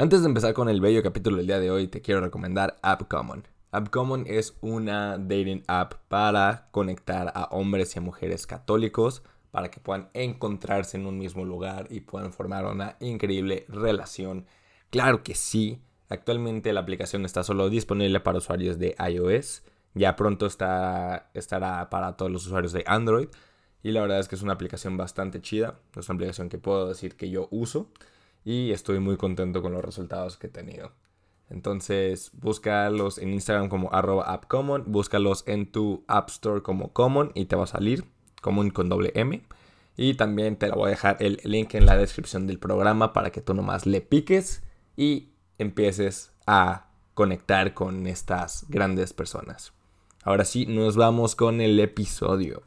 Antes 0.00 0.20
de 0.20 0.28
empezar 0.28 0.54
con 0.54 0.68
el 0.68 0.80
bello 0.80 1.02
capítulo 1.02 1.38
del 1.38 1.48
día 1.48 1.58
de 1.58 1.72
hoy, 1.72 1.88
te 1.88 2.00
quiero 2.00 2.20
recomendar 2.20 2.76
AppCommon. 2.82 3.48
AppCommon 3.72 4.26
es 4.28 4.56
una 4.60 5.18
dating 5.18 5.64
app 5.66 5.94
para 6.06 6.68
conectar 6.70 7.32
a 7.34 7.46
hombres 7.46 7.96
y 7.96 7.98
a 7.98 8.02
mujeres 8.02 8.46
católicos 8.46 9.24
para 9.50 9.72
que 9.72 9.80
puedan 9.80 10.08
encontrarse 10.14 10.96
en 10.96 11.06
un 11.06 11.18
mismo 11.18 11.44
lugar 11.44 11.88
y 11.90 12.02
puedan 12.02 12.32
formar 12.32 12.64
una 12.66 12.94
increíble 13.00 13.66
relación. 13.68 14.46
Claro 14.90 15.24
que 15.24 15.34
sí, 15.34 15.82
actualmente 16.08 16.72
la 16.72 16.78
aplicación 16.78 17.24
está 17.24 17.42
solo 17.42 17.68
disponible 17.68 18.20
para 18.20 18.38
usuarios 18.38 18.78
de 18.78 18.94
iOS, 19.04 19.64
ya 19.94 20.14
pronto 20.14 20.46
está, 20.46 21.28
estará 21.34 21.90
para 21.90 22.16
todos 22.16 22.30
los 22.30 22.46
usuarios 22.46 22.72
de 22.72 22.84
Android 22.86 23.30
y 23.82 23.90
la 23.90 24.02
verdad 24.02 24.20
es 24.20 24.28
que 24.28 24.36
es 24.36 24.42
una 24.42 24.52
aplicación 24.52 24.96
bastante 24.96 25.40
chida, 25.40 25.80
es 25.96 26.08
una 26.08 26.14
aplicación 26.14 26.48
que 26.48 26.58
puedo 26.58 26.86
decir 26.86 27.16
que 27.16 27.30
yo 27.30 27.48
uso 27.50 27.90
y 28.44 28.72
estoy 28.72 29.00
muy 29.00 29.16
contento 29.16 29.62
con 29.62 29.72
los 29.72 29.84
resultados 29.84 30.36
que 30.36 30.48
he 30.48 30.50
tenido. 30.50 30.92
Entonces, 31.50 32.30
búscalos 32.34 33.18
en 33.18 33.32
Instagram 33.32 33.68
como 33.68 33.92
arroba 33.92 34.24
appcommon, 34.24 34.84
búscalos 34.86 35.44
en 35.46 35.70
tu 35.70 36.04
App 36.06 36.28
Store 36.28 36.62
como 36.62 36.92
common 36.92 37.32
y 37.34 37.46
te 37.46 37.56
va 37.56 37.64
a 37.64 37.68
salir 37.68 38.04
common 38.42 38.70
con 38.70 38.88
doble 38.88 39.12
M. 39.14 39.42
Y 39.96 40.14
también 40.14 40.56
te 40.56 40.70
voy 40.70 40.88
a 40.88 40.90
dejar 40.90 41.16
el 41.20 41.40
link 41.44 41.74
en 41.74 41.86
la 41.86 41.96
descripción 41.96 42.46
del 42.46 42.58
programa 42.58 43.12
para 43.12 43.30
que 43.30 43.40
tú 43.40 43.54
nomás 43.54 43.86
le 43.86 44.00
piques 44.00 44.62
y 44.96 45.30
empieces 45.58 46.32
a 46.46 46.88
conectar 47.14 47.74
con 47.74 48.06
estas 48.06 48.66
grandes 48.68 49.12
personas. 49.12 49.72
Ahora 50.22 50.44
sí, 50.44 50.66
nos 50.66 50.96
vamos 50.96 51.34
con 51.34 51.60
el 51.60 51.80
episodio. 51.80 52.62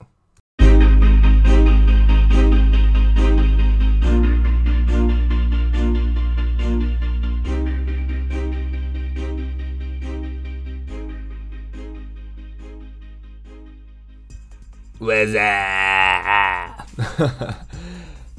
Pues, 15.01 15.35
ah. 15.39 16.85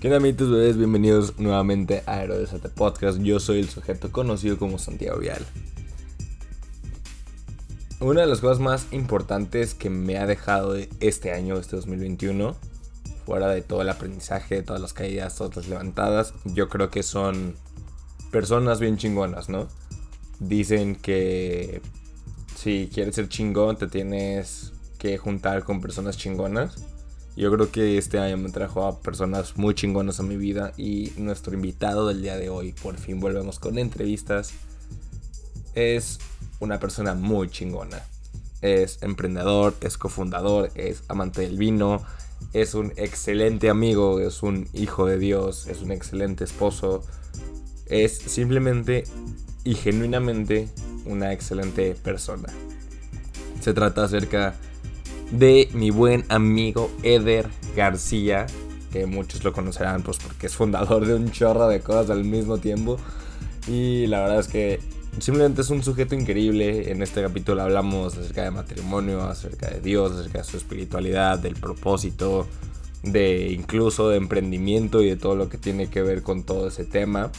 ¿Qué 0.01 0.07
onda, 0.07 0.19
amiguitos 0.19 0.49
bebés? 0.49 0.77
Bienvenidos 0.77 1.37
nuevamente 1.41 2.05
a 2.07 2.19
Aerodesate 2.19 2.69
Podcast. 2.69 3.19
Yo 3.19 3.41
soy 3.41 3.59
el 3.59 3.69
sujeto 3.69 4.13
conocido 4.13 4.59
como 4.59 4.79
Santiago 4.79 5.19
Vial. 5.19 5.45
Una 7.99 8.21
de 8.21 8.29
las 8.29 8.39
cosas 8.39 8.61
más 8.61 8.87
importantes 8.93 9.75
que 9.75 9.91
me 9.91 10.19
ha 10.19 10.27
dejado 10.27 10.77
este 11.01 11.33
año, 11.33 11.59
este 11.59 11.75
2021, 11.75 12.55
fuera 13.27 13.49
de 13.49 13.63
todo 13.63 13.83
el 13.83 13.89
aprendizaje, 13.89 14.63
todas 14.63 14.81
las 14.81 14.93
caídas, 14.93 15.35
todas 15.35 15.57
las 15.57 15.67
levantadas, 15.67 16.33
yo 16.45 16.69
creo 16.69 16.91
que 16.91 17.03
son 17.03 17.57
personas 18.31 18.79
bien 18.79 18.99
chingonas, 18.99 19.49
¿no? 19.49 19.67
Dicen 20.39 20.95
que 20.95 21.83
si 22.55 22.89
quieres 22.95 23.17
ser 23.17 23.29
chingón, 23.29 23.79
te 23.79 23.89
tienes 23.89 24.73
que 25.03 25.19
juntar 25.19 25.65
con 25.65 25.81
personas 25.81 26.17
chingonas. 26.17 26.77
Yo 27.35 27.51
creo 27.51 27.73
que 27.73 27.99
este 27.99 28.21
año 28.21 28.37
me 28.37 28.51
trajo 28.51 28.87
a 28.87 29.01
personas 29.01 29.57
muy 29.57 29.75
chingonas 29.75 30.21
a 30.21 30.23
mi 30.23 30.37
vida 30.37 30.73
y 30.77 31.13
nuestro 31.17 31.55
invitado 31.55 32.07
del 32.07 32.23
día 32.23 32.37
de 32.37 32.51
hoy, 32.51 32.73
por 32.73 32.97
fin 32.97 33.19
volvemos 33.19 33.59
con 33.59 33.79
entrevistas, 33.79 34.53
es 35.75 36.21
una 36.61 36.79
persona 36.79 37.15
muy 37.15 37.51
chingona. 37.51 38.01
Es 38.61 39.03
emprendedor, 39.03 39.75
es 39.81 39.99
cofundador, 39.99 40.71
es 40.77 41.03
amante 41.09 41.41
del 41.41 41.59
vino, 41.59 42.01
es 42.53 42.75
un 42.75 42.93
excelente 42.95 43.71
amigo, 43.71 44.21
es 44.21 44.45
un 44.45 44.69
hijo 44.73 45.07
de 45.07 45.19
Dios, 45.19 45.67
es 45.67 45.83
un 45.83 45.91
excelente 45.91 46.45
esposo, 46.45 47.03
es 47.87 48.19
simplemente 48.19 49.03
y 49.65 49.75
genuinamente 49.75 50.69
una 51.07 51.33
excelente 51.33 51.97
persona. 51.97 52.51
Se 53.61 53.75
trata 53.75 54.05
acerca 54.05 54.51
de 54.51 54.72
mi 55.33 55.91
buen 55.91 56.25
amigo 56.29 56.91
Eder 57.03 57.49
García, 57.75 58.47
que 58.93 59.07
muchos 59.07 59.43
lo 59.43 59.53
conocerán 59.53 60.03
pues 60.03 60.19
porque 60.19 60.47
es 60.47 60.55
fundador 60.55 61.07
de 61.07 61.15
un 61.15 61.31
chorro 61.31 61.69
de 61.69 61.81
cosas 61.81 62.11
al 62.11 62.25
mismo 62.25 62.59
tiempo. 62.59 62.99
Y 63.67 64.07
la 64.09 64.21
verdad 64.21 64.41
es 64.41 64.49
que 64.49 64.81
simplemente 65.19 65.63
es 65.63 65.71
un 65.71 65.83
sujeto 65.83 66.15
increíble. 66.15 66.91
En 66.91 67.03
este 67.03 67.23
capítulo 67.23 67.63
hablamos 67.63 68.17
acerca 68.17 68.43
de 68.43 68.51
matrimonio, 68.51 69.23
acerca 69.23 69.71
de 69.71 69.81
Dios, 69.81 70.13
acerca 70.13 70.39
de 70.39 70.45
su 70.45 70.57
espiritualidad, 70.59 71.39
del 71.39 71.55
propósito, 71.55 72.47
de 73.03 73.53
incluso 73.53 74.11
de 74.11 74.19
emprendimiento 74.19 75.03
y 75.03 75.09
de 75.09 75.17
todo 75.17 75.35
lo 75.35 75.49
que 75.49 75.59
tiene 75.59 75.89
que 75.89 76.03
ver 76.03 76.23
con 76.23 76.43
todo 76.43 76.69
ese 76.69 76.85
tema. 76.85 77.31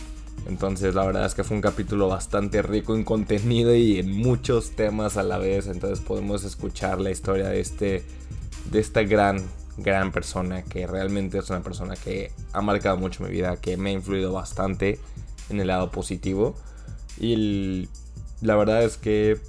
Entonces 0.47 0.94
la 0.95 1.05
verdad 1.05 1.25
es 1.25 1.35
que 1.35 1.44
fue 1.44 1.55
un 1.55 1.61
capítulo 1.61 2.07
bastante 2.07 2.61
rico 2.61 2.95
en 2.95 3.03
contenido 3.03 3.73
y 3.75 3.99
en 3.99 4.11
muchos 4.11 4.71
temas 4.71 5.17
a 5.17 5.23
la 5.23 5.38
vez. 5.38 5.67
Entonces 5.67 5.99
podemos 5.99 6.44
escuchar 6.44 6.99
la 6.99 7.11
historia 7.11 7.49
de 7.49 7.59
este 7.59 8.03
de 8.72 8.79
esta 8.79 9.03
gran 9.03 9.43
gran 9.77 10.11
persona 10.11 10.63
que 10.63 10.88
realmente 10.88 11.38
es 11.38 11.49
una 11.49 11.61
persona 11.61 11.95
que 11.95 12.31
ha 12.53 12.61
marcado 12.61 12.97
mucho 12.97 13.23
mi 13.23 13.29
vida, 13.29 13.57
que 13.57 13.77
me 13.77 13.89
ha 13.89 13.93
influido 13.93 14.31
bastante 14.31 14.99
en 15.49 15.59
el 15.59 15.67
lado 15.67 15.91
positivo. 15.91 16.55
Y 17.19 17.88
la 18.41 18.55
verdad 18.55 18.83
es 18.83 18.97
que 18.97 19.39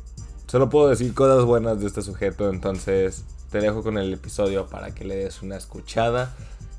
solo 0.47 0.71
puedo 0.71 0.89
decir 0.89 1.15
cosas 1.15 1.45
buenas 1.45 1.81
de 1.81 1.87
este 1.87 2.03
sujeto, 2.03 2.49
entonces 2.51 3.25
te 3.51 3.61
dejo 3.61 3.83
con 3.83 3.99
el 3.99 4.13
episodio 4.13 4.67
para 4.67 4.95
que 4.95 5.05
le 5.05 5.17
des 5.17 5.43
una 5.43 5.57
escuchada. 5.57 6.35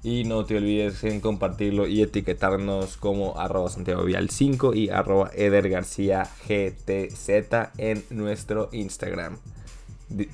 Y 0.06 0.24
no 0.24 0.46
te 0.46 0.56
olvides 0.56 1.04
en 1.04 1.20
compartirlo 1.20 1.88
y 1.88 2.04
etiquetarnos 2.04 2.96
como 2.96 3.40
arroba 3.40 3.72
Santiago 3.72 4.04
Vial 4.04 4.30
5 4.30 4.76
y 4.76 4.90
arroba 4.90 5.32
Eder 5.34 5.68
García 5.68 6.30
GTZ 6.48 7.72
en 7.80 8.04
nuestro 8.12 8.70
Instagram. 8.72 9.40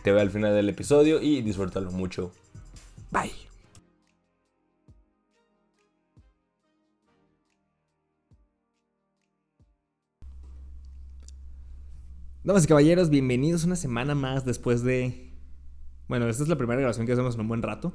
Te 0.04 0.12
veo 0.12 0.20
al 0.20 0.30
final 0.30 0.54
del 0.54 0.68
episodio 0.68 1.22
y 1.22 1.42
disfrútalo 1.42 1.90
mucho. 1.90 2.34
Bye. 3.12 3.32
Damas 12.44 12.66
y 12.66 12.68
caballeros, 12.68 13.10
bienvenidos 13.10 13.64
una 13.64 13.78
semana 13.78 14.16
más 14.16 14.44
después 14.44 14.84
de... 14.84 15.32
Bueno, 16.10 16.28
esta 16.28 16.44
es 16.44 16.50
la 16.50 16.58
primera 16.58 16.82
grabación 16.82 17.06
que 17.08 17.14
hacemos 17.14 17.36
en 17.36 17.40
un 17.40 17.48
buen 17.48 17.62
rato. 17.62 17.94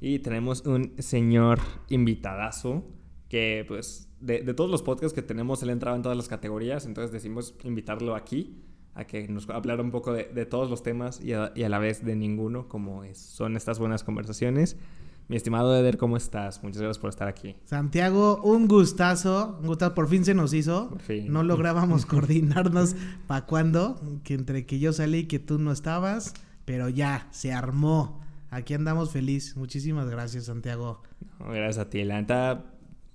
Y 0.00 0.20
tenemos 0.20 0.64
un 0.64 0.94
señor 0.98 1.58
invitadazo 1.88 2.84
que, 3.28 3.64
pues, 3.66 4.08
de, 4.20 4.42
todos 4.54 4.70
los 4.70 4.82
podcasts 4.82 5.14
que 5.14 5.22
tenemos, 5.22 5.62
él 5.62 5.70
entraba 5.70 5.96
en 5.96 6.02
todas 6.02 6.16
las 6.16 6.28
categorías. 6.28 6.86
Entonces 6.86 7.12
decidimos 7.12 7.54
invitarlo 7.64 8.14
aquí 8.14 8.62
a 8.94 9.04
que 9.04 9.28
nos 9.28 9.48
hablara 9.48 9.82
un 9.82 9.90
poco 9.90 10.12
de, 10.12 10.24
todos 10.46 10.70
los 10.70 10.82
temas 10.82 11.20
y 11.20 11.32
a, 11.32 11.52
la 11.54 11.78
vez 11.78 12.04
de 12.04 12.16
ninguno, 12.16 12.68
como 12.68 13.02
son 13.14 13.56
estas 13.56 13.78
buenas 13.78 14.04
conversaciones. 14.04 14.76
Mi 15.28 15.36
estimado 15.36 15.76
Eder, 15.76 15.98
¿cómo 15.98 16.16
estás? 16.16 16.62
Muchas 16.62 16.80
gracias 16.80 16.98
por 16.98 17.10
estar 17.10 17.28
aquí. 17.28 17.56
Santiago, 17.64 18.40
un 18.42 18.66
gustazo. 18.66 19.58
Un 19.60 19.66
gustazo, 19.66 19.94
por 19.94 20.08
fin 20.08 20.24
se 20.24 20.32
nos 20.32 20.54
hizo. 20.54 20.88
Por 20.88 21.00
fin. 21.00 21.30
No 21.30 21.42
lográbamos 21.42 22.06
coordinarnos 22.06 22.96
para 23.26 23.44
cuándo, 23.44 24.00
que 24.24 24.34
entre 24.34 24.64
que 24.64 24.78
yo 24.78 24.92
salí 24.94 25.18
y 25.18 25.26
que 25.26 25.38
tú 25.38 25.58
no 25.58 25.70
estabas, 25.70 26.32
pero 26.64 26.88
ya, 26.88 27.28
se 27.30 27.52
armó 27.52 28.22
aquí 28.50 28.74
andamos 28.74 29.10
feliz. 29.10 29.56
Muchísimas 29.56 30.08
gracias, 30.08 30.46
Santiago. 30.46 31.02
gracias 31.38 31.78
a 31.78 31.90
ti. 31.90 32.04
La 32.04 32.20
neta, 32.20 32.64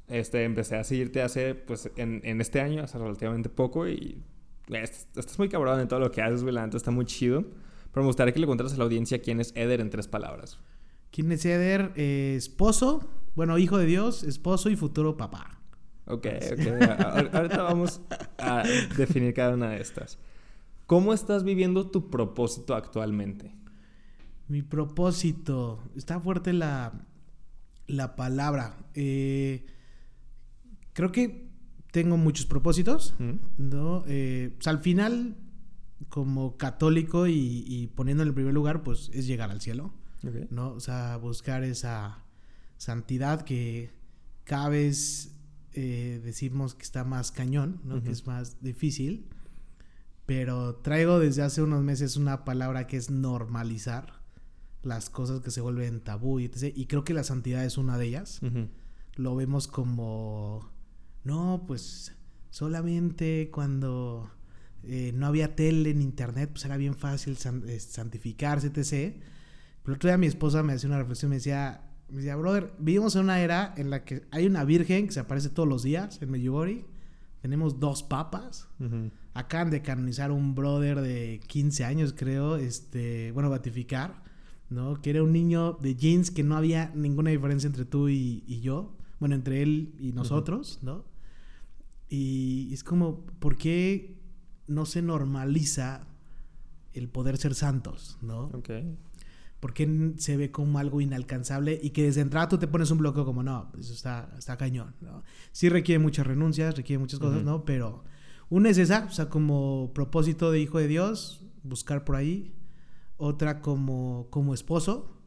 este, 0.07 0.43
empecé 0.43 0.75
a 0.75 0.83
seguirte 0.83 1.21
hace, 1.21 1.55
pues, 1.55 1.89
en, 1.95 2.41
este 2.41 2.61
año, 2.61 2.83
hace 2.83 2.97
relativamente 2.97 3.49
poco 3.49 3.87
y 3.87 4.21
estás, 4.67 5.37
muy 5.37 5.49
cabrón 5.49 5.79
en 5.79 5.87
todo 5.87 5.99
lo 5.99 6.11
que 6.11 6.21
haces, 6.21 6.43
güey. 6.43 6.53
La 6.53 6.65
neta 6.65 6.77
está 6.77 6.91
muy 6.91 7.05
chido. 7.05 7.43
Pero 7.91 8.03
me 8.03 8.07
gustaría 8.07 8.33
que 8.33 8.39
le 8.39 8.47
contaras 8.47 8.73
a 8.73 8.77
la 8.77 8.85
audiencia 8.85 9.21
quién 9.21 9.39
es 9.39 9.51
Eder 9.55 9.79
en 9.79 9.89
tres 9.89 10.07
palabras. 10.07 10.59
¿Quién 11.11 11.31
es 11.31 11.45
Eder? 11.45 11.91
Eh, 11.95 12.33
esposo, 12.35 13.07
bueno, 13.35 13.57
hijo 13.59 13.77
de 13.77 13.85
Dios, 13.85 14.23
esposo 14.23 14.71
y 14.71 14.75
futuro 14.75 15.15
papá. 15.15 15.59
Ok, 16.07 16.25
ok. 16.51 17.33
Ahorita 17.33 17.61
vamos 17.63 18.01
a 18.39 18.63
definir 18.97 19.33
cada 19.33 19.53
una 19.53 19.69
de 19.69 19.81
estas. 19.81 20.17
¿Cómo 20.87 21.13
estás 21.13 21.43
viviendo 21.43 21.89
tu 21.89 22.09
propósito 22.09 22.75
actualmente? 22.75 23.53
Mi 24.53 24.61
propósito. 24.61 25.81
Está 25.95 26.19
fuerte 26.19 26.53
la, 26.53 27.07
la 27.87 28.15
palabra. 28.15 28.77
Eh, 28.93 29.65
creo 30.93 31.11
que 31.11 31.49
tengo 31.89 32.17
muchos 32.17 32.45
propósitos, 32.45 33.15
¿no? 33.57 34.03
Eh, 34.05 34.55
al 34.65 34.77
final, 34.77 35.37
como 36.07 36.55
católico 36.57 37.25
y, 37.25 37.91
poniendo 37.95 38.21
en 38.21 38.29
el 38.29 38.35
primer 38.35 38.53
lugar, 38.53 38.83
pues 38.83 39.09
es 39.11 39.25
llegar 39.25 39.49
al 39.49 39.59
cielo, 39.59 39.91
¿no? 40.51 40.69
O 40.73 40.79
sea, 40.79 41.17
buscar 41.17 41.63
esa 41.63 42.23
santidad 42.77 43.41
que 43.41 43.89
cada 44.43 44.69
vez 44.69 45.35
eh, 45.71 46.21
decimos 46.23 46.75
que 46.75 46.83
está 46.83 47.03
más 47.03 47.31
cañón, 47.31 47.81
¿no? 47.85 48.03
Que 48.03 48.11
es 48.11 48.27
más 48.27 48.61
difícil. 48.61 49.25
Pero 50.27 50.75
traigo 50.75 51.17
desde 51.17 51.41
hace 51.41 51.63
unos 51.63 51.83
meses 51.83 52.17
una 52.17 52.45
palabra 52.45 52.85
que 52.85 52.97
es 52.97 53.09
normalizar 53.09 54.21
las 54.83 55.09
cosas 55.09 55.39
que 55.41 55.51
se 55.51 55.61
vuelven 55.61 56.01
tabú 56.01 56.39
y 56.39 56.51
Y 56.75 56.85
creo 56.85 57.03
que 57.03 57.13
la 57.13 57.23
santidad 57.23 57.65
es 57.65 57.77
una 57.77 57.97
de 57.97 58.05
ellas. 58.05 58.41
Lo 59.15 59.35
vemos 59.35 59.67
como, 59.67 60.71
no, 61.23 61.63
pues 61.67 62.13
solamente 62.49 63.49
cuando 63.51 64.29
eh, 64.83 65.11
no 65.15 65.27
había 65.27 65.55
tele 65.55 65.91
en 65.91 66.01
internet, 66.01 66.49
pues 66.51 66.65
era 66.65 66.77
bien 66.77 66.95
fácil 66.95 67.37
eh, 67.67 67.79
santificarse, 67.79 68.67
etc. 68.67 69.15
Pero 69.83 69.95
otro 69.95 70.09
día 70.09 70.17
mi 70.17 70.27
esposa 70.27 70.61
me 70.61 70.73
hacía 70.73 70.89
una 70.89 70.99
reflexión, 70.99 71.29
me 71.29 71.37
decía, 71.37 71.81
me 72.09 72.17
decía, 72.17 72.35
brother, 72.35 72.73
vivimos 72.79 73.15
en 73.15 73.23
una 73.23 73.39
era 73.39 73.73
en 73.77 73.89
la 73.89 74.03
que 74.03 74.25
hay 74.31 74.45
una 74.45 74.65
virgen 74.65 75.07
que 75.07 75.13
se 75.13 75.21
aparece 75.21 75.49
todos 75.49 75.69
los 75.69 75.83
días 75.83 76.21
en 76.21 76.31
Medjugorje, 76.31 76.85
tenemos 77.41 77.79
dos 77.79 78.03
papas, 78.03 78.69
acaban 79.33 79.69
de 79.69 79.81
canonizar 79.81 80.31
un 80.31 80.55
brother 80.55 81.01
de 81.01 81.41
15 81.47 81.83
años, 81.83 82.13
creo, 82.15 82.55
este, 82.55 83.31
bueno, 83.33 83.49
batificar, 83.49 84.23
¿no? 84.73 85.01
Que 85.01 85.11
era 85.11 85.23
un 85.23 85.31
niño 85.31 85.77
de 85.81 85.95
jeans 85.95 86.31
que 86.31 86.43
no 86.43 86.57
había 86.57 86.91
ninguna 86.95 87.29
diferencia 87.29 87.67
entre 87.67 87.85
tú 87.85 88.09
y, 88.09 88.59
yo, 88.61 88.95
bueno, 89.19 89.35
entre 89.35 89.61
él 89.61 89.93
y 89.99 90.11
nosotros, 90.11 90.79
¿no? 90.81 91.05
Y 92.09 92.73
es 92.73 92.83
como, 92.83 93.25
¿por 93.39 93.57
qué 93.57 94.17
no 94.67 94.85
se 94.85 95.01
normaliza 95.01 96.07
el 96.93 97.09
poder 97.09 97.37
ser 97.37 97.55
santos, 97.55 98.17
¿no? 98.21 98.45
Ok. 98.53 98.69
¿Por 99.59 99.73
qué 99.73 100.13
se 100.17 100.35
ve 100.35 100.51
como 100.51 100.77
algo 100.77 100.99
inalcanzable 100.99 101.79
y 101.81 101.91
que 101.91 102.03
desde 102.03 102.21
entrada 102.21 102.49
tú 102.49 102.57
te 102.57 102.67
pones 102.67 102.91
un 102.91 102.97
bloqueo 102.97 103.25
como, 103.25 103.43
no, 103.43 103.69
pues 103.71 103.85
eso 103.85 103.93
está, 103.93 104.29
está 104.37 104.57
cañón, 104.57 104.93
¿no? 104.99 105.23
Sí 105.53 105.69
requiere 105.69 105.99
muchas 105.99 106.27
renuncias, 106.27 106.75
requiere 106.75 106.99
muchas 106.99 107.19
cosas, 107.19 107.43
¿no? 107.43 107.63
Pero 107.63 108.03
una 108.49 108.69
es 108.69 108.77
esa, 108.77 109.05
o 109.05 109.11
sea, 109.11 109.29
como 109.29 109.91
propósito 109.93 110.51
de 110.51 110.59
hijo 110.59 110.79
de 110.79 110.87
Dios, 110.87 111.45
buscar 111.63 112.03
por 112.03 112.17
ahí. 112.17 112.53
Otra 113.25 113.61
como, 113.61 114.27
como 114.31 114.53
esposo, 114.53 115.17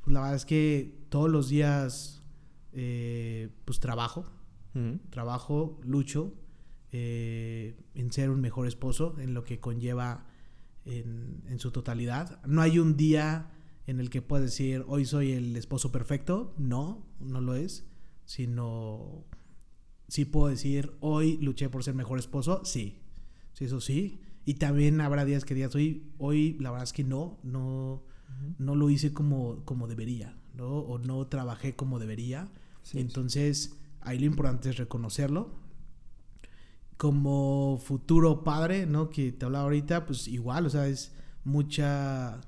pues 0.00 0.14
la 0.14 0.20
verdad 0.20 0.36
es 0.36 0.46
que 0.46 1.04
todos 1.10 1.28
los 1.28 1.50
días, 1.50 2.22
eh, 2.72 3.50
pues 3.66 3.78
trabajo, 3.78 4.24
trabajo, 5.10 5.78
lucho 5.82 6.32
eh, 6.92 7.76
en 7.94 8.10
ser 8.10 8.30
un 8.30 8.40
mejor 8.40 8.66
esposo, 8.66 9.16
en 9.18 9.34
lo 9.34 9.44
que 9.44 9.60
conlleva 9.60 10.24
en, 10.86 11.42
en, 11.46 11.58
su 11.58 11.72
totalidad. 11.72 12.42
No 12.46 12.62
hay 12.62 12.78
un 12.78 12.96
día 12.96 13.50
en 13.86 14.00
el 14.00 14.08
que 14.08 14.22
pueda 14.22 14.44
decir, 14.44 14.86
hoy 14.88 15.04
soy 15.04 15.32
el 15.32 15.54
esposo 15.54 15.92
perfecto. 15.92 16.54
No, 16.56 17.06
no 17.20 17.42
lo 17.42 17.54
es, 17.54 17.84
sino 18.24 19.26
sí 20.08 20.24
puedo 20.24 20.48
decir, 20.48 20.94
hoy 21.00 21.36
luché 21.36 21.68
por 21.68 21.84
ser 21.84 21.94
mejor 21.94 22.18
esposo, 22.18 22.64
sí, 22.64 23.02
sí, 23.52 23.66
eso 23.66 23.82
sí. 23.82 24.22
Y 24.44 24.54
también 24.54 25.00
habrá 25.00 25.24
días 25.24 25.44
que 25.44 25.54
digas, 25.54 25.74
hoy, 25.74 26.10
hoy 26.18 26.56
la 26.60 26.70
verdad 26.70 26.84
es 26.84 26.92
que 26.92 27.04
no, 27.04 27.38
no, 27.42 28.02
no 28.58 28.74
lo 28.74 28.90
hice 28.90 29.12
como, 29.12 29.64
como 29.64 29.86
debería, 29.86 30.36
¿no? 30.54 30.66
O 30.66 30.98
no 30.98 31.26
trabajé 31.26 31.76
como 31.76 31.98
debería. 31.98 32.48
Entonces, 32.94 33.76
ahí 34.00 34.18
lo 34.18 34.26
importante 34.26 34.70
es 34.70 34.76
reconocerlo. 34.76 35.54
Como 36.96 37.78
futuro 37.82 38.42
padre, 38.42 38.86
¿no? 38.86 39.10
Que 39.10 39.32
te 39.32 39.44
hablaba 39.44 39.64
ahorita, 39.64 40.06
pues 40.06 40.26
igual, 40.28 40.66
o 40.66 40.70
sea, 40.70 40.86
es 40.88 41.12
mucha, 41.44 42.40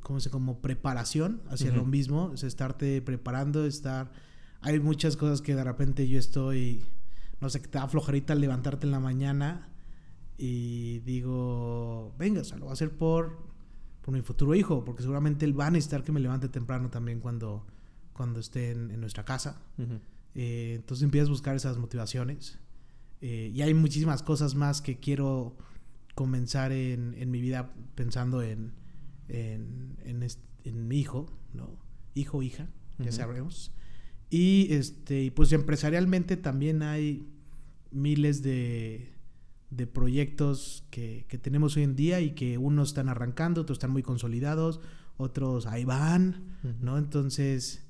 ¿cómo 0.00 0.20
se 0.20 0.30
Como 0.30 0.60
preparación 0.60 1.42
hacia 1.48 1.72
lo 1.72 1.84
mismo, 1.84 2.32
es 2.34 2.42
estarte 2.42 3.02
preparando, 3.02 3.64
estar 3.66 4.10
hay 4.64 4.80
muchas 4.80 5.16
cosas 5.16 5.42
que 5.42 5.54
de 5.54 5.62
repente 5.62 6.08
yo 6.08 6.18
estoy, 6.18 6.82
no 7.40 7.50
sé, 7.50 7.60
que 7.60 7.68
te 7.68 7.78
da 7.78 7.86
flojerita 7.86 8.34
levantarte 8.34 8.86
en 8.86 8.92
la 8.92 9.00
mañana 9.00 9.68
y 10.36 11.00
digo, 11.00 12.14
venga, 12.18 12.40
o 12.40 12.44
sea, 12.44 12.58
lo 12.58 12.64
voy 12.64 12.70
a 12.70 12.74
hacer 12.74 12.96
por, 12.96 13.38
por 14.02 14.12
mi 14.12 14.22
futuro 14.22 14.54
hijo, 14.54 14.84
porque 14.84 15.02
seguramente 15.02 15.44
él 15.44 15.58
va 15.58 15.66
a 15.66 15.70
necesitar 15.70 16.02
que 16.02 16.12
me 16.12 16.20
levante 16.20 16.48
temprano 16.48 16.90
también 16.90 17.20
cuando, 17.20 17.66
cuando 18.12 18.40
esté 18.40 18.72
en, 18.72 19.00
nuestra 19.00 19.24
casa. 19.24 19.60
Eh, 20.34 20.74
entonces 20.76 21.04
empiezas 21.04 21.28
a 21.28 21.32
buscar 21.32 21.56
esas 21.56 21.78
motivaciones. 21.78 22.58
Eh, 23.20 23.52
y 23.54 23.62
hay 23.62 23.72
muchísimas 23.74 24.22
cosas 24.22 24.54
más 24.54 24.82
que 24.82 24.98
quiero 24.98 25.56
comenzar 26.14 26.72
en, 26.72 27.14
en 27.14 27.30
mi 27.30 27.40
vida 27.40 27.72
pensando 27.94 28.42
en, 28.42 28.72
en, 29.28 29.96
en, 30.64 30.88
mi 30.88 30.98
hijo, 30.98 31.26
¿no? 31.52 31.78
Hijo, 32.14 32.42
hija, 32.42 32.68
ya 32.98 33.12
sabremos. 33.12 33.72
Y 34.30 34.72
este, 34.72 35.30
pues 35.30 35.52
empresarialmente 35.52 36.36
también 36.36 36.82
hay 36.82 37.26
miles 37.90 38.42
de, 38.42 39.13
de 39.76 39.86
proyectos 39.86 40.84
que, 40.90 41.26
que, 41.28 41.38
tenemos 41.38 41.76
hoy 41.76 41.82
en 41.82 41.96
día 41.96 42.20
y 42.20 42.30
que 42.30 42.58
unos 42.58 42.88
están 42.88 43.08
arrancando, 43.08 43.62
otros 43.62 43.76
están 43.76 43.90
muy 43.90 44.02
consolidados, 44.02 44.80
otros 45.16 45.66
ahí 45.66 45.84
van, 45.84 46.56
¿no? 46.80 46.98
Entonces, 46.98 47.86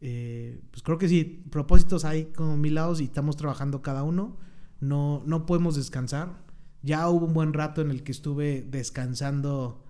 eh, 0.00 0.60
pues 0.70 0.82
creo 0.82 0.98
que 0.98 1.08
sí, 1.08 1.44
propósitos 1.50 2.04
hay 2.04 2.26
como 2.26 2.56
mil 2.56 2.74
lados 2.74 3.00
y 3.00 3.04
estamos 3.04 3.36
trabajando 3.36 3.82
cada 3.82 4.02
uno. 4.02 4.36
No, 4.80 5.22
no 5.26 5.46
podemos 5.46 5.76
descansar. 5.76 6.44
Ya 6.82 7.08
hubo 7.08 7.26
un 7.26 7.34
buen 7.34 7.52
rato 7.52 7.80
en 7.80 7.90
el 7.90 8.04
que 8.04 8.12
estuve 8.12 8.62
descansando, 8.62 9.84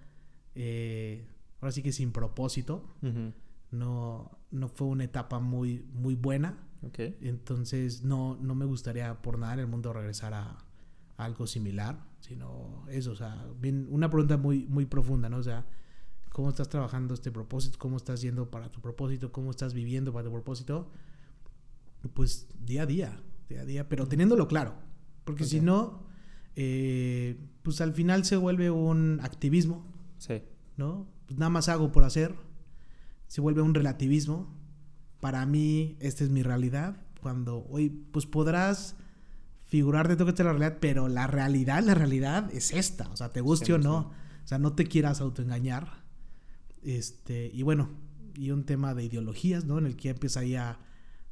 eh, 0.55 1.27
ahora 1.61 1.73
sí 1.73 1.83
que 1.83 1.93
sin 1.93 2.13
propósito 2.13 2.95
no, 3.71 4.31
no 4.51 4.69
fue 4.69 4.87
una 4.87 5.05
etapa 5.05 5.39
muy, 5.41 5.85
muy 5.93 6.15
buena. 6.15 6.59
Entonces 7.21 8.03
no, 8.03 8.39
no 8.41 8.55
me 8.55 8.65
gustaría 8.65 9.21
por 9.21 9.39
nada 9.39 9.55
en 9.55 9.61
el 9.61 9.67
mundo 9.67 9.93
regresar 9.93 10.33
a, 10.33 10.65
algo 11.19 11.47
similar, 11.47 12.03
sino 12.21 12.87
eso, 12.89 13.11
o 13.11 13.17
sea, 13.17 13.45
bien, 13.61 13.89
una 13.91 14.09
pregunta 14.09 14.37
muy, 14.37 14.67
muy 14.67 14.87
profunda, 14.87 15.29
¿no? 15.29 15.39
O 15.39 15.43
sea, 15.43 15.67
¿cómo 16.31 16.49
estás 16.49 16.69
trabajando 16.69 17.13
este 17.13 17.33
propósito? 17.33 17.77
¿Cómo 17.79 17.97
estás 17.97 18.23
yendo 18.23 18.51
para 18.51 18.71
tu 18.71 18.81
propósito? 18.81 19.33
¿Cómo 19.33 19.51
estás 19.51 19.75
viviendo 19.75 20.13
para 20.13 20.25
tu 20.25 20.33
propósito? 20.33 20.91
Pues 22.15 22.47
día 22.65 22.83
a 22.83 22.87
día, 22.87 23.21
día 23.49 23.63
a 23.63 23.65
día, 23.65 23.89
pero 23.89 24.07
teniéndolo 24.07 24.47
claro, 24.47 24.75
porque 25.25 25.45
si 25.45 25.61
no, 25.61 26.07
eh, 26.55 27.37
pues 27.63 27.81
al 27.81 27.93
final 27.93 28.25
se 28.25 28.37
vuelve 28.37 28.71
un 28.71 29.19
activismo, 29.21 29.85
sí. 30.19 30.43
¿no? 30.77 31.09
Pues 31.27 31.37
nada 31.37 31.51
más 31.51 31.69
hago 31.69 31.91
por 31.91 32.05
hacer, 32.05 32.37
se 33.27 33.41
vuelve 33.41 33.61
un 33.61 33.75
relativismo. 33.75 34.57
Para 35.21 35.45
mí, 35.47 35.97
esta 35.99 36.23
es 36.23 36.31
mi 36.31 36.45
realidad. 36.45 36.97
Cuando 37.21 37.67
hoy, 37.69 37.91
pues 37.91 38.25
podrás 38.25 38.95
figurar 39.69 40.09
de 40.09 40.17
todo 40.17 40.27
que 40.27 40.31
esta 40.31 40.43
es 40.43 40.47
la 40.47 40.53
realidad, 40.53 40.79
pero 40.81 41.09
la 41.09 41.27
realidad, 41.27 41.83
la 41.85 41.95
realidad 41.95 42.51
es 42.53 42.73
esta. 42.73 43.09
O 43.11 43.17
sea, 43.17 43.33
te 43.33 43.41
guste 43.41 43.75
o 43.75 43.79
no. 43.79 43.99
O 43.99 44.47
sea, 44.49 44.59
no 44.59 44.73
te 44.73 44.87
quieras 44.87 45.21
autoengañar. 45.21 46.05
Este, 46.83 47.51
y 47.53 47.63
bueno, 47.63 47.91
y 48.35 48.51
un 48.51 48.65
tema 48.65 48.95
de 48.95 49.05
ideologías, 49.05 49.67
¿no? 49.67 49.79
En 49.79 49.87
el 49.87 49.97
que 49.97 50.09
empieza 50.09 50.41
ahí 50.41 50.57
a, 50.57 50.79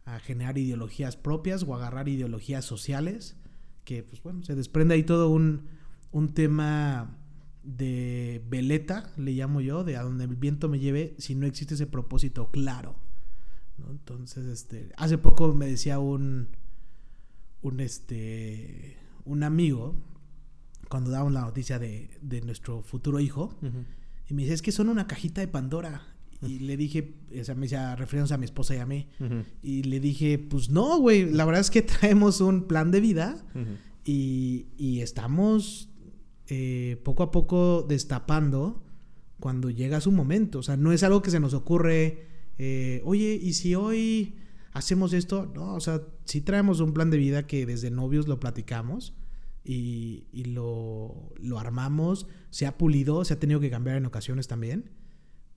a 0.04 0.18
generar 0.20 0.58
ideologías 0.58 1.16
propias 1.16 1.62
o 1.62 1.74
agarrar 1.74 2.08
ideologías 2.08 2.64
sociales. 2.64 3.36
Que, 3.84 4.02
pues 4.02 4.22
bueno, 4.22 4.42
se 4.42 4.54
desprende 4.54 4.94
ahí 4.94 5.02
todo 5.02 5.30
un, 5.30 5.68
un 6.12 6.34
tema 6.34 7.16
de 7.62 8.44
veleta, 8.48 9.12
le 9.16 9.32
llamo 9.32 9.62
yo, 9.62 9.82
de 9.82 9.96
a 9.96 10.02
donde 10.02 10.24
el 10.24 10.36
viento 10.36 10.68
me 10.68 10.78
lleve, 10.78 11.14
si 11.18 11.34
no 11.34 11.46
existe 11.46 11.74
ese 11.74 11.86
propósito 11.86 12.50
claro. 12.50 12.96
Entonces, 13.88 14.46
este, 14.46 14.92
hace 14.96 15.16
poco 15.18 15.52
me 15.54 15.66
decía 15.66 15.98
un, 15.98 16.48
un, 17.66 17.80
este, 17.80 18.96
un 19.24 19.42
amigo, 19.42 19.94
cuando 20.88 21.10
dábamos 21.10 21.32
la 21.32 21.42
noticia 21.42 21.78
de, 21.78 22.10
de 22.20 22.40
nuestro 22.40 22.82
futuro 22.82 23.20
hijo, 23.20 23.54
y 24.28 24.34
me 24.34 24.42
dice, 24.42 24.54
es 24.54 24.62
que 24.62 24.72
son 24.72 24.88
una 24.88 25.06
cajita 25.06 25.40
de 25.40 25.48
Pandora. 25.48 26.12
Y 26.42 26.58
le 26.60 26.76
dije, 26.76 27.14
o 27.40 27.44
sea, 27.44 27.54
me 27.54 27.62
decía, 27.62 27.96
refiriéndose 27.96 28.34
a 28.34 28.38
mi 28.38 28.44
esposa 28.44 28.74
y 28.74 28.78
a 28.78 28.86
mí. 28.86 29.08
Y 29.62 29.84
le 29.84 30.00
dije, 30.00 30.38
pues 30.38 30.70
no, 30.70 30.98
güey, 30.98 31.30
la 31.30 31.44
verdad 31.44 31.60
es 31.60 31.70
que 31.70 31.82
traemos 31.82 32.40
un 32.40 32.66
plan 32.66 32.90
de 32.90 33.00
vida 33.00 33.44
y, 34.04 34.66
y, 34.76 35.00
estamos 35.00 35.88
eh, 36.48 37.00
poco 37.04 37.22
a 37.22 37.30
poco 37.30 37.84
destapando 37.88 38.84
cuando 39.40 39.70
llega 39.70 40.00
su 40.00 40.12
momento. 40.12 40.60
O 40.60 40.62
sea, 40.62 40.76
no 40.76 40.92
es 40.92 41.02
algo 41.02 41.22
que 41.22 41.30
se 41.30 41.40
nos 41.40 41.54
ocurre, 41.54 42.26
eh, 42.58 43.02
oye, 43.04 43.38
¿y 43.40 43.54
si 43.54 43.74
hoy 43.74 44.36
hacemos 44.76 45.12
esto? 45.12 45.46
No, 45.54 45.74
o 45.74 45.80
sea, 45.80 46.02
sí 46.24 46.42
traemos 46.42 46.80
un 46.80 46.92
plan 46.92 47.10
de 47.10 47.16
vida 47.16 47.46
que 47.46 47.64
desde 47.64 47.90
novios 47.90 48.28
lo 48.28 48.38
platicamos 48.38 49.14
y, 49.64 50.44
lo, 50.46 51.32
lo, 51.38 51.58
armamos. 51.58 52.28
Se 52.50 52.66
ha 52.66 52.76
pulido, 52.76 53.24
se 53.24 53.34
ha 53.34 53.40
tenido 53.40 53.58
que 53.58 53.70
cambiar 53.70 53.96
en 53.96 54.06
ocasiones 54.06 54.48
también. 54.48 54.90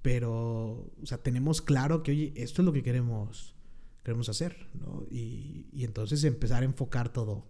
Pero, 0.02 0.92
o 1.02 1.06
sea, 1.06 1.18
tenemos 1.18 1.62
claro 1.62 2.02
que, 2.02 2.12
oye, 2.12 2.34
esto 2.38 2.62
es 2.62 2.66
lo 2.66 2.72
que 2.72 2.82
queremos, 2.82 3.56
queremos 4.04 4.30
hacer, 4.30 4.70
¿no? 4.74 5.06
Y, 5.12 5.68
entonces 5.84 6.24
empezar 6.24 6.64
a 6.64 6.66
enfocar 6.66 7.12
todo 7.12 7.46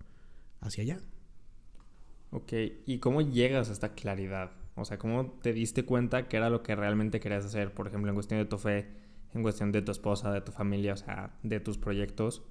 hacia 0.60 0.84
allá. 0.84 1.02
Ok, 2.32 2.54
¿y 2.86 2.98
cómo 2.98 3.22
llegas 3.22 3.70
a 3.70 3.74
esta 3.74 3.94
claridad? 3.94 4.52
O 4.76 4.86
sea, 4.86 4.98
¿cómo 4.98 5.32
te 5.42 5.54
diste 5.54 5.86
cuenta 5.86 6.28
que 6.28 6.38
era 6.38 6.50
lo 6.50 6.64
que 6.64 6.76
realmente 6.76 7.20
querías 7.20 7.46
hacer? 7.46 7.74
Por 7.74 7.88
ejemplo, 7.88 8.10
en 8.10 8.16
cuestión 8.16 8.40
de 8.40 8.46
tu 8.46 8.58
en 9.34 9.42
cuestión 9.42 9.72
de 9.72 9.82
tu 9.82 9.92
esposa, 9.92 10.32
de 10.32 10.42
tu 10.42 10.52
familia, 10.52 10.94
o 10.94 10.98
sea, 10.98 11.38
de 11.44 11.60
tus 11.60 11.78
proyectos. 11.78 12.44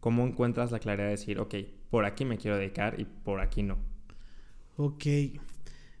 ¿Cómo 0.00 0.26
encuentras 0.26 0.72
la 0.72 0.78
claridad 0.78 1.06
de 1.06 1.12
decir, 1.12 1.38
ok, 1.38 1.54
por 1.90 2.04
aquí 2.04 2.24
me 2.24 2.38
quiero 2.38 2.56
dedicar 2.56 3.00
y 3.00 3.04
por 3.04 3.40
aquí 3.40 3.62
no? 3.62 3.78
Ok. 4.76 5.04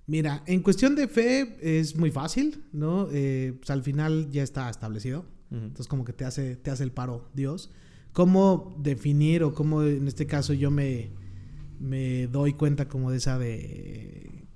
Mira, 0.06 0.42
en 0.46 0.62
cuestión 0.62 0.96
de 0.96 1.06
fe 1.06 1.56
es 1.60 1.96
muy 1.96 2.10
fácil, 2.10 2.64
¿no? 2.72 3.08
Eh, 3.12 3.54
pues 3.58 3.70
al 3.70 3.82
final 3.82 4.30
ya 4.30 4.42
está 4.42 4.68
establecido. 4.68 5.24
Entonces 5.50 5.86
como 5.86 6.04
que 6.04 6.14
te 6.14 6.24
hace, 6.24 6.56
te 6.56 6.70
hace 6.70 6.82
el 6.82 6.92
paro 6.92 7.28
Dios. 7.34 7.70
¿Cómo 8.12 8.74
definir 8.78 9.44
o 9.44 9.54
cómo 9.54 9.82
en 9.82 10.08
este 10.08 10.26
caso 10.26 10.54
yo 10.54 10.70
me 10.70 11.10
me 11.82 12.28
doy 12.28 12.52
cuenta 12.52 12.88
como 12.88 13.10
de 13.10 13.16
esa 13.16 13.38
de, 13.38 14.46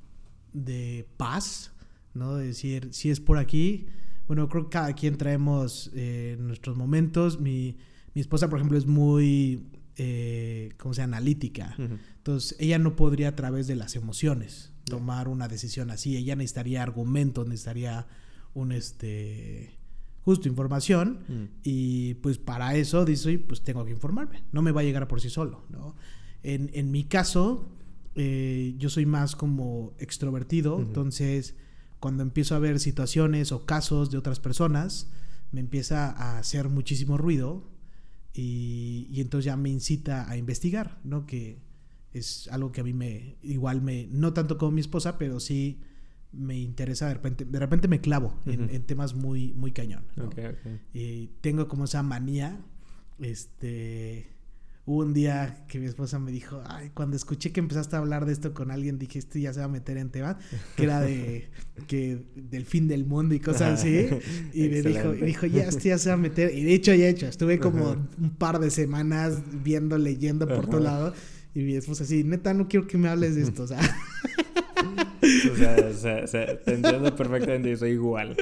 de 0.52 1.08
paz, 1.16 1.72
¿no? 2.14 2.36
De 2.36 2.46
decir, 2.46 2.90
si 2.92 3.10
es 3.10 3.20
por 3.20 3.36
aquí, 3.36 3.86
bueno, 4.26 4.48
creo 4.48 4.64
que 4.64 4.70
cada 4.70 4.92
quien 4.94 5.16
traemos 5.16 5.90
eh, 5.94 6.36
nuestros 6.38 6.76
momentos. 6.76 7.40
Mi, 7.40 7.76
mi, 8.14 8.20
esposa, 8.20 8.48
por 8.48 8.58
ejemplo, 8.58 8.78
es 8.78 8.86
muy, 8.86 9.68
eh, 9.96 10.70
¿cómo 10.78 10.94
se 10.94 11.02
analítica. 11.02 11.74
Entonces, 11.78 12.56
ella 12.58 12.78
no 12.78 12.96
podría 12.96 13.28
a 13.28 13.36
través 13.36 13.66
de 13.66 13.76
las 13.76 13.96
emociones 13.96 14.72
tomar 14.84 15.28
una 15.28 15.48
decisión 15.48 15.90
así. 15.90 16.16
Ella 16.16 16.36
necesitaría 16.36 16.82
argumentos, 16.82 17.46
necesitaría 17.46 18.06
un, 18.54 18.72
este, 18.72 19.78
justo 20.22 20.48
información. 20.48 21.50
Y 21.62 22.14
pues 22.14 22.38
para 22.38 22.74
eso, 22.74 23.04
dice, 23.04 23.38
pues 23.38 23.62
tengo 23.62 23.84
que 23.84 23.92
informarme. 23.92 24.44
No 24.52 24.62
me 24.62 24.72
va 24.72 24.80
a 24.80 24.84
llegar 24.84 25.06
por 25.08 25.20
sí 25.20 25.30
solo, 25.30 25.64
¿no? 25.70 25.94
En, 26.42 26.70
en 26.74 26.90
mi 26.90 27.04
caso, 27.04 27.68
eh, 28.18 28.74
yo 28.78 28.88
soy 28.88 29.04
más 29.04 29.36
como 29.36 29.92
extrovertido, 29.98 30.80
entonces 30.80 31.54
cuando 32.00 32.22
empiezo 32.22 32.54
a 32.54 32.58
ver 32.58 32.80
situaciones 32.80 33.52
o 33.52 33.66
casos 33.66 34.10
de 34.10 34.18
otras 34.18 34.40
personas, 34.40 35.10
me 35.52 35.60
empieza 35.60 36.10
a 36.10 36.38
hacer 36.38 36.68
muchísimo 36.68 37.16
ruido 37.16 37.68
y, 38.32 39.08
entonces 39.14 39.46
ya 39.46 39.56
me 39.56 39.70
incita 39.70 40.28
a 40.28 40.36
investigar, 40.36 41.00
¿no? 41.04 41.26
Que 41.26 41.58
es 42.12 42.48
algo 42.48 42.72
que 42.72 42.82
a 42.82 42.84
mí 42.84 42.92
me, 42.92 43.36
igual 43.42 43.80
me, 43.80 44.08
no 44.10 44.32
tanto 44.32 44.58
como 44.58 44.72
mi 44.72 44.80
esposa, 44.80 45.16
pero 45.18 45.40
sí 45.40 45.80
me 46.32 46.58
interesa 46.58 47.08
de 47.08 47.14
repente, 47.14 47.44
de 47.44 47.58
repente 47.58 47.88
me 47.88 48.00
clavo 48.00 48.38
en, 48.44 48.82
temas 48.84 49.14
muy, 49.14 49.54
muy 49.54 49.72
cañón. 49.72 50.04
Y 50.92 51.28
tengo 51.40 51.66
como 51.68 51.84
esa 51.84 52.02
manía, 52.02 52.60
este, 53.18 54.35
Hubo 54.88 55.00
un 55.02 55.12
día 55.12 55.64
que 55.66 55.80
mi 55.80 55.86
esposa 55.86 56.20
me 56.20 56.30
dijo, 56.30 56.62
ay, 56.64 56.90
cuando 56.94 57.16
escuché 57.16 57.50
que 57.50 57.58
empezaste 57.58 57.96
a 57.96 57.98
hablar 57.98 58.24
de 58.24 58.32
esto 58.32 58.54
con 58.54 58.70
alguien, 58.70 59.00
dije, 59.00 59.18
este 59.18 59.40
ya 59.40 59.52
se 59.52 59.58
va 59.58 59.66
a 59.66 59.68
meter 59.68 59.96
en 59.96 60.10
tema, 60.10 60.38
que 60.76 60.84
era 60.84 61.00
de, 61.00 61.50
que, 61.88 62.22
del 62.36 62.64
fin 62.64 62.86
del 62.86 63.04
mundo 63.04 63.34
y 63.34 63.40
cosas 63.40 63.80
así. 63.80 64.06
Y 64.52 64.68
me 64.68 64.82
dijo, 64.82 65.12
y 65.12 65.22
dijo, 65.22 65.46
ya, 65.46 65.64
este 65.64 65.88
ya 65.88 65.98
se 65.98 66.10
va 66.10 66.14
a 66.14 66.18
meter. 66.18 66.54
Y 66.54 66.62
de 66.62 66.72
hecho, 66.72 66.94
ya 66.94 67.06
he 67.06 67.08
hecho, 67.08 67.26
estuve 67.26 67.58
como 67.58 67.96
un 68.16 68.30
par 68.38 68.60
de 68.60 68.70
semanas 68.70 69.42
viendo, 69.64 69.98
leyendo 69.98 70.46
por 70.46 70.68
todo 70.68 70.80
lado. 70.80 71.14
Y 71.52 71.62
mi 71.64 71.74
esposa 71.74 72.04
así, 72.04 72.22
neta, 72.22 72.54
no 72.54 72.68
quiero 72.68 72.86
que 72.86 72.96
me 72.96 73.08
hables 73.08 73.34
de 73.34 73.42
esto, 73.42 73.64
o 73.64 73.66
sea. 73.66 73.80
o 75.52 75.56
sea, 75.56 76.22
o 76.22 76.26
sea, 76.28 76.60
te 76.62 76.74
entiendo 76.74 77.16
perfectamente, 77.16 77.76
soy 77.76 77.90
igual. 77.90 78.36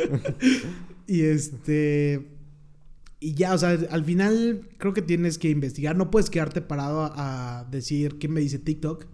y 1.07 1.23
este 1.23 2.34
y 3.25 3.33
ya, 3.33 3.55
o 3.55 3.59
sea, 3.59 3.71
al 3.71 4.05
final 4.05 4.69
creo 4.77 4.93
que 4.93 5.01
tienes 5.01 5.39
que 5.39 5.49
investigar. 5.49 5.97
No 5.97 6.11
puedes 6.11 6.29
quedarte 6.29 6.61
parado 6.61 7.11
a, 7.17 7.67
decir 7.71 8.19
qué 8.19 8.29
me 8.29 8.43
dice 8.43 8.59
TikTok, 8.59 9.07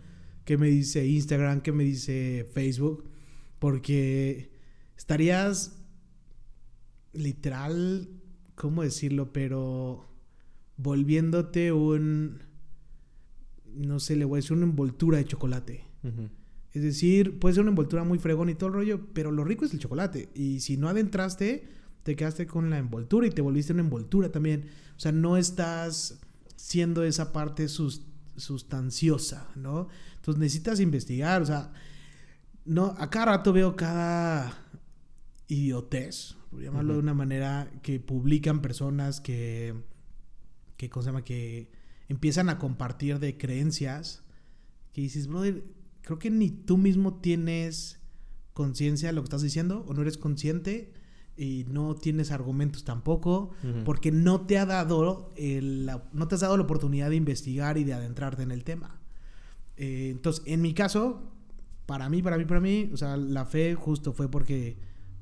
qué 0.45 0.59
me 0.59 0.67
dice 0.67 1.07
Instagram, 1.07 1.61
qué 1.61 1.71
me 1.71 1.85
dice 1.85 2.45
Facebook. 2.53 3.05
Porque 3.61 4.51
estarías 4.97 5.81
literal, 7.13 8.09
¿cómo 8.57 8.83
decirlo? 8.83 9.33
Pero 9.33 10.09
volviéndote 10.77 11.71
un, 11.71 12.43
no 13.73 14.01
sé, 14.01 14.17
le 14.17 14.25
voy 14.25 14.39
a 14.39 14.41
decir 14.43 14.57
una 14.57 14.67
envoltura 14.67 15.19
de 15.19 15.25
chocolate. 15.25 15.85
Es 16.73 16.83
decir, 16.83 17.39
puede 17.39 17.55
ser 17.55 17.63
una 17.63 17.71
envoltura 17.71 18.03
muy 18.03 18.19
fregón 18.19 18.49
y 18.49 18.57
todo 18.57 18.71
el 18.71 18.75
rollo, 18.75 19.07
pero 19.13 19.31
lo 19.31 19.45
rico 19.45 19.65
es 19.65 19.73
el 19.73 19.79
chocolate. 19.79 20.31
Y 20.35 20.59
si 20.59 20.77
no 20.77 20.89
adentraste 20.89 21.79
te 22.03 22.17
quedaste 22.17 22.47
con 22.47 22.71
la 22.71 22.79
envoltura 22.79 23.27
y 23.27 23.31
te 23.31 23.43
volviste 23.43 23.73
una 23.73 23.83
envoltura 23.83 24.31
también. 24.31 24.69
O 24.97 25.01
sea, 25.01 25.13
no 25.13 25.37
estás 25.37 26.21
siendo 26.57 27.03
esa 27.03 27.33
parte 27.33 27.67
sustanciosa, 27.69 29.49
¿no? 29.57 29.89
Entonces 30.17 30.41
necesitas 30.41 30.81
investigar, 30.81 31.43
o 31.43 31.47
sea, 31.47 31.73
no, 32.65 32.95
a 32.99 33.11
cada 33.11 33.27
rato 33.27 33.53
veo 33.53 33.77
cada 33.77 34.67
idiotez, 35.49 36.37
por 36.51 36.63
llamarlo 36.63 36.95
de 36.95 36.99
una 37.01 37.15
manera, 37.15 37.71
que 37.83 37.99
publican 37.99 38.61
personas 38.61 39.21
que, 39.21 39.75
que, 40.77 40.91
¿cómo 40.91 41.03
se 41.03 41.09
llama? 41.09 41.25
Que 41.25 41.71
empiezan 42.09 42.49
a 42.49 42.59
compartir 42.59 43.19
de 43.19 43.39
creencias 43.39 44.23
que 44.93 45.01
dices, 45.01 45.29
brother, 45.29 45.65
creo 46.03 46.19
que 46.19 46.31
ni 46.31 46.51
tú 46.51 46.77
mismo 46.77 47.21
tienes 47.21 48.01
conciencia 48.53 49.09
de 49.09 49.13
lo 49.15 49.23
que 49.23 49.27
estás 49.27 49.43
diciendo 49.43 49.85
o 49.89 49.95
no 49.95 50.03
eres 50.03 50.19
consciente 50.19 50.93
y 51.41 51.65
no 51.71 51.95
tienes 51.95 52.33
argumentos 52.33 52.85
tampoco, 52.85 53.53
porque 53.87 54.13
no 54.13 54.43
te 54.43 54.59
ha 54.59 54.67
dado 54.67 55.33
el, 55.37 55.91
no 56.13 56.29
te 56.29 56.35
has 56.35 56.43
dado 56.43 56.59
la 56.59 56.65
oportunidad 56.65 57.09
de 57.09 57.17
investigar 57.17 57.79
y 57.79 57.85
de 57.85 57.95
adentrarte 57.95 58.43
en 58.43 58.51
el 58.51 58.63
tema. 58.63 59.01
Eh, 59.79 60.11
entonces, 60.11 60.45
en 60.45 60.61
mi 60.61 60.75
caso, 60.75 61.33
para 61.87 62.11
mí, 62.11 62.21
para 62.21 62.37
mí, 62.37 62.45
para 62.45 62.61
mí, 62.61 62.91
o 62.93 62.97
sea, 62.99 63.17
la 63.17 63.47
fe 63.47 63.75
justo 63.75 64.13
fue 64.13 64.31
porque 64.31 64.77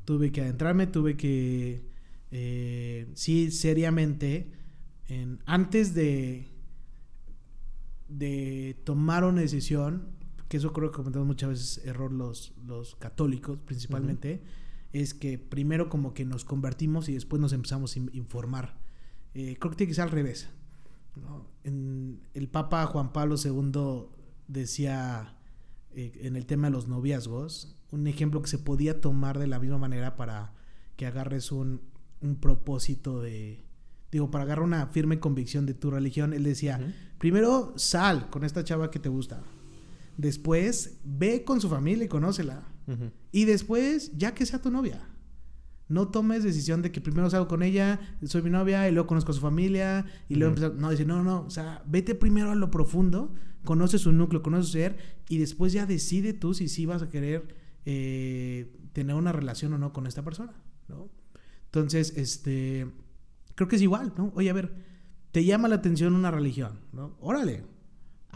tuve 0.04 0.32
que 0.32 0.40
adentrarme, 0.40 0.88
tuve 0.88 1.16
que, 1.16 1.84
eh, 2.32 3.06
sí, 3.14 3.52
seriamente, 3.52 4.50
en, 5.06 5.38
antes 5.46 5.94
de, 5.94 6.48
de 8.08 8.76
tomar 8.82 9.22
una 9.22 9.42
decisión, 9.42 10.08
que 10.48 10.56
eso 10.56 10.72
creo 10.72 10.90
que 10.90 10.96
comentamos 10.96 11.28
muchas 11.28 11.50
veces 11.50 11.86
error 11.86 12.12
los, 12.12 12.54
los 12.66 12.96
católicos 12.96 13.56
principalmente, 13.64 14.42
es 14.92 15.14
que 15.14 15.38
primero 15.38 15.88
como 15.88 16.14
que 16.14 16.24
nos 16.24 16.44
convertimos 16.44 17.08
y 17.08 17.14
después 17.14 17.40
nos 17.40 17.52
empezamos 17.52 17.96
a 17.96 17.98
informar. 18.12 18.78
Eh, 19.34 19.56
creo 19.58 19.70
que 19.70 19.76
tiene 19.76 19.90
que 19.90 19.94
ser 19.94 20.04
al 20.04 20.10
revés. 20.10 20.48
En, 21.64 22.20
el 22.34 22.48
Papa 22.48 22.86
Juan 22.86 23.12
Pablo 23.12 23.36
II 23.42 24.08
decía 24.46 25.36
eh, 25.94 26.12
en 26.22 26.36
el 26.36 26.46
tema 26.46 26.68
de 26.68 26.72
los 26.72 26.88
noviazgos, 26.88 27.76
un 27.90 28.06
ejemplo 28.06 28.40
que 28.42 28.48
se 28.48 28.58
podía 28.58 29.00
tomar 29.00 29.38
de 29.38 29.46
la 29.46 29.58
misma 29.58 29.78
manera 29.78 30.16
para 30.16 30.54
que 30.96 31.06
agarres 31.06 31.52
un, 31.52 31.80
un 32.20 32.36
propósito 32.36 33.20
de, 33.20 33.64
digo, 34.10 34.30
para 34.30 34.44
agarrar 34.44 34.64
una 34.64 34.86
firme 34.86 35.20
convicción 35.20 35.66
de 35.66 35.74
tu 35.74 35.90
religión, 35.90 36.32
él 36.32 36.44
decía, 36.44 36.94
primero 37.18 37.74
sal 37.76 38.30
con 38.30 38.44
esta 38.44 38.64
chava 38.64 38.90
que 38.90 38.98
te 38.98 39.08
gusta, 39.08 39.42
después 40.16 40.98
ve 41.04 41.44
con 41.44 41.60
su 41.60 41.68
familia 41.68 42.04
y 42.04 42.08
conócela. 42.08 42.66
Y 43.32 43.44
después, 43.44 44.12
ya 44.16 44.34
que 44.34 44.46
sea 44.46 44.62
tu 44.62 44.70
novia. 44.70 45.00
No 45.88 46.08
tomes 46.08 46.44
decisión 46.44 46.82
de 46.82 46.92
que 46.92 47.00
primero 47.00 47.30
salgo 47.30 47.48
con 47.48 47.62
ella, 47.62 47.98
soy 48.24 48.42
mi 48.42 48.50
novia 48.50 48.88
y 48.88 48.92
luego 48.92 49.06
conozco 49.06 49.32
a 49.32 49.34
su 49.34 49.40
familia 49.40 50.04
y 50.28 50.34
luego 50.34 50.54
No, 50.70 50.90
dice, 50.90 51.06
no, 51.06 51.22
no, 51.22 51.42
o 51.46 51.50
sea, 51.50 51.82
vete 51.86 52.14
primero 52.14 52.50
a 52.50 52.54
lo 52.54 52.70
profundo, 52.70 53.34
conoce 53.64 53.98
su 53.98 54.12
núcleo, 54.12 54.42
conoce 54.42 54.66
su 54.66 54.72
ser 54.72 54.98
y 55.30 55.38
después 55.38 55.72
ya 55.72 55.86
decide 55.86 56.34
tú 56.34 56.52
si 56.52 56.68
sí 56.68 56.84
vas 56.84 57.02
a 57.02 57.08
querer 57.08 57.54
eh, 57.86 58.70
tener 58.92 59.16
una 59.16 59.32
relación 59.32 59.72
o 59.72 59.78
no 59.78 59.94
con 59.94 60.06
esta 60.06 60.22
persona, 60.22 60.52
¿no? 60.88 61.08
Entonces, 61.64 62.12
este, 62.16 62.86
creo 63.54 63.68
que 63.68 63.76
es 63.76 63.82
igual, 63.82 64.12
¿no? 64.16 64.30
Oye, 64.34 64.50
a 64.50 64.54
ver, 64.54 64.74
te 65.32 65.44
llama 65.44 65.68
la 65.68 65.76
atención 65.76 66.14
una 66.14 66.30
religión, 66.30 66.80
¿no? 66.92 67.16
Órale, 67.20 67.64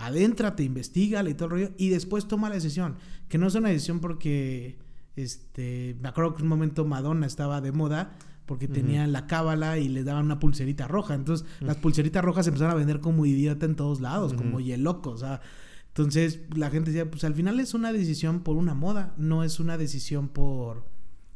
adéntrate, 0.02 0.62
investiga 0.62 1.23
y 1.28 1.35
todo 1.35 1.47
el 1.47 1.50
rollo, 1.50 1.71
y 1.78 1.88
después 1.88 2.28
toma 2.28 2.49
la 2.49 2.56
decisión. 2.56 2.97
Que 3.28 3.38
no 3.38 3.47
es 3.47 3.54
una 3.54 3.68
decisión 3.68 4.00
porque, 4.00 4.78
este, 5.16 5.97
me 6.00 6.09
acuerdo 6.09 6.35
que 6.35 6.40
en 6.40 6.44
un 6.44 6.49
momento 6.50 6.85
Madonna 6.85 7.26
estaba 7.26 7.61
de 7.61 7.73
moda 7.73 8.16
porque 8.47 8.68
tenía 8.68 9.06
la 9.06 9.26
cábala 9.26 9.78
y 9.78 9.88
le 9.88 10.04
daban 10.04 10.26
una 10.26 10.38
pulserita 10.38 10.88
roja. 10.88 11.14
Entonces, 11.14 11.47
las 11.61 11.76
pulseritas 11.76 12.25
rojas 12.25 12.44
se 12.44 12.50
empezaron 12.50 12.73
a 12.73 12.76
vender 12.76 13.00
como 13.00 13.25
idiota 13.25 13.64
en 13.64 13.76
todos 13.76 14.00
lados, 14.00 14.35
como 14.35 14.61
y 14.61 14.73
el 14.73 14.82
loco, 14.82 15.11
o 15.11 15.16
sea. 15.16 15.40
Entonces, 15.88 16.40
la 16.54 16.71
gente 16.71 16.90
decía, 16.90 17.11
pues 17.11 17.25
al 17.25 17.35
final 17.35 17.61
es 17.61 17.73
una 17.73 17.92
decisión 17.92 18.40
por 18.40 18.56
una 18.56 18.75
moda, 18.75 19.14
no 19.16 19.44
es 19.44 19.61
una 19.61 19.78
decisión 19.78 20.28
por 20.28 20.85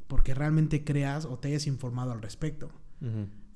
porque 0.08 0.34
realmente 0.34 0.84
creas 0.84 1.24
o 1.24 1.38
te 1.38 1.48
hayas 1.48 1.66
informado 1.66 2.12
al 2.12 2.22
respecto. 2.22 2.70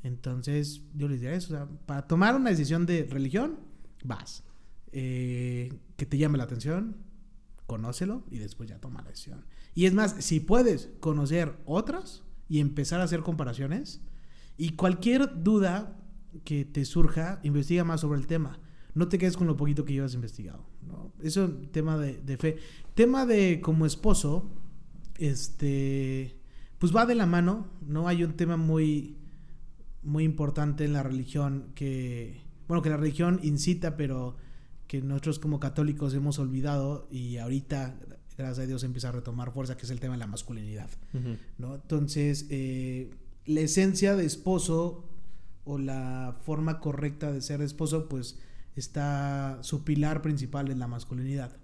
Entonces, 0.02 0.82
yo 0.94 1.08
les 1.08 1.20
diría 1.20 1.36
eso, 1.36 1.54
o 1.54 1.56
sea, 1.56 1.68
para 1.86 2.06
tomar 2.06 2.34
una 2.36 2.50
decisión 2.50 2.86
de 2.86 3.04
religión, 3.04 3.58
vas. 4.04 4.44
Eh, 4.92 5.72
que 5.96 6.06
te 6.06 6.18
llame 6.18 6.38
la 6.38 6.44
atención, 6.44 6.96
conócelo 7.66 8.24
y 8.30 8.38
después 8.38 8.68
ya 8.68 8.80
toma 8.80 9.02
la 9.02 9.10
decisión. 9.10 9.44
Y 9.74 9.86
es 9.86 9.94
más, 9.94 10.16
si 10.18 10.40
puedes 10.40 10.90
conocer 11.00 11.56
otras 11.64 12.24
y 12.48 12.58
empezar 12.60 13.00
a 13.00 13.04
hacer 13.04 13.20
comparaciones, 13.20 14.00
y 14.56 14.70
cualquier 14.70 15.42
duda 15.42 15.96
que 16.44 16.64
te 16.64 16.84
surja, 16.84 17.40
investiga 17.42 17.84
más 17.84 18.00
sobre 18.00 18.18
el 18.18 18.26
tema. 18.26 18.58
No 18.94 19.08
te 19.08 19.18
quedes 19.18 19.36
con 19.36 19.46
lo 19.46 19.56
poquito 19.56 19.84
que 19.84 19.92
llevas 19.92 20.14
investigado. 20.14 20.66
¿no? 20.86 21.12
Eso 21.22 21.44
es 21.46 21.72
tema 21.72 21.96
de, 21.96 22.18
de, 22.18 22.36
fe. 22.36 22.58
Tema 22.94 23.24
de 23.24 23.60
como 23.60 23.86
esposo, 23.86 24.50
este, 25.18 26.36
pues 26.78 26.94
va 26.94 27.06
de 27.06 27.14
la 27.14 27.26
mano, 27.26 27.68
¿no? 27.86 28.08
Hay 28.08 28.24
un 28.24 28.34
tema 28.34 28.56
muy, 28.56 29.16
muy 30.02 30.24
importante 30.24 30.84
en 30.84 30.92
la 30.92 31.02
religión 31.02 31.72
que, 31.74 32.42
bueno, 32.68 32.82
que 32.82 32.90
la 32.90 32.96
religión 32.96 33.38
incita, 33.42 33.96
pero 33.96 34.36
que 34.90 35.00
nosotros 35.00 35.38
como 35.38 35.60
católicos 35.60 36.14
hemos 36.14 36.40
olvidado 36.40 37.06
y 37.12 37.36
ahorita, 37.36 37.96
gracias 38.36 38.58
a 38.58 38.66
Dios, 38.66 38.82
empieza 38.82 39.10
a 39.10 39.12
retomar 39.12 39.52
fuerza, 39.52 39.76
que 39.76 39.84
es 39.84 39.90
el 39.90 40.00
tema 40.00 40.14
de 40.14 40.18
la 40.18 40.26
masculinidad. 40.26 40.90
¿no? 41.58 41.76
Entonces, 41.76 42.46
eh, 42.50 43.14
la 43.46 43.60
esencia 43.60 44.16
de 44.16 44.26
esposo 44.26 45.08
o 45.62 45.78
la 45.78 46.36
forma 46.42 46.80
correcta 46.80 47.30
de 47.30 47.40
ser 47.40 47.62
esposo, 47.62 48.08
pues 48.08 48.40
está 48.74 49.60
su 49.62 49.84
pilar 49.84 50.22
principal 50.22 50.72
en 50.72 50.80
la 50.80 50.88
masculinidad. 50.88 51.56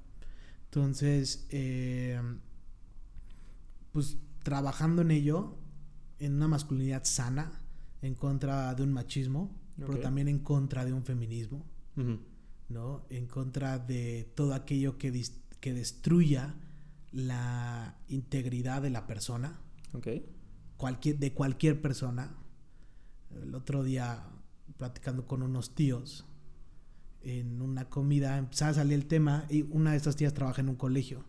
Entonces, 0.67 1.49
eh, 1.51 2.21
pues 3.91 4.19
trabajando 4.45 5.03
en 5.03 5.11
ello, 5.11 5.57
en 6.21 6.35
una 6.35 6.47
masculinidad 6.47 7.03
sana, 7.03 7.61
en 8.03 8.15
contra 8.15 8.73
de 8.77 8.85
un 8.85 8.93
machismo, 8.93 9.53
pero 9.77 9.99
también 9.99 10.29
en 10.29 10.39
contra 10.39 10.85
de 10.85 10.93
un 10.93 11.03
feminismo, 11.03 11.67
¿no? 12.69 13.07
En 13.11 13.27
contra 13.27 13.79
de 13.79 14.33
todo 14.35 14.55
aquello 14.55 14.99
que, 14.99 15.25
que 15.61 15.75
destruya 15.75 16.55
la 17.13 17.99
integridad 18.09 18.83
de 18.83 18.91
la 18.91 19.07
persona. 19.07 19.61
Cualquier, 20.77 21.19
de 21.19 21.33
cualquier 21.33 21.81
persona. 21.81 22.37
El 23.43 23.55
otro 23.55 23.83
día, 23.83 24.25
platicando 24.77 25.27
con 25.27 25.43
unos 25.43 25.75
tíos, 25.75 26.27
en 27.23 27.61
una 27.61 27.89
comida, 27.89 28.39
empezaba 28.39 28.71
a 28.73 28.75
salir 28.75 28.95
el 28.95 29.07
tema 29.07 29.47
y 29.51 29.63
una 29.63 29.93
de 29.93 29.97
estas 29.97 30.17
tías 30.17 30.35
trabaja 30.35 30.61
en 30.61 30.69
un 30.69 30.77
colegio. 30.77 31.25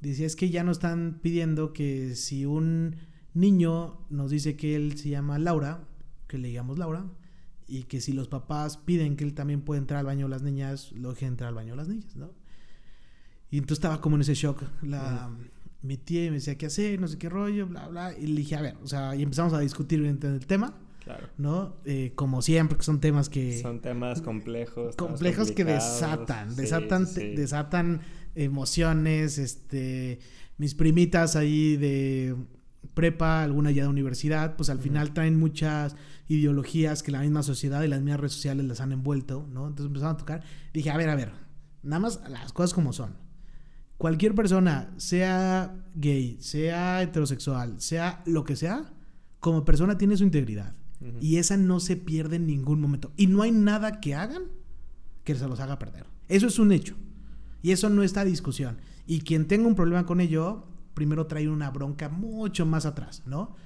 Decía, 0.00 0.26
es 0.26 0.34
que 0.34 0.50
ya 0.50 0.64
nos 0.64 0.78
están 0.78 1.20
pidiendo 1.22 1.72
que 1.72 2.16
si 2.16 2.46
un 2.46 2.96
niño 3.32 4.04
nos 4.10 4.32
dice 4.32 4.56
que 4.56 4.74
él 4.74 4.98
se 4.98 5.10
llama 5.10 5.38
Laura, 5.38 5.86
que 6.26 6.38
le 6.38 6.48
digamos 6.48 6.78
Laura, 6.78 7.08
y 7.68 7.84
que 7.84 8.00
si 8.00 8.12
los 8.12 8.28
papás 8.28 8.76
piden 8.76 9.16
que 9.16 9.24
él 9.24 9.34
también 9.34 9.62
pueda 9.62 9.78
entrar 9.78 10.00
al 10.00 10.06
baño 10.06 10.26
de 10.26 10.30
las 10.30 10.42
niñas, 10.42 10.92
lo 10.92 11.10
dejen 11.10 11.28
entrar 11.28 11.48
al 11.48 11.54
baño 11.54 11.72
de 11.72 11.76
las 11.76 11.88
niñas, 11.88 12.16
¿no? 12.16 12.30
Y 13.50 13.58
entonces 13.58 13.78
estaba 13.78 14.00
como 14.00 14.16
en 14.16 14.22
ese 14.22 14.34
shock. 14.34 14.62
La, 14.82 15.30
Mi 15.82 15.98
tía 15.98 16.22
me 16.30 16.36
decía 16.36 16.56
qué 16.56 16.66
hacer, 16.66 17.00
no 17.00 17.06
sé 17.06 17.18
qué 17.18 17.28
rollo, 17.28 17.66
bla, 17.66 17.88
bla. 17.88 18.16
Y 18.16 18.26
le 18.26 18.36
dije, 18.36 18.56
a 18.56 18.62
ver, 18.62 18.76
o 18.82 18.86
sea, 18.86 19.14
y 19.14 19.22
empezamos 19.22 19.52
a 19.52 19.60
discutir 19.60 20.02
el 20.04 20.46
tema. 20.46 20.74
Claro. 21.04 21.28
¿No? 21.36 21.76
Eh, 21.84 22.12
como 22.14 22.42
siempre, 22.42 22.78
que 22.78 22.84
son 22.84 23.00
temas 23.00 23.28
que. 23.28 23.60
Son 23.60 23.80
temas 23.80 24.22
complejos. 24.22 24.96
Complejos 24.96 25.50
que 25.50 25.64
desatan, 25.64 26.54
desatan, 26.54 27.06
desatan 27.14 28.00
emociones. 28.34 29.38
Este. 29.38 30.20
Mis 30.58 30.74
primitas 30.74 31.34
ahí 31.34 31.76
de 31.76 32.36
prepa, 32.94 33.42
alguna 33.42 33.70
ya 33.70 33.84
de 33.84 33.88
universidad, 33.88 34.56
pues 34.56 34.70
al 34.70 34.78
final 34.78 35.12
traen 35.12 35.38
muchas 35.38 35.96
ideologías 36.28 37.02
que 37.02 37.12
la 37.12 37.20
misma 37.20 37.42
sociedad 37.42 37.82
y 37.82 37.88
las 37.88 38.00
mismas 38.00 38.20
redes 38.20 38.32
sociales 38.32 38.66
las 38.66 38.80
han 38.80 38.92
envuelto, 38.92 39.46
¿no? 39.50 39.66
Entonces 39.66 39.86
empezaron 39.86 40.14
a 40.14 40.18
tocar. 40.18 40.42
Dije, 40.72 40.90
a 40.90 40.96
ver, 40.96 41.08
a 41.08 41.14
ver, 41.14 41.32
nada 41.82 42.00
más 42.00 42.20
las 42.28 42.52
cosas 42.52 42.74
como 42.74 42.92
son. 42.92 43.16
Cualquier 43.98 44.34
persona, 44.34 44.92
sea 44.96 45.76
gay, 45.94 46.36
sea 46.40 47.02
heterosexual, 47.02 47.80
sea 47.80 48.22
lo 48.26 48.44
que 48.44 48.56
sea, 48.56 48.92
como 49.40 49.64
persona 49.64 49.96
tiene 49.98 50.16
su 50.16 50.24
integridad. 50.24 50.74
Y 51.20 51.38
esa 51.38 51.56
no 51.56 51.80
se 51.80 51.96
pierde 51.96 52.36
en 52.36 52.46
ningún 52.46 52.80
momento. 52.80 53.12
Y 53.16 53.26
no 53.26 53.42
hay 53.42 53.50
nada 53.50 54.00
que 54.00 54.14
hagan 54.14 54.44
que 55.24 55.34
se 55.34 55.48
los 55.48 55.58
haga 55.58 55.78
perder. 55.78 56.06
Eso 56.28 56.46
es 56.46 56.58
un 56.60 56.70
hecho. 56.70 56.94
Y 57.60 57.72
eso 57.72 57.88
no 57.88 58.02
está 58.02 58.20
a 58.20 58.24
discusión. 58.24 58.78
Y 59.06 59.20
quien 59.20 59.46
tenga 59.46 59.66
un 59.66 59.74
problema 59.74 60.06
con 60.06 60.20
ello, 60.20 60.66
primero 60.94 61.26
trae 61.26 61.48
una 61.48 61.70
bronca 61.70 62.08
mucho 62.08 62.66
más 62.66 62.86
atrás, 62.86 63.22
¿no? 63.26 63.56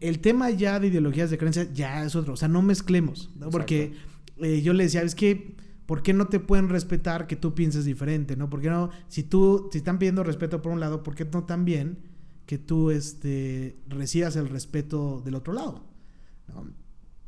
El 0.00 0.20
tema 0.20 0.50
ya 0.50 0.80
de 0.80 0.88
ideologías 0.88 1.30
de 1.30 1.38
creencia 1.38 1.70
ya 1.72 2.04
es 2.04 2.16
otro, 2.16 2.34
o 2.34 2.36
sea, 2.36 2.48
no 2.48 2.62
mezclemos, 2.62 3.30
¿no? 3.36 3.50
Porque 3.50 3.94
eh, 4.38 4.62
yo 4.62 4.72
le 4.72 4.84
decía, 4.84 5.02
es 5.02 5.14
que, 5.14 5.56
¿por 5.86 6.02
qué 6.02 6.12
no 6.12 6.28
te 6.28 6.40
pueden 6.40 6.68
respetar 6.68 7.26
que 7.26 7.36
tú 7.36 7.54
pienses 7.54 7.84
diferente, 7.84 8.36
¿no? 8.36 8.48
¿Por 8.48 8.60
qué 8.60 8.70
no, 8.70 8.90
si 9.08 9.22
tú, 9.22 9.68
si 9.72 9.78
están 9.78 9.98
pidiendo 9.98 10.22
respeto 10.22 10.62
por 10.62 10.72
un 10.72 10.80
lado, 10.80 11.02
¿por 11.02 11.14
qué 11.14 11.24
no 11.24 11.44
también 11.44 11.98
que 12.46 12.58
tú, 12.58 12.90
este, 12.90 13.76
recibas 13.88 14.36
el 14.36 14.48
respeto 14.48 15.20
del 15.24 15.34
otro 15.34 15.52
lado? 15.52 15.84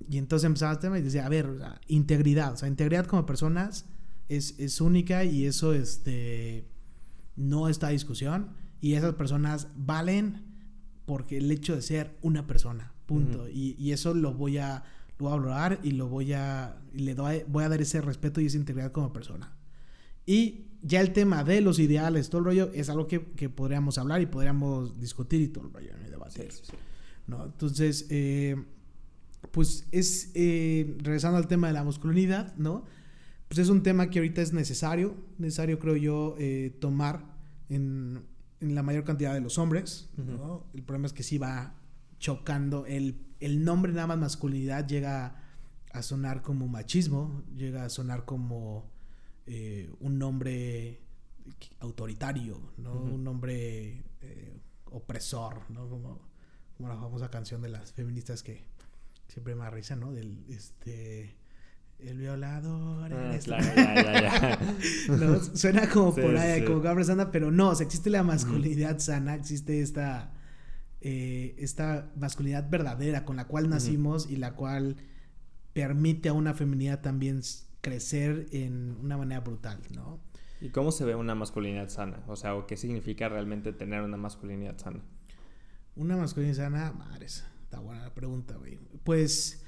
Y 0.08 0.18
entonces 0.18 0.46
empezaba 0.46 0.72
el 0.72 0.78
tema 0.78 0.98
y 0.98 1.02
decía, 1.02 1.26
a 1.26 1.28
ver, 1.28 1.48
integridad, 1.86 2.54
o 2.54 2.56
sea, 2.56 2.68
integridad 2.68 3.06
como 3.06 3.26
personas 3.26 3.86
es, 4.28 4.58
es 4.58 4.80
única 4.80 5.24
y 5.24 5.46
eso, 5.46 5.74
este, 5.74 6.66
no 7.36 7.68
está 7.68 7.88
a 7.88 7.90
discusión 7.90 8.62
y 8.82 8.94
esas 8.94 9.14
personas 9.14 9.68
valen 9.74 10.42
porque 11.06 11.38
el 11.38 11.50
hecho 11.50 11.74
de 11.74 11.80
ser 11.80 12.18
una 12.20 12.46
persona, 12.46 12.92
punto. 13.06 13.48
y, 13.48 13.92
eso 13.92 14.12
lo 14.12 14.34
voy 14.34 14.58
a, 14.58 14.84
lo 15.18 15.24
voy 15.24 15.32
a 15.32 15.36
valorar 15.36 15.80
y 15.82 15.92
lo 15.92 16.08
voy 16.08 16.34
a, 16.34 16.82
le 16.92 17.14
doy, 17.14 17.44
voy 17.48 17.64
a 17.64 17.70
dar 17.70 17.80
ese 17.80 18.02
respeto 18.02 18.42
y 18.42 18.46
esa 18.46 18.58
integridad 18.58 18.92
como 18.92 19.12
persona. 19.12 19.56
Y 20.26 20.66
ya 20.82 21.00
el 21.00 21.12
tema 21.12 21.44
de 21.44 21.60
los 21.60 21.78
ideales, 21.78 22.28
todo 22.28 22.40
el 22.40 22.44
rollo, 22.44 22.70
es 22.74 22.90
algo 22.90 23.06
que, 23.06 23.20
podríamos 23.20 23.98
hablar 23.98 24.20
y 24.20 24.26
podríamos 24.26 25.00
discutir 25.00 25.40
y 25.40 25.48
todo 25.48 25.66
el 25.66 25.72
rollo 25.72 25.94
en 25.94 26.04
el 26.04 26.10
debate. 26.10 26.48
¿no? 27.28 27.44
Entonces, 27.44 28.06
eh, 28.10 28.56
pues 29.52 29.86
es, 29.92 30.32
eh, 30.34 30.96
regresando 30.98 31.38
al 31.38 31.46
tema 31.46 31.68
de 31.68 31.72
la 31.72 31.84
masculinidad, 31.84 32.54
¿no? 32.56 32.84
Pues 33.48 33.58
es 33.58 33.68
un 33.68 33.82
tema 33.82 34.10
que 34.10 34.18
ahorita 34.18 34.40
es 34.40 34.52
necesario, 34.52 35.14
necesario 35.38 35.78
creo 35.78 35.96
yo 35.96 36.36
eh, 36.38 36.74
tomar 36.80 37.36
en, 37.68 38.22
en 38.62 38.74
la 38.74 38.82
mayor 38.82 39.04
cantidad 39.04 39.34
de 39.34 39.40
los 39.40 39.58
hombres. 39.58 40.08
¿no? 40.16 40.66
El 40.72 40.82
problema 40.82 41.06
es 41.06 41.12
que 41.12 41.22
sí 41.22 41.36
va 41.38 41.74
chocando. 42.18 42.86
El, 42.86 43.26
el, 43.40 43.64
nombre 43.64 43.92
nada 43.92 44.06
más 44.06 44.18
masculinidad 44.18 44.86
llega 44.86 45.42
a 45.92 46.02
sonar 46.02 46.42
como 46.42 46.68
machismo, 46.68 47.42
llega 47.54 47.84
a 47.84 47.90
sonar 47.90 48.24
como 48.24 48.90
eh, 49.46 49.92
un 50.00 50.18
nombre 50.18 51.00
autoritario, 51.80 52.72
¿no? 52.78 52.92
Un 52.94 53.24
nombre 53.24 54.04
eh, 54.20 54.60
opresor, 54.86 55.68
¿no? 55.70 55.88
Como, 55.88 56.28
como 56.76 56.88
la 56.88 56.96
famosa 56.96 57.30
canción 57.30 57.60
de 57.60 57.68
las 57.68 57.92
feministas 57.92 58.42
que 58.42 58.64
siempre 59.28 59.54
me 59.56 59.68
risa, 59.68 59.96
¿no? 59.96 60.12
Del 60.12 60.44
este 60.48 61.36
el 62.06 62.18
violador. 62.18 63.12
Ah, 63.12 63.38
ya, 63.38 64.20
ya, 64.20 64.58
Suena 65.54 65.88
como 65.88 66.14
por 66.14 66.36
ahí, 66.36 66.64
como 66.64 66.82
que 66.82 67.04
sana, 67.04 67.30
pero 67.30 67.50
no, 67.50 67.70
o 67.70 67.74
sea, 67.74 67.86
existe 67.86 68.10
la 68.10 68.22
masculinidad 68.22 68.98
sana, 68.98 69.34
existe 69.34 69.80
esta, 69.80 70.32
eh, 71.00 71.54
esta 71.58 72.10
masculinidad 72.16 72.68
verdadera 72.68 73.24
con 73.24 73.36
la 73.36 73.46
cual 73.46 73.68
nacimos 73.68 74.28
y 74.28 74.36
la 74.36 74.54
cual 74.54 74.96
permite 75.72 76.28
a 76.28 76.32
una 76.32 76.54
feminidad 76.54 77.00
también 77.00 77.40
crecer 77.80 78.46
en 78.52 78.96
una 79.02 79.16
manera 79.16 79.40
brutal, 79.40 79.80
¿no? 79.94 80.20
¿Y 80.60 80.68
cómo 80.70 80.92
se 80.92 81.04
ve 81.04 81.14
una 81.16 81.34
masculinidad 81.34 81.88
sana? 81.88 82.22
O 82.28 82.36
sea, 82.36 82.54
¿o 82.54 82.66
qué 82.66 82.76
significa 82.76 83.28
realmente 83.28 83.72
tener 83.72 84.02
una 84.02 84.16
masculinidad 84.16 84.78
sana? 84.78 85.00
Una 85.96 86.16
masculinidad 86.16 86.64
sana, 86.64 86.92
madres, 86.92 87.44
está 87.64 87.80
buena 87.80 88.04
la 88.04 88.14
pregunta, 88.14 88.56
güey. 88.56 88.78
Pues 89.02 89.64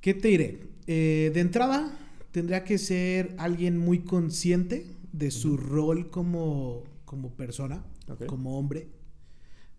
¿Qué 0.00 0.14
te 0.14 0.28
diré? 0.28 0.60
Eh, 0.86 1.30
de 1.34 1.40
entrada, 1.40 1.96
tendría 2.30 2.64
que 2.64 2.78
ser 2.78 3.34
alguien 3.38 3.78
muy 3.78 4.00
consciente 4.00 4.86
de 5.12 5.30
su 5.30 5.56
rol 5.56 6.10
como, 6.10 6.84
como 7.04 7.30
persona, 7.34 7.84
como 8.26 8.58
hombre. 8.58 8.88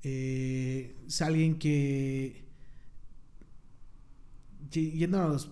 Eh, 0.03 0.95
es 1.07 1.21
alguien 1.21 1.57
que, 1.59 2.45
yendo 4.71 5.21
a 5.21 5.27
los, 5.27 5.51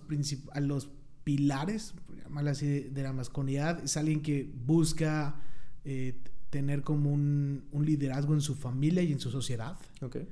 a 0.52 0.60
los 0.60 0.90
pilares, 1.24 1.94
por 2.32 2.48
así, 2.48 2.66
de, 2.66 3.02
la 3.02 3.12
masculinidad, 3.12 3.84
es 3.84 3.96
alguien 3.96 4.22
que 4.22 4.50
busca 4.66 5.40
eh, 5.84 6.20
tener 6.50 6.82
como 6.82 7.12
un, 7.12 7.64
un, 7.72 7.84
liderazgo 7.84 8.34
en 8.34 8.40
su 8.40 8.54
familia 8.54 9.02
y 9.02 9.12
en 9.12 9.20
su 9.20 9.30
sociedad. 9.30 9.78
Okay. 10.00 10.28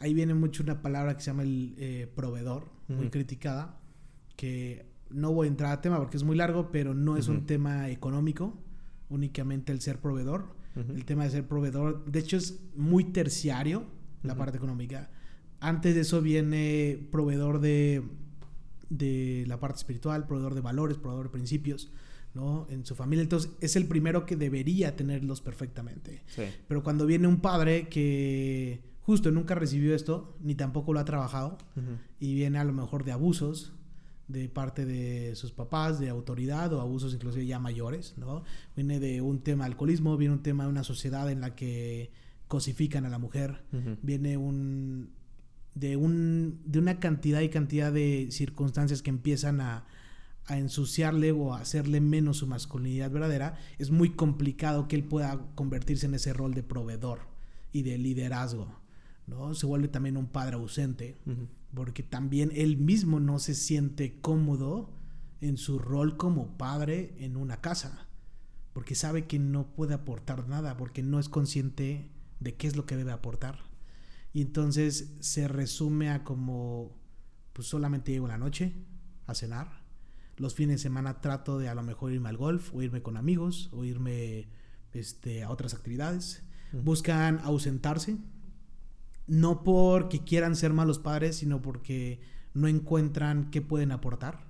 Ahí 0.00 0.14
viene 0.14 0.34
mucho 0.34 0.62
una 0.62 0.82
palabra 0.82 1.16
que 1.16 1.22
se 1.22 1.26
llama 1.30 1.42
el 1.42 1.74
eh, 1.78 2.10
proveedor, 2.14 2.68
muy 2.88 3.10
criticada, 3.10 3.78
que 4.36 4.86
no 5.10 5.32
voy 5.32 5.46
a 5.46 5.50
entrar 5.50 5.72
a 5.72 5.80
tema 5.80 5.98
porque 5.98 6.16
es 6.16 6.24
muy 6.24 6.36
largo, 6.36 6.70
pero 6.70 6.94
no 6.94 7.16
es 7.16 7.28
un 7.28 7.46
tema 7.46 7.88
económico, 7.90 8.58
únicamente 9.08 9.72
el 9.72 9.80
ser 9.80 10.00
proveedor. 10.00 10.54
El 10.74 11.04
tema 11.04 11.22
de 11.22 11.30
ser 11.30 11.46
proveedor, 11.46 12.04
de 12.04 12.18
hecho 12.18 12.36
es 12.36 12.60
muy 12.74 13.04
terciario 13.04 13.84
la 14.24 14.34
parte 14.34 14.56
económica. 14.56 15.08
Antes 15.60 15.94
de 15.94 16.00
eso 16.00 16.20
viene 16.20 16.98
proveedor 17.12 17.60
de, 17.60 18.02
de 18.90 19.44
la 19.46 19.60
parte 19.60 19.78
espiritual, 19.78 20.26
proveedor 20.26 20.54
de 20.54 20.60
valores, 20.60 20.98
proveedor 20.98 21.26
de 21.26 21.30
principios. 21.30 21.92
¿no? 22.34 22.66
En 22.68 22.84
su 22.84 22.96
familia. 22.96 23.22
Entonces, 23.22 23.52
es 23.60 23.76
el 23.76 23.86
primero 23.86 24.26
que 24.26 24.34
debería 24.34 24.96
tenerlos 24.96 25.40
perfectamente. 25.40 26.24
Pero 26.66 26.82
cuando 26.82 27.06
viene 27.06 27.28
un 27.28 27.40
padre 27.40 27.88
que 27.88 28.80
justo 29.04 29.30
nunca 29.30 29.54
recibió 29.54 29.94
esto, 29.94 30.36
ni 30.40 30.54
tampoco 30.54 30.92
lo 30.92 31.00
ha 31.00 31.04
trabajado, 31.04 31.58
y 32.18 32.34
viene 32.34 32.58
a 32.58 32.64
lo 32.64 32.72
mejor 32.72 33.04
de 33.04 33.12
abusos 33.12 33.72
de 34.28 34.48
parte 34.48 34.86
de 34.86 35.34
sus 35.36 35.52
papás, 35.52 36.00
de 36.00 36.08
autoridad 36.08 36.72
o 36.72 36.80
abusos 36.80 37.12
inclusive 37.12 37.44
ya 37.44 37.58
mayores, 37.58 38.14
¿no? 38.16 38.42
Viene 38.74 38.98
de 38.98 39.20
un 39.20 39.40
tema 39.40 39.64
de 39.64 39.72
alcoholismo, 39.72 40.16
viene 40.16 40.34
un 40.34 40.42
tema 40.42 40.64
de 40.64 40.70
una 40.70 40.84
sociedad 40.84 41.30
en 41.30 41.42
la 41.42 41.54
que 41.54 42.10
cosifican 42.48 43.04
a 43.04 43.10
la 43.10 43.18
mujer, 43.18 43.64
viene 44.02 44.36
un 44.36 45.10
de 45.74 45.96
un 45.96 46.60
de 46.64 46.78
una 46.78 47.00
cantidad 47.00 47.40
y 47.40 47.48
cantidad 47.48 47.92
de 47.92 48.28
circunstancias 48.30 49.02
que 49.02 49.10
empiezan 49.10 49.60
a, 49.60 49.84
a 50.46 50.58
ensuciarle 50.58 51.32
o 51.32 51.52
a 51.52 51.60
hacerle 51.60 52.00
menos 52.00 52.38
su 52.38 52.46
masculinidad 52.46 53.10
verdadera, 53.10 53.58
es 53.78 53.90
muy 53.90 54.10
complicado 54.10 54.88
que 54.88 54.96
él 54.96 55.04
pueda 55.04 55.40
convertirse 55.54 56.06
en 56.06 56.14
ese 56.14 56.32
rol 56.32 56.54
de 56.54 56.62
proveedor 56.62 57.20
y 57.72 57.82
de 57.82 57.98
liderazgo. 57.98 58.83
¿No? 59.26 59.54
Se 59.54 59.66
vuelve 59.66 59.88
también 59.88 60.16
un 60.16 60.26
padre 60.26 60.56
ausente, 60.56 61.18
porque 61.74 62.02
también 62.02 62.50
él 62.54 62.76
mismo 62.76 63.20
no 63.20 63.38
se 63.38 63.54
siente 63.54 64.20
cómodo 64.20 64.90
en 65.40 65.56
su 65.56 65.78
rol 65.78 66.16
como 66.16 66.56
padre 66.56 67.14
en 67.18 67.36
una 67.36 67.60
casa, 67.60 68.08
porque 68.72 68.94
sabe 68.94 69.26
que 69.26 69.38
no 69.38 69.74
puede 69.74 69.94
aportar 69.94 70.48
nada, 70.48 70.76
porque 70.76 71.02
no 71.02 71.18
es 71.18 71.28
consciente 71.28 72.10
de 72.40 72.54
qué 72.54 72.66
es 72.66 72.76
lo 72.76 72.86
que 72.86 72.96
debe 72.96 73.12
aportar. 73.12 73.58
Y 74.32 74.42
entonces 74.42 75.14
se 75.20 75.46
resume 75.48 76.10
a 76.10 76.24
como, 76.24 76.96
pues 77.52 77.68
solamente 77.68 78.12
llego 78.12 78.26
la 78.26 78.38
noche 78.38 78.74
a 79.26 79.34
cenar. 79.34 79.84
Los 80.36 80.54
fines 80.54 80.76
de 80.76 80.82
semana 80.82 81.20
trato 81.20 81.58
de 81.58 81.68
a 81.68 81.74
lo 81.74 81.82
mejor 81.84 82.12
irme 82.12 82.28
al 82.28 82.36
golf 82.36 82.74
o 82.74 82.82
irme 82.82 83.02
con 83.02 83.16
amigos 83.16 83.70
o 83.72 83.84
irme 83.84 84.48
este, 84.92 85.44
a 85.44 85.50
otras 85.50 85.74
actividades. 85.74 86.42
Buscan 86.72 87.38
ausentarse, 87.44 88.18
no 89.26 89.62
porque 89.62 90.20
quieran 90.24 90.56
ser 90.56 90.72
malos 90.72 90.98
padres, 90.98 91.36
sino 91.36 91.62
porque 91.62 92.20
no 92.52 92.68
encuentran 92.68 93.50
qué 93.50 93.62
pueden 93.62 93.92
aportar. 93.92 94.44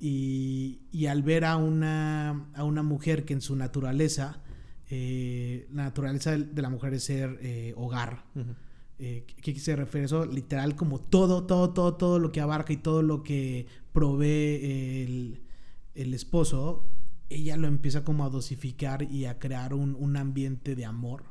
Y, 0.00 0.80
y 0.92 1.06
al 1.06 1.22
ver 1.22 1.44
a 1.44 1.56
una, 1.56 2.50
a 2.54 2.64
una 2.64 2.82
mujer 2.82 3.24
que 3.24 3.34
en 3.34 3.40
su 3.40 3.56
naturaleza, 3.56 4.42
eh, 4.90 5.66
la 5.72 5.84
naturaleza 5.84 6.36
de 6.36 6.62
la 6.62 6.70
mujer 6.70 6.94
es 6.94 7.04
ser 7.04 7.38
eh, 7.42 7.74
hogar. 7.76 8.24
Eh, 8.98 9.26
¿Qué 9.42 9.58
se 9.58 9.76
refiere 9.76 10.06
eso? 10.06 10.26
Literal, 10.26 10.74
como 10.74 11.00
todo, 11.00 11.44
todo, 11.46 11.70
todo, 11.70 11.94
todo 11.94 12.18
lo 12.18 12.32
que 12.32 12.40
abarca 12.40 12.72
y 12.72 12.78
todo 12.78 13.02
lo 13.02 13.22
que 13.22 13.66
provee 13.92 15.04
el, 15.04 15.42
el 15.94 16.14
esposo, 16.14 16.84
ella 17.28 17.56
lo 17.56 17.68
empieza 17.68 18.04
como 18.04 18.24
a 18.24 18.30
dosificar 18.30 19.02
y 19.02 19.26
a 19.26 19.38
crear 19.38 19.74
un, 19.74 19.94
un 19.98 20.16
ambiente 20.16 20.74
de 20.74 20.84
amor. 20.84 21.24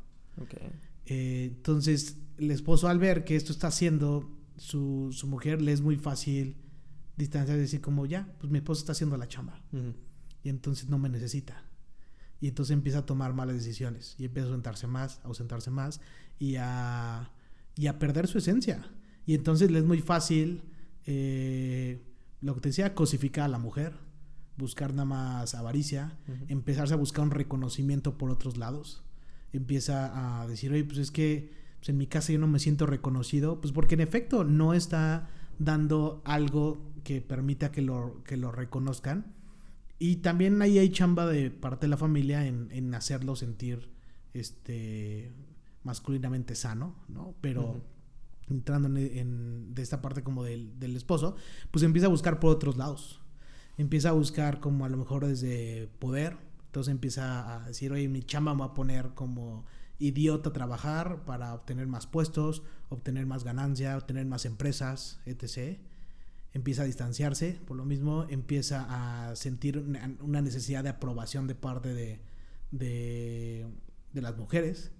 Entonces, 1.08 2.18
el 2.38 2.52
esposo 2.52 2.88
al 2.88 3.00
ver 3.00 3.24
que 3.24 3.36
esto 3.36 3.52
está 3.52 3.68
haciendo 3.68 4.30
su, 4.58 5.10
su 5.12 5.28
mujer, 5.28 5.62
le 5.62 5.72
es 5.72 5.82
muy 5.82 5.98
fácil 5.98 6.58
distanciar 7.18 7.58
y 7.58 7.62
decir 7.62 7.82
como, 7.82 8.06
ya, 8.06 8.34
pues 8.40 8.52
mi 8.52 8.60
esposo 8.60 8.80
está 8.80 8.92
haciendo 8.94 9.18
la 9.18 9.28
chamba. 9.28 9.62
Y 10.44 10.50
entonces 10.50 10.88
no 10.88 11.00
me 11.00 11.10
necesita. 11.10 11.64
Y 12.40 12.48
entonces 12.48 12.74
empieza 12.74 13.00
a 13.00 13.06
tomar 13.06 13.34
malas 13.34 13.56
decisiones. 13.56 14.16
Y 14.18 14.26
empieza 14.26 14.48
a 14.48 14.50
ausentarse 14.50 14.88
más, 14.88 15.20
a 15.24 15.28
ausentarse 15.28 15.72
más 15.72 16.00
y 16.40 16.56
a, 16.58 17.32
y 17.76 17.88
a 17.88 18.00
perder 18.00 18.28
su 18.28 18.38
esencia. 18.38 18.92
Y 19.26 19.34
entonces 19.34 19.72
le 19.72 19.80
es 19.80 19.86
muy 19.86 20.00
fácil, 20.00 20.62
eh, 21.06 22.02
lo 22.42 22.54
que 22.56 22.62
te 22.62 22.70
decía, 22.70 22.94
cosificar 22.94 23.46
a 23.46 23.50
la 23.50 23.58
mujer, 23.58 23.94
buscar 24.58 24.92
nada 24.92 25.06
más 25.06 25.56
avaricia, 25.56 26.18
empezarse 26.48 26.94
a 26.94 26.98
buscar 26.98 27.26
un 27.26 27.32
reconocimiento 27.32 28.18
por 28.18 28.30
otros 28.30 28.58
lados. 28.58 29.04
Empieza 29.58 30.42
a 30.42 30.48
decir, 30.48 30.72
oye, 30.72 30.84
pues 30.84 30.98
es 31.00 31.12
que 31.12 31.52
pues 31.80 31.90
en 31.90 31.98
mi 31.98 32.08
casa 32.08 32.34
yo 32.34 32.40
no 32.40 32.48
me 32.48 32.60
siento 32.60 32.86
reconocido, 32.86 33.60
pues 33.62 33.74
porque 33.74 33.96
en 33.96 34.02
efecto 34.02 34.44
no 34.44 34.74
está 34.74 35.30
dando 35.60 36.22
algo 36.26 36.82
que 37.04 37.22
permita 37.22 37.72
que 37.72 37.82
lo, 37.82 38.24
que 38.24 38.38
lo 38.38 38.52
reconozcan. 38.52 39.34
Y 40.00 40.18
también 40.18 40.62
ahí 40.62 40.78
hay 40.78 40.90
chamba 40.90 41.26
de 41.26 41.50
parte 41.50 41.88
de 41.88 41.90
la 41.90 41.98
familia 41.98 42.46
en, 42.46 42.70
en 42.72 42.94
hacerlo 42.94 43.36
sentir 43.36 43.90
este 44.34 45.32
masculinamente 45.84 46.54
sano, 46.54 46.96
¿no? 47.08 47.34
Pero 47.42 47.82
entrando 48.50 48.88
en, 49.00 49.74
de 49.74 49.82
esta 49.82 50.02
parte 50.02 50.24
como 50.24 50.44
del, 50.44 50.80
del, 50.80 50.96
esposo, 50.96 51.36
pues 51.72 51.84
empieza 51.84 52.08
a 52.08 52.10
buscar 52.10 52.40
por 52.40 52.52
otros 52.52 52.78
lados. 52.78 53.22
Empieza 53.78 54.10
a 54.10 54.14
buscar 54.14 54.60
como 54.60 54.86
a 54.86 54.90
lo 54.90 54.98
mejor 54.98 55.26
desde 55.26 55.90
poder. 56.00 56.38
Entonces 56.78 56.92
empieza 56.92 57.56
a 57.56 57.66
decir, 57.66 57.92
oye, 57.92 58.08
mi 58.08 58.22
chamba 58.22 58.54
me 58.54 58.60
va 58.60 58.66
a 58.68 58.74
poner 58.76 59.16
como 59.16 59.66
idiota 59.98 60.54
trabajar 60.54 61.26
para 61.26 61.56
obtener 61.56 61.88
más 61.88 62.06
puestos, 62.06 62.62
obtener 62.90 63.26
más 63.26 63.44
ganancia, 63.44 63.98
obtener 63.98 64.28
más 64.28 64.46
empresas, 64.46 65.20
etc. 65.26 65.80
Empieza 66.54 66.84
a 66.84 66.86
distanciarse, 66.86 67.60
por 67.66 67.78
lo 67.78 67.84
mismo 67.84 68.28
empieza 68.30 68.86
a 68.90 69.36
sentir 69.36 69.80
una 70.22 70.42
necesidad 70.44 70.84
de 70.84 70.90
aprobación 70.90 71.48
de 71.48 71.56
parte 71.56 71.96
de, 71.96 72.22
de, 72.70 73.66
las 74.14 74.38
mujeres. 74.38 74.92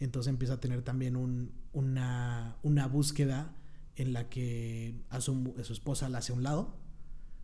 Entonces 0.00 0.28
empieza 0.28 0.54
a 0.54 0.60
tener 0.60 0.82
también 0.82 1.14
un, 1.14 1.52
una, 1.72 2.56
una, 2.64 2.88
búsqueda 2.88 3.54
en 3.94 4.12
la 4.12 4.28
que 4.28 4.96
a 5.08 5.20
su, 5.20 5.54
a 5.56 5.62
su 5.62 5.72
esposa 5.72 6.08
la 6.08 6.18
hace 6.18 6.32
a 6.32 6.34
un 6.34 6.42
lado, 6.42 6.81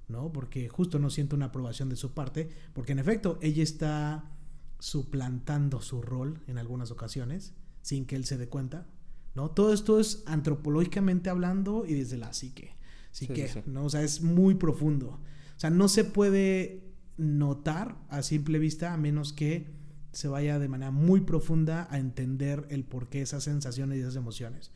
¿no? 0.09 0.33
Porque 0.33 0.69
justo 0.69 0.99
no 0.99 1.11
siente 1.11 1.35
una 1.35 1.47
aprobación 1.47 1.89
de 1.89 1.97
su 1.97 2.13
parte, 2.13 2.49
porque 2.73 2.93
en 2.93 2.99
efecto 2.99 3.39
ella 3.43 3.63
está 3.63 4.31
suplantando 4.79 5.81
su 5.81 6.03
rol 6.03 6.41
en 6.47 6.59
algunas 6.59 6.91
ocasiones 6.91 7.55
sin 7.83 8.07
que 8.07 8.17
él 8.17 8.25
se 8.25 8.39
dé 8.39 8.49
cuenta, 8.49 8.87
¿no? 9.35 9.51
Todo 9.51 9.73
esto 9.73 10.01
es 10.01 10.23
antropológicamente 10.27 11.31
hablando 11.31 11.85
y 11.87 11.95
desde 11.95 12.17
la 12.17 12.33
psique, 12.33 12.75
psique, 13.11 13.63
¿no? 13.67 13.85
O 13.85 13.91
sea, 13.91 14.03
es 14.03 14.23
muy 14.23 14.55
profundo. 14.55 15.21
O 15.57 15.61
sea, 15.61 15.71
no 15.71 15.89
se 15.89 16.05
puede 16.05 16.85
notar 17.17 17.97
a 18.09 18.23
simple 18.23 18.59
vista 18.59 18.95
a 18.95 18.97
menos 18.97 19.33
que 19.33 19.67
se 20.13 20.29
vaya 20.29 20.59
de 20.59 20.69
manera 20.69 20.91
muy 20.91 21.21
profunda 21.21 21.87
a 21.91 21.99
entender 21.99 22.67
el 22.71 22.85
porqué 22.85 23.23
esas 23.23 23.45
sensaciones 23.45 23.99
y 23.99 24.01
esas 24.01 24.17
emociones. 24.17 24.71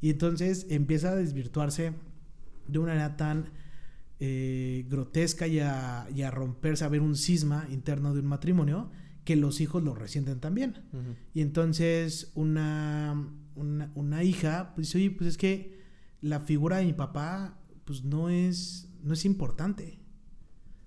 Y 0.00 0.10
entonces 0.10 0.66
empieza 0.70 1.10
a 1.10 1.16
desvirtuarse 1.16 1.92
de 2.68 2.78
una 2.78 2.92
manera 2.92 3.16
tan 3.16 3.50
eh, 4.20 4.84
grotesca 4.88 5.46
y 5.46 5.60
a, 5.60 6.08
y 6.14 6.22
a 6.22 6.30
romperse, 6.30 6.84
a 6.84 6.88
ver 6.88 7.02
un 7.02 7.16
cisma 7.16 7.66
interno 7.70 8.14
de 8.14 8.20
un 8.20 8.26
matrimonio 8.26 8.90
que 9.24 9.36
los 9.36 9.60
hijos 9.60 9.82
lo 9.82 9.94
resienten 9.94 10.40
también. 10.40 10.82
Y 11.34 11.42
entonces 11.42 12.32
una, 12.34 13.30
una, 13.54 14.24
hija 14.24 14.72
pues 14.74 14.86
dice, 14.86 14.98
oye, 14.98 15.10
pues 15.10 15.28
es 15.28 15.36
que 15.36 15.82
la 16.22 16.40
figura 16.40 16.78
de 16.78 16.86
mi 16.86 16.94
papá 16.94 17.60
pues 17.84 18.04
no 18.04 18.30
es, 18.30 18.90
no 19.02 19.12
es 19.12 19.24
importante. 19.24 20.00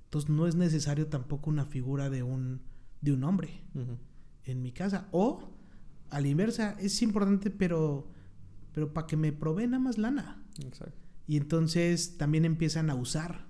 Entonces 0.05 0.29
no 0.29 0.47
es 0.47 0.55
necesario 0.55 1.05
tampoco 1.05 1.51
una 1.51 1.65
figura 1.65 2.09
de 2.09 2.23
un, 2.23 2.63
de 3.01 3.13
un 3.13 3.23
hombre 3.23 3.63
en 4.43 4.61
mi 4.61 4.71
casa. 4.71 5.07
O 5.11 5.53
a 6.09 6.19
la 6.19 6.27
inversa, 6.27 6.75
es 6.79 7.01
importante 7.03 7.51
pero, 7.51 8.09
pero 8.73 8.91
para 8.91 9.07
que 9.07 9.17
me 9.17 9.31
provee 9.31 9.67
nada 9.67 9.79
más 9.79 9.97
lana. 9.97 10.43
Y 11.27 11.37
entonces 11.37 12.17
también 12.17 12.45
empiezan 12.45 12.89
a 12.89 12.95
usar 12.95 13.47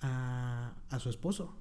a, 0.00 0.74
a 0.88 0.98
su 0.98 1.10
esposo 1.10 1.56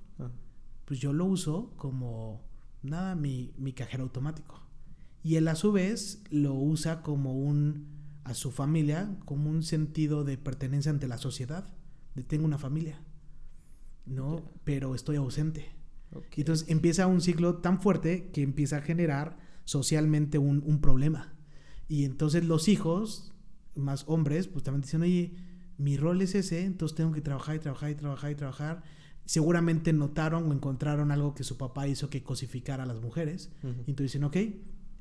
pues 0.86 1.00
yo 1.00 1.14
lo 1.14 1.26
uso 1.26 1.74
como, 1.78 2.42
nada, 2.84 3.16
mi, 3.16 3.54
mi 3.58 3.74
cajero 3.74 4.04
automático. 4.04 4.62
Y 5.24 5.36
él 5.36 5.48
a 5.48 5.56
su 5.56 5.72
vez 5.72 6.24
lo 6.30 6.54
usa 6.54 7.02
como 7.02 7.34
un, 7.34 7.88
a 8.24 8.36
su 8.36 8.52
familia, 8.52 9.18
como 9.26 9.50
un 9.50 9.64
sentido 9.64 10.24
de 10.24 10.38
pertenencia 10.38 10.92
ante 10.92 11.08
la 11.08 11.18
sociedad, 11.18 11.74
de 12.14 12.24
tengo 12.24 12.46
una 12.46 12.60
familia, 12.60 13.02
¿no? 14.06 14.52
Pero 14.64 14.94
estoy 14.94 15.16
ausente. 15.16 15.72
Entonces 16.38 16.70
empieza 16.70 17.08
un 17.08 17.20
ciclo 17.20 17.58
tan 17.58 17.82
fuerte 17.82 18.30
que 18.32 18.42
empieza 18.42 18.78
a 18.78 18.82
generar 18.82 19.38
socialmente 19.66 20.38
un, 20.38 20.64
un, 20.66 20.80
problema. 20.80 21.34
Y 21.90 22.06
entonces 22.06 22.46
los 22.46 22.70
hijos, 22.70 23.34
más 23.76 24.04
hombres, 24.08 24.48
pues 24.48 24.64
también 24.64 24.82
dicen, 24.82 25.02
oye, 25.02 25.34
mi 25.78 25.98
rol 25.98 26.22
es 26.22 26.36
ese, 26.36 26.64
entonces 26.64 26.96
tengo 26.96 27.12
que 27.12 27.22
trabajar 27.22 27.56
y 27.56 27.60
trabajar 27.60 27.92
y 27.92 27.96
trabajar 27.96 28.32
y 28.32 28.36
trabajar 28.36 28.84
seguramente 29.26 29.92
notaron 29.92 30.50
o 30.50 30.54
encontraron 30.54 31.12
algo 31.12 31.34
que 31.34 31.44
su 31.44 31.58
papá 31.58 31.88
hizo 31.88 32.10
que 32.10 32.24
cosificara 32.24 32.84
a 32.84 32.86
las 32.86 33.02
mujeres. 33.02 33.52
Y 33.64 33.90
entonces 33.90 34.14
dicen, 34.14 34.24
ok, 34.24 34.38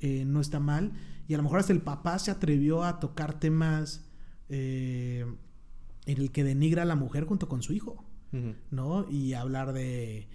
eh, 0.01 0.25
no 0.25 0.41
está 0.41 0.61
mal. 0.61 0.93
Y 1.29 1.35
a 1.35 1.37
lo 1.37 1.43
mejor 1.43 1.61
hasta 1.61 1.73
el 1.73 1.83
papá 1.83 2.19
se 2.19 2.31
atrevió 2.31 2.85
a 2.85 3.01
tocar 3.01 3.39
temas 3.39 4.09
eh, 4.49 5.27
en 6.07 6.21
el 6.21 6.33
que 6.33 6.43
denigra 6.43 6.83
a 6.83 6.87
la 6.87 6.97
mujer 6.97 7.25
junto 7.25 7.49
con 7.49 7.63
su 7.63 7.73
hijo, 7.73 8.05
¿no? 8.71 9.09
Y 9.09 9.35
hablar 9.35 9.73
de, 9.73 10.27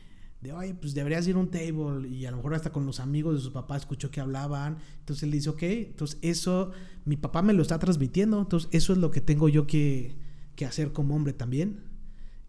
de, 0.41 0.54
oye, 0.54 0.73
pues 0.73 0.93
deberías 0.93 1.28
ir 1.28 1.36
a 1.36 1.39
un 1.39 1.49
table. 1.49 2.08
Y 2.08 2.25
a 2.25 2.32
lo 2.32 2.38
mejor 2.38 2.54
hasta 2.54 2.71
con 2.71 2.86
los 2.86 2.99
amigos 2.99 3.36
de 3.36 3.41
su 3.41 3.52
papá 3.52 3.78
escuchó 3.78 4.10
que 4.10 4.21
hablaban. 4.21 4.78
Entonces 4.99 5.23
él 5.23 5.32
dice, 5.32 5.49
ok, 5.49 5.63
entonces 5.63 6.17
eso, 6.21 6.71
mi 7.06 7.17
papá 7.17 7.41
me 7.41 7.54
lo 7.54 7.62
está 7.62 7.80
transmitiendo. 7.80 8.39
Entonces 8.39 8.69
eso 8.71 8.93
es 8.93 8.99
lo 8.99 9.12
que 9.12 9.21
tengo 9.21 9.49
yo 9.49 9.67
que, 9.67 10.15
que 10.56 10.65
hacer 10.65 10.93
como 10.93 11.15
hombre 11.15 11.34
también. 11.34 11.82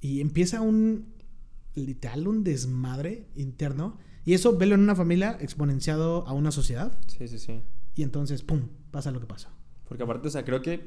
Y 0.00 0.20
empieza 0.20 0.60
un, 0.60 1.06
literal 1.74 2.28
un 2.28 2.44
desmadre 2.44 3.28
interno. 3.34 3.98
Y 4.24 4.34
eso 4.34 4.56
velo 4.56 4.74
en 4.74 4.82
una 4.82 4.94
familia 4.94 5.36
exponenciado 5.40 6.26
a 6.26 6.32
una 6.32 6.52
sociedad. 6.52 6.98
Sí, 7.08 7.26
sí, 7.26 7.38
sí. 7.38 7.62
Y 7.96 8.02
entonces, 8.02 8.42
¡pum!, 8.42 8.68
pasa 8.90 9.10
lo 9.10 9.20
que 9.20 9.26
pasa. 9.26 9.50
Porque 9.90 10.04
aparte, 10.04 10.28
o 10.28 10.30
sea, 10.30 10.44
creo 10.44 10.62
que, 10.62 10.78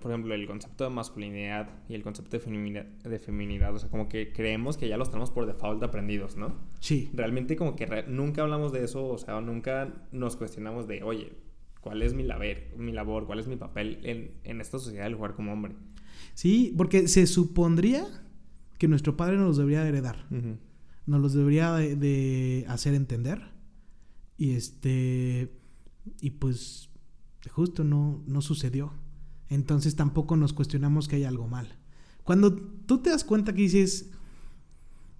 por 0.00 0.10
ejemplo, 0.10 0.32
el 0.34 0.46
concepto 0.46 0.84
de 0.84 0.90
masculinidad 0.90 1.68
y 1.90 1.94
el 1.94 2.02
concepto 2.02 2.38
de 2.38 2.40
feminidad, 2.40 2.86
de 2.86 3.18
feminidad, 3.18 3.74
o 3.74 3.78
sea, 3.78 3.90
como 3.90 4.08
que 4.08 4.32
creemos 4.32 4.78
que 4.78 4.88
ya 4.88 4.96
los 4.96 5.10
tenemos 5.10 5.30
por 5.30 5.44
default 5.44 5.82
aprendidos, 5.82 6.36
¿no? 6.36 6.54
Sí. 6.80 7.10
Realmente 7.12 7.54
como 7.54 7.76
que 7.76 8.04
nunca 8.08 8.40
hablamos 8.40 8.72
de 8.72 8.82
eso, 8.82 9.06
o 9.06 9.18
sea, 9.18 9.38
nunca 9.42 9.92
nos 10.10 10.36
cuestionamos 10.36 10.88
de, 10.88 11.02
oye, 11.02 11.34
¿cuál 11.82 12.00
es 12.00 12.14
mi 12.14 12.22
labor, 12.22 12.56
mi 12.78 12.92
labor 12.92 13.26
cuál 13.26 13.40
es 13.40 13.46
mi 13.46 13.56
papel 13.56 14.00
en, 14.04 14.32
en 14.44 14.62
esta 14.62 14.78
sociedad 14.78 15.04
del 15.04 15.16
jugar 15.16 15.34
como 15.34 15.52
hombre? 15.52 15.74
Sí, 16.32 16.72
porque 16.78 17.08
se 17.08 17.26
supondría 17.26 18.06
que 18.78 18.88
nuestro 18.88 19.16
padre 19.18 19.36
nos 19.36 19.48
los 19.48 19.56
debería 19.58 19.86
heredar. 19.86 20.26
Nos 21.06 21.20
los 21.20 21.34
debería 21.34 21.74
de, 21.74 22.64
hacer 22.68 22.94
entender. 22.94 23.42
Y 24.38 24.52
este. 24.52 25.52
Y 26.20 26.30
pues. 26.30 26.90
Justo 27.50 27.84
no, 27.84 28.22
no 28.26 28.40
sucedió. 28.40 28.92
Entonces 29.48 29.96
tampoco 29.96 30.36
nos 30.36 30.52
cuestionamos 30.52 31.08
que 31.08 31.16
hay 31.16 31.24
algo 31.24 31.46
mal. 31.46 31.78
Cuando 32.22 32.54
tú 32.54 32.98
te 32.98 33.10
das 33.10 33.24
cuenta 33.24 33.52
que 33.52 33.62
dices, 33.62 34.10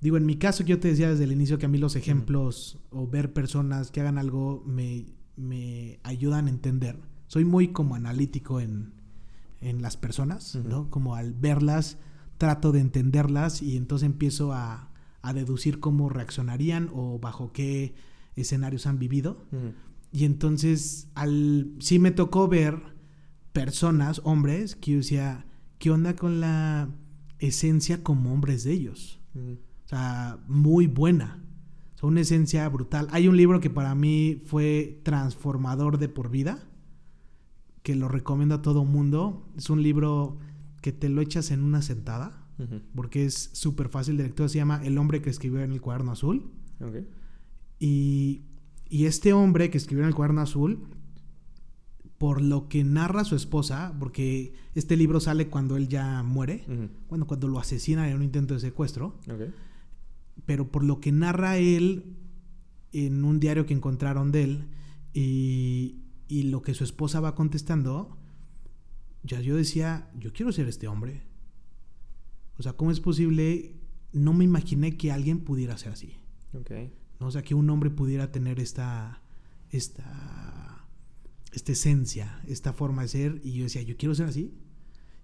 digo, 0.00 0.16
en 0.16 0.26
mi 0.26 0.36
caso 0.36 0.64
que 0.64 0.70
yo 0.70 0.80
te 0.80 0.88
decía 0.88 1.10
desde 1.10 1.24
el 1.24 1.32
inicio 1.32 1.58
que 1.58 1.66
a 1.66 1.68
mí 1.68 1.78
los 1.78 1.96
ejemplos 1.96 2.78
o 2.90 3.06
ver 3.06 3.32
personas 3.32 3.90
que 3.90 4.00
hagan 4.00 4.18
algo 4.18 4.62
me, 4.66 5.06
me 5.36 6.00
ayudan 6.02 6.46
a 6.46 6.50
entender. 6.50 6.98
Soy 7.26 7.44
muy 7.44 7.68
como 7.68 7.94
analítico 7.94 8.60
en, 8.60 8.94
en 9.60 9.82
las 9.82 9.96
personas, 9.96 10.56
¿no? 10.56 10.90
Como 10.90 11.14
al 11.14 11.34
verlas 11.34 11.98
trato 12.38 12.72
de 12.72 12.80
entenderlas 12.80 13.62
y 13.62 13.76
entonces 13.76 14.06
empiezo 14.06 14.52
a, 14.52 14.90
a 15.22 15.32
deducir 15.32 15.80
cómo 15.80 16.08
reaccionarían 16.08 16.90
o 16.92 17.18
bajo 17.18 17.52
qué 17.52 17.94
escenarios 18.36 18.86
han 18.86 18.98
vivido. 18.98 19.46
Y 20.14 20.26
entonces 20.26 21.08
al 21.16 21.74
sí 21.80 21.98
me 21.98 22.12
tocó 22.12 22.46
ver 22.46 22.80
personas, 23.52 24.20
hombres, 24.22 24.76
que 24.76 24.92
yo 24.92 24.96
decía, 24.98 25.44
¿qué 25.78 25.90
onda 25.90 26.14
con 26.14 26.40
la 26.40 26.88
esencia 27.40 28.04
como 28.04 28.32
hombres 28.32 28.62
de 28.62 28.72
ellos? 28.74 29.20
O 29.34 29.88
sea, 29.88 30.38
muy 30.46 30.86
buena. 30.86 31.42
O 32.00 32.06
una 32.06 32.20
esencia 32.20 32.68
brutal. 32.68 33.08
Hay 33.10 33.26
un 33.26 33.36
libro 33.36 33.58
que 33.60 33.70
para 33.70 33.96
mí 33.96 34.40
fue 34.46 35.00
transformador 35.02 35.98
de 35.98 36.08
por 36.08 36.30
vida, 36.30 36.62
que 37.82 37.96
lo 37.96 38.06
recomiendo 38.06 38.54
a 38.54 38.62
todo 38.62 38.84
mundo. 38.84 39.48
Es 39.56 39.68
un 39.68 39.82
libro 39.82 40.38
que 40.80 40.92
te 40.92 41.08
lo 41.08 41.22
echas 41.22 41.50
en 41.50 41.64
una 41.64 41.82
sentada, 41.82 42.46
porque 42.94 43.24
es 43.24 43.50
súper 43.52 43.88
fácil. 43.88 44.20
El 44.20 44.26
lector 44.26 44.48
se 44.48 44.58
llama 44.58 44.80
El 44.84 44.96
hombre 44.96 45.22
que 45.22 45.30
escribió 45.30 45.60
en 45.62 45.72
el 45.72 45.80
cuaderno 45.80 46.12
azul. 46.12 46.52
Y, 47.80 48.42
y 48.88 49.06
este 49.06 49.32
hombre 49.32 49.70
que 49.70 49.78
escribió 49.78 50.04
en 50.04 50.08
el 50.08 50.14
cuaderno 50.14 50.40
azul 50.40 50.88
por 52.18 52.40
lo 52.40 52.68
que 52.68 52.84
narra 52.84 53.24
su 53.24 53.34
esposa, 53.36 53.94
porque 53.98 54.54
este 54.74 54.96
libro 54.96 55.20
sale 55.20 55.48
cuando 55.48 55.76
él 55.76 55.88
ya 55.88 56.22
muere, 56.22 56.64
bueno, 57.08 57.26
cuando 57.26 57.48
lo 57.48 57.58
asesinan 57.58 58.08
en 58.08 58.16
un 58.16 58.22
intento 58.22 58.54
de 58.54 58.60
secuestro, 58.60 59.18
pero 60.46 60.70
por 60.70 60.84
lo 60.84 61.00
que 61.00 61.12
narra 61.12 61.58
él 61.58 62.16
en 62.92 63.24
un 63.24 63.40
diario 63.40 63.66
que 63.66 63.74
encontraron 63.74 64.30
de 64.32 64.44
él 64.44 64.68
y, 65.12 66.04
y 66.28 66.44
lo 66.44 66.62
que 66.62 66.74
su 66.74 66.84
esposa 66.84 67.20
va 67.20 67.34
contestando, 67.34 68.16
ya 69.22 69.40
yo 69.40 69.56
decía, 69.56 70.10
yo 70.18 70.32
quiero 70.32 70.52
ser 70.52 70.68
este 70.68 70.86
hombre. 70.86 71.22
O 72.58 72.62
sea, 72.62 72.74
¿cómo 72.74 72.90
es 72.90 73.00
posible? 73.00 73.76
No 74.12 74.32
me 74.32 74.44
imaginé 74.44 74.96
que 74.96 75.10
alguien 75.10 75.40
pudiera 75.40 75.76
ser 75.76 75.92
así. 75.92 76.16
¿No? 77.20 77.26
O 77.26 77.30
sea, 77.30 77.42
que 77.42 77.54
un 77.54 77.68
hombre 77.70 77.90
pudiera 77.90 78.32
tener 78.32 78.60
esta, 78.60 79.22
esta 79.70 80.64
esta 81.54 81.72
esencia, 81.72 82.40
esta 82.46 82.72
forma 82.72 83.02
de 83.02 83.08
ser, 83.08 83.40
y 83.44 83.52
yo 83.52 83.64
decía, 83.64 83.82
yo 83.82 83.96
quiero 83.96 84.14
ser 84.14 84.26
así. 84.26 84.52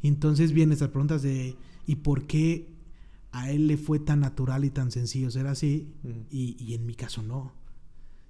Y 0.00 0.08
entonces 0.08 0.52
vienen 0.52 0.72
estas 0.72 0.88
preguntas 0.88 1.22
de, 1.22 1.56
¿y 1.86 1.96
por 1.96 2.26
qué 2.26 2.72
a 3.32 3.50
él 3.50 3.66
le 3.66 3.76
fue 3.76 3.98
tan 3.98 4.20
natural 4.20 4.64
y 4.64 4.70
tan 4.70 4.90
sencillo 4.90 5.30
ser 5.30 5.46
así, 5.46 5.92
y, 6.30 6.74
en 6.74 6.86
mi 6.86 6.94
caso 6.94 7.22
no? 7.22 7.52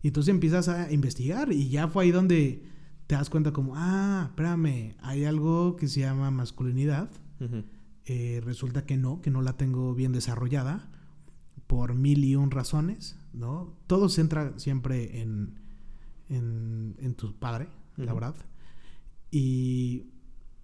Y 0.03 0.09
entonces 0.09 0.33
empiezas 0.33 0.69
a 0.69 0.91
investigar, 0.93 1.53
y 1.53 1.69
ya 1.69 1.89
fue 1.89 2.05
ahí 2.05 2.11
donde 2.11 2.63
te 3.07 3.15
das 3.15 3.29
cuenta 3.29 3.53
como, 3.53 3.75
ah, 3.77 4.29
espérame, 4.31 4.95
hay 5.01 5.25
algo 5.25 5.77
que 5.77 5.89
se 5.89 6.01
llama 6.01 6.31
masculinidad. 6.31 7.11
Eh, 8.07 8.41
resulta 8.45 8.87
que 8.87 8.97
no, 8.97 9.21
que 9.21 9.31
no 9.31 9.43
la 9.43 9.57
tengo 9.57 9.95
bien 9.95 10.13
desarrollada 10.13 10.91
por 11.67 11.95
mil 11.95 12.25
y 12.25 12.35
un 12.35 12.51
razones, 12.51 13.17
¿no? 13.33 13.77
Todo 13.87 14.09
se 14.09 14.21
entra 14.21 14.59
siempre 14.59 15.21
en, 15.21 15.61
en, 16.29 16.97
en 16.99 17.15
tu 17.15 17.35
padre, 17.39 17.69
la 17.97 18.13
verdad. 18.13 18.35
Y, 19.31 20.07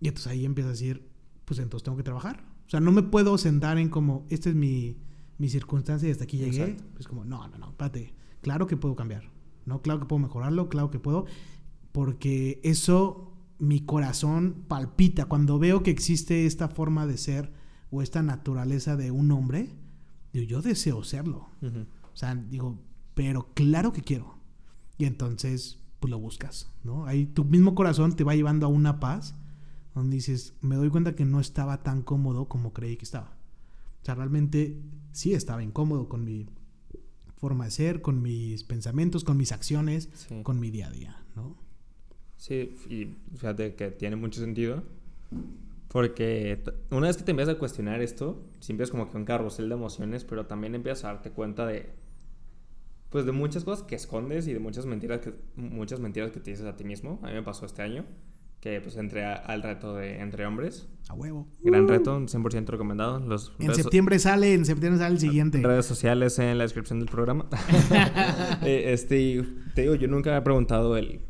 y 0.01 0.09
entonces 0.09 0.33
ahí 0.33 0.45
empieza 0.45 0.69
a 0.69 0.73
decir, 0.73 1.09
pues 1.45 1.61
entonces 1.61 1.85
tengo 1.85 1.97
que 1.97 2.03
trabajar. 2.03 2.45
O 2.67 2.71
sea, 2.71 2.81
no 2.81 2.93
me 2.93 3.03
puedo 3.03 3.39
sentar 3.39 3.79
en 3.79 3.89
como, 3.89 4.27
esta 4.29 4.49
es 4.49 4.55
mi, 4.55 4.97
mi 5.39 5.49
circunstancia 5.49 6.09
y 6.09 6.13
hasta 6.13 6.25
aquí 6.25 6.39
llegué. 6.39 6.73
Es 6.73 6.83
pues 6.95 7.07
como, 7.09 7.25
no, 7.25 7.47
no, 7.49 7.59
no, 7.59 7.71
espérate. 7.71 8.15
Claro 8.41 8.67
que 8.67 8.77
puedo 8.77 8.97
cambiar. 8.97 9.31
¿no? 9.67 9.83
Claro 9.83 10.01
que 10.01 10.07
puedo 10.07 10.21
mejorarlo, 10.21 10.69
claro 10.69 10.91
que 10.91 10.99
puedo. 10.99 11.27
Porque 11.93 12.61
eso, 12.65 13.33
mi 13.59 13.81
corazón 13.81 14.65
palpita. 14.69 15.27
Cuando 15.27 15.59
veo 15.59 15.83
que 15.83 15.91
existe 15.91 16.47
esta 16.47 16.69
forma 16.69 17.07
de 17.07 17.19
ser 17.19 17.53
o 17.91 18.03
esta 18.03 18.23
naturaleza 18.23 18.97
de 18.97 19.11
un 19.11 19.31
hombre, 19.31 19.71
digo, 20.33 20.47
yo 20.47 20.63
deseo 20.63 21.05
serlo. 21.05 21.49
O 22.17 22.19
sea, 22.19 22.35
digo, 22.35 22.79
pero 23.13 23.51
claro 23.53 23.93
que 23.93 24.01
quiero. 24.01 24.39
Y 24.97 25.05
entonces 25.05 25.79
pues 26.01 26.11
lo 26.11 26.19
buscas, 26.19 26.73
¿no? 26.83 27.05
Ahí 27.05 27.27
tu 27.27 27.45
mismo 27.45 27.75
corazón 27.75 28.17
te 28.17 28.25
va 28.25 28.35
llevando 28.35 28.65
a 28.65 28.71
una 28.71 29.01
paz 29.01 29.35
donde 29.95 30.17
dices, 30.17 30.55
me 30.63 30.77
doy 30.77 30.89
cuenta 30.89 31.15
que 31.15 31.27
no 31.27 31.41
estaba 31.41 31.83
tan 31.83 32.01
cómodo 32.01 32.49
como 32.49 32.73
creí 32.73 32.97
que 32.97 33.05
estaba. 33.05 33.37
O 34.01 34.05
sea, 34.07 34.15
realmente 34.15 34.81
sí 35.13 35.35
estaba 35.35 35.63
incómodo 35.63 36.09
con 36.09 36.25
mi 36.25 36.47
forma 37.37 37.67
de 37.67 37.71
ser, 37.71 38.01
con 38.01 38.23
mis 38.23 38.65
pensamientos, 38.65 39.23
con 39.23 39.37
mis 39.37 39.53
acciones, 39.53 40.09
con 40.43 40.59
mi 40.59 40.71
día 40.71 40.87
a 40.87 40.91
día, 40.93 41.23
¿no? 41.35 41.55
Sí, 42.39 42.75
y 42.89 43.15
fíjate 43.37 43.75
que 43.75 43.91
tiene 43.91 44.17
mucho 44.17 44.41
sentido. 44.41 44.85
Porque 45.89 46.63
una 46.91 47.09
vez 47.09 47.19
que 47.19 47.25
te 47.25 47.33
empiezas 47.33 47.57
a 47.57 47.59
cuestionar 47.59 48.01
esto, 48.01 48.43
siempre 48.61 48.85
es 48.85 48.91
como 48.91 49.11
que 49.11 49.19
un 49.19 49.27
carrusel 49.27 49.69
de 49.69 49.75
emociones, 49.75 50.25
pero 50.25 50.47
también 50.47 50.75
empiezas 50.75 51.05
a 51.05 51.09
darte 51.09 51.31
cuenta 51.31 51.67
de 51.67 52.06
pues 53.11 53.25
de 53.25 53.33
muchas 53.33 53.65
cosas 53.65 53.85
que 53.85 53.95
escondes 53.95 54.47
y 54.49 54.53
de 54.53 54.59
muchas 54.59 54.87
mentiras 54.87 55.21
que 55.21 55.35
muchas 55.57 56.01
mentiras 56.01 56.31
que 56.33 56.41
te 56.41 56.51
dices 56.51 56.67
a 56.67 56.77
ti 56.77 56.85
mismo. 56.85 57.21
A 57.23 57.29
mí 57.29 57.35
me 57.35 57.43
pasó 57.43 57.67
este 57.67 57.83
año 57.83 58.05
que 58.61 58.81
pues 58.81 58.97
entré 58.97 59.25
al 59.25 59.63
reto 59.63 59.95
de 59.95 60.21
entre 60.21 60.45
hombres. 60.47 60.89
A 61.09 61.15
huevo. 61.15 61.47
Gran 61.63 61.85
uh. 61.85 61.89
reto, 61.89 62.19
100% 62.19 62.67
recomendado. 62.67 63.21
Los 63.21 63.53
en 63.59 63.75
septiembre 63.75 64.19
sale, 64.19 64.55
en 64.55 64.65
septiembre 64.65 64.99
sale 64.99 65.15
el 65.15 65.21
siguiente. 65.21 65.63
Redes 65.63 65.87
sociales 65.87 66.39
en 66.39 66.59
la 66.59 66.65
descripción 66.65 66.99
del 66.99 67.09
programa. 67.09 67.47
Eh, 68.63 68.93
este, 68.93 69.45
te 69.75 69.83
digo, 69.83 69.95
yo 69.95 70.09
nunca 70.09 70.37
he 70.37 70.43
preguntado 70.43 70.97
el, 70.97 71.21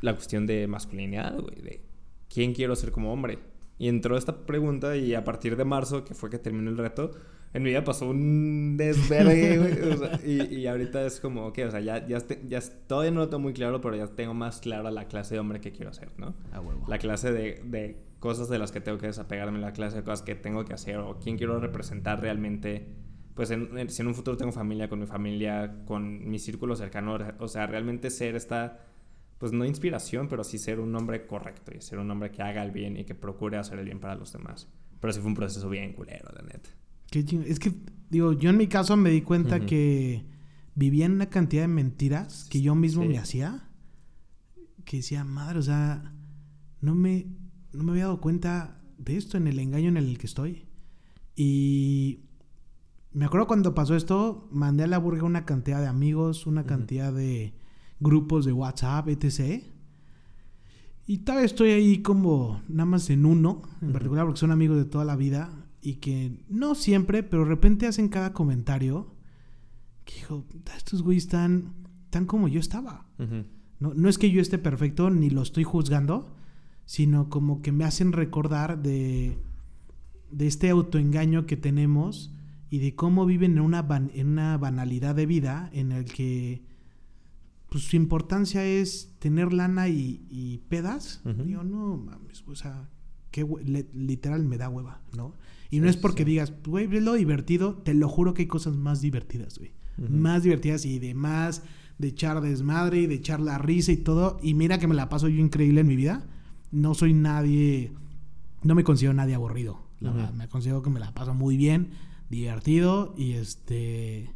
la 0.00 0.14
cuestión 0.14 0.46
de 0.46 0.66
masculinidad, 0.66 1.38
güey, 1.38 1.60
de 1.60 1.84
quién 2.28 2.54
quiero 2.54 2.74
ser 2.74 2.90
como 2.90 3.12
hombre. 3.12 3.38
Y 3.80 3.88
entró 3.88 4.18
esta 4.18 4.36
pregunta 4.44 4.94
y 4.98 5.14
a 5.14 5.24
partir 5.24 5.56
de 5.56 5.64
marzo, 5.64 6.04
que 6.04 6.12
fue 6.12 6.28
que 6.28 6.38
terminó 6.38 6.68
el 6.68 6.76
reto, 6.76 7.12
en 7.54 7.62
mi 7.62 7.70
vida 7.70 7.82
pasó 7.82 8.10
un 8.10 8.76
desvergue, 8.76 9.56
güey. 9.58 10.54
y, 10.54 10.66
ahorita 10.66 11.06
es 11.06 11.18
como, 11.18 11.46
ok, 11.46 11.60
o 11.66 11.70
sea, 11.70 11.80
ya, 11.80 12.06
ya, 12.06 12.18
ya 12.46 12.60
todavía 12.86 13.10
no 13.10 13.20
lo 13.20 13.30
tengo 13.30 13.40
muy 13.40 13.54
claro, 13.54 13.80
pero 13.80 13.96
ya 13.96 14.06
tengo 14.06 14.34
más 14.34 14.60
clara 14.60 14.90
la 14.90 15.08
clase 15.08 15.32
de 15.32 15.40
hombre 15.40 15.62
que 15.62 15.72
quiero 15.72 15.94
ser, 15.94 16.10
¿no? 16.18 16.34
La 16.88 16.98
clase 16.98 17.32
de, 17.32 17.62
de, 17.64 17.96
cosas 18.18 18.50
de 18.50 18.58
las 18.58 18.70
que 18.70 18.82
tengo 18.82 18.98
que 18.98 19.06
desapegarme, 19.06 19.58
la 19.58 19.72
clase 19.72 19.96
de 19.96 20.02
cosas 20.02 20.20
que 20.20 20.34
tengo 20.34 20.66
que 20.66 20.74
hacer 20.74 20.98
o 20.98 21.18
quién 21.18 21.38
quiero 21.38 21.58
representar 21.58 22.20
realmente. 22.20 22.86
Pues 23.34 23.50
en, 23.50 23.88
si 23.88 24.02
en 24.02 24.08
un 24.08 24.14
futuro 24.14 24.36
tengo 24.36 24.52
familia, 24.52 24.90
con 24.90 25.00
mi 25.00 25.06
familia, 25.06 25.84
con 25.86 26.28
mi 26.28 26.38
círculo 26.38 26.76
cercano, 26.76 27.16
o 27.38 27.48
sea, 27.48 27.66
realmente 27.66 28.10
ser 28.10 28.36
esta, 28.36 28.78
pues 29.40 29.52
no 29.52 29.64
inspiración, 29.64 30.28
pero 30.28 30.44
sí 30.44 30.58
ser 30.58 30.80
un 30.80 30.94
hombre 30.94 31.26
correcto 31.26 31.72
y 31.74 31.80
ser 31.80 31.98
un 31.98 32.10
hombre 32.10 32.30
que 32.30 32.42
haga 32.42 32.62
el 32.62 32.72
bien 32.72 32.98
y 32.98 33.04
que 33.04 33.14
procure 33.14 33.56
hacer 33.56 33.78
el 33.78 33.86
bien 33.86 33.98
para 33.98 34.14
los 34.14 34.30
demás. 34.34 34.68
Pero 35.00 35.14
sí 35.14 35.20
fue 35.20 35.28
un 35.28 35.34
proceso 35.34 35.66
bien 35.70 35.94
culero, 35.94 36.30
de 36.36 36.42
neta. 36.42 36.68
Es 37.48 37.58
que, 37.58 37.72
digo, 38.10 38.34
yo 38.34 38.50
en 38.50 38.58
mi 38.58 38.66
caso 38.66 38.98
me 38.98 39.08
di 39.08 39.22
cuenta 39.22 39.64
que 39.64 40.26
vivía 40.74 41.06
en 41.06 41.12
una 41.12 41.30
cantidad 41.30 41.62
de 41.62 41.68
mentiras 41.68 42.46
que 42.50 42.60
yo 42.60 42.74
mismo 42.74 43.02
me 43.06 43.16
hacía. 43.16 43.70
Que 44.84 44.98
decía, 44.98 45.24
madre, 45.24 45.58
o 45.58 45.62
sea, 45.62 46.12
no 46.82 46.94
me, 46.94 47.26
no 47.72 47.82
me 47.82 47.92
había 47.92 48.04
dado 48.04 48.20
cuenta 48.20 48.82
de 48.98 49.16
esto 49.16 49.38
en 49.38 49.46
el 49.46 49.58
engaño 49.58 49.88
en 49.88 49.96
el 49.96 50.18
que 50.18 50.26
estoy. 50.26 50.66
Y 51.34 52.24
me 53.10 53.24
acuerdo 53.24 53.46
cuando 53.46 53.74
pasó 53.74 53.96
esto, 53.96 54.50
mandé 54.52 54.84
a 54.84 54.86
la 54.86 54.98
burga 54.98 55.24
una 55.24 55.46
cantidad 55.46 55.80
de 55.80 55.86
amigos, 55.86 56.46
una 56.46 56.66
cantidad 56.66 57.10
de 57.10 57.54
grupos 58.00 58.44
de 58.44 58.52
WhatsApp, 58.52 59.08
etc. 59.08 59.62
Y 61.06 61.18
tal 61.18 61.36
vez 61.36 61.46
estoy 61.46 61.70
ahí 61.70 62.02
como 62.02 62.62
nada 62.68 62.86
más 62.86 63.10
en 63.10 63.26
uno, 63.26 63.62
en 63.82 63.92
particular 63.92 64.26
porque 64.26 64.40
son 64.40 64.50
amigos 64.50 64.76
de 64.76 64.84
toda 64.84 65.04
la 65.04 65.16
vida 65.16 65.50
y 65.82 65.94
que 65.94 66.44
no 66.48 66.74
siempre, 66.74 67.22
pero 67.22 67.44
de 67.44 67.48
repente 67.48 67.86
hacen 67.86 68.08
cada 68.08 68.32
comentario 68.32 69.14
que 70.04 70.14
dijo, 70.14 70.44
estos 70.76 71.02
güeyes 71.02 71.24
están 71.24 71.74
tan 72.10 72.26
como 72.26 72.48
yo 72.48 72.60
estaba. 72.60 73.06
no, 73.78 73.94
no 73.94 74.08
es 74.08 74.18
que 74.18 74.30
yo 74.30 74.40
esté 74.40 74.58
perfecto 74.58 75.10
ni 75.10 75.30
lo 75.30 75.42
estoy 75.42 75.64
juzgando, 75.64 76.34
sino 76.84 77.28
como 77.28 77.62
que 77.62 77.72
me 77.72 77.84
hacen 77.84 78.12
recordar 78.12 78.82
de, 78.82 79.38
de 80.30 80.46
este 80.46 80.70
autoengaño 80.70 81.46
que 81.46 81.56
tenemos 81.56 82.34
y 82.68 82.78
de 82.78 82.94
cómo 82.94 83.26
viven 83.26 83.52
en 83.52 83.60
una, 83.60 83.86
en 84.14 84.28
una 84.28 84.56
banalidad 84.58 85.14
de 85.14 85.26
vida 85.26 85.70
en 85.72 85.92
el 85.92 86.04
que 86.04 86.62
pues, 87.70 87.84
su 87.84 87.96
importancia 87.96 88.64
es 88.64 89.14
tener 89.18 89.52
lana 89.52 89.88
y, 89.88 90.62
pedas. 90.68 91.22
Digo, 91.24 91.64
no 91.64 91.96
mames, 91.96 92.44
o 92.46 92.54
sea, 92.54 92.90
que 93.30 93.46
literal 93.94 94.44
me 94.44 94.58
da 94.58 94.68
hueva, 94.68 95.00
¿no? 95.16 95.34
Y 95.70 95.80
no 95.80 95.88
es 95.88 95.96
porque 95.96 96.24
digas, 96.24 96.52
güey, 96.66 96.94
es 96.94 97.02
lo 97.02 97.14
divertido, 97.14 97.76
te 97.76 97.94
lo 97.94 98.08
juro 98.08 98.34
que 98.34 98.42
hay 98.42 98.48
cosas 98.48 98.76
más 98.76 99.00
divertidas, 99.00 99.58
güey. 99.58 99.72
Más 99.96 100.42
divertidas 100.42 100.84
y 100.84 100.98
de 100.98 101.14
más, 101.14 101.62
de 101.98 102.08
echar 102.08 102.40
desmadre 102.40 103.02
y 103.02 103.06
de 103.06 103.14
echar 103.14 103.40
la 103.40 103.58
risa 103.58 103.92
y 103.92 103.98
todo. 103.98 104.38
Y 104.42 104.54
mira 104.54 104.78
que 104.78 104.88
me 104.88 104.94
la 104.94 105.08
paso 105.08 105.28
yo 105.28 105.40
increíble 105.40 105.82
en 105.82 105.86
mi 105.86 105.94
vida. 105.94 106.26
No 106.72 106.94
soy 106.94 107.12
nadie, 107.12 107.92
no 108.62 108.74
me 108.74 108.82
considero 108.82 109.14
nadie 109.14 109.34
aburrido, 109.34 109.86
La 110.00 110.10
verdad, 110.10 110.32
me 110.32 110.48
considero 110.48 110.82
que 110.82 110.90
me 110.90 111.00
la 111.00 111.12
paso 111.12 111.34
muy 111.34 111.56
bien, 111.56 111.90
divertido 112.28 113.14
y 113.16 113.32
este... 113.32 114.34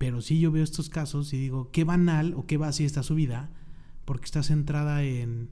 Pero 0.00 0.22
sí 0.22 0.40
yo 0.40 0.50
veo 0.50 0.64
estos 0.64 0.88
casos 0.88 1.34
y 1.34 1.36
digo, 1.36 1.70
qué 1.72 1.84
banal 1.84 2.32
o 2.34 2.46
qué 2.46 2.56
vacía 2.56 2.86
está 2.86 3.02
su 3.02 3.14
vida 3.14 3.50
porque 4.06 4.24
está 4.24 4.42
centrada 4.42 5.02
en, 5.02 5.50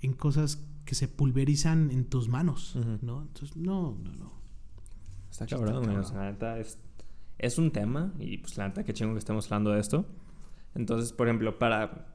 en 0.00 0.12
cosas 0.12 0.64
que 0.84 0.94
se 0.94 1.08
pulverizan 1.08 1.90
en 1.90 2.04
tus 2.04 2.28
manos, 2.28 2.76
¿no? 3.02 3.22
Entonces, 3.22 3.56
no, 3.56 3.98
no, 4.00 4.12
no. 4.12 4.32
Está 5.28 5.48
cabrón, 5.48 5.88
O 5.88 6.04
sea, 6.04 6.18
la 6.18 6.30
neta 6.30 6.60
es, 6.60 6.78
es 7.38 7.58
un 7.58 7.72
tema 7.72 8.12
y 8.20 8.38
pues 8.38 8.56
la 8.56 8.68
neta 8.68 8.84
qué 8.84 8.92
chingo 8.92 9.14
que 9.14 9.18
estemos 9.18 9.46
hablando 9.46 9.72
de 9.72 9.80
esto. 9.80 10.06
Entonces, 10.76 11.12
por 11.12 11.26
ejemplo, 11.26 11.58
para 11.58 12.14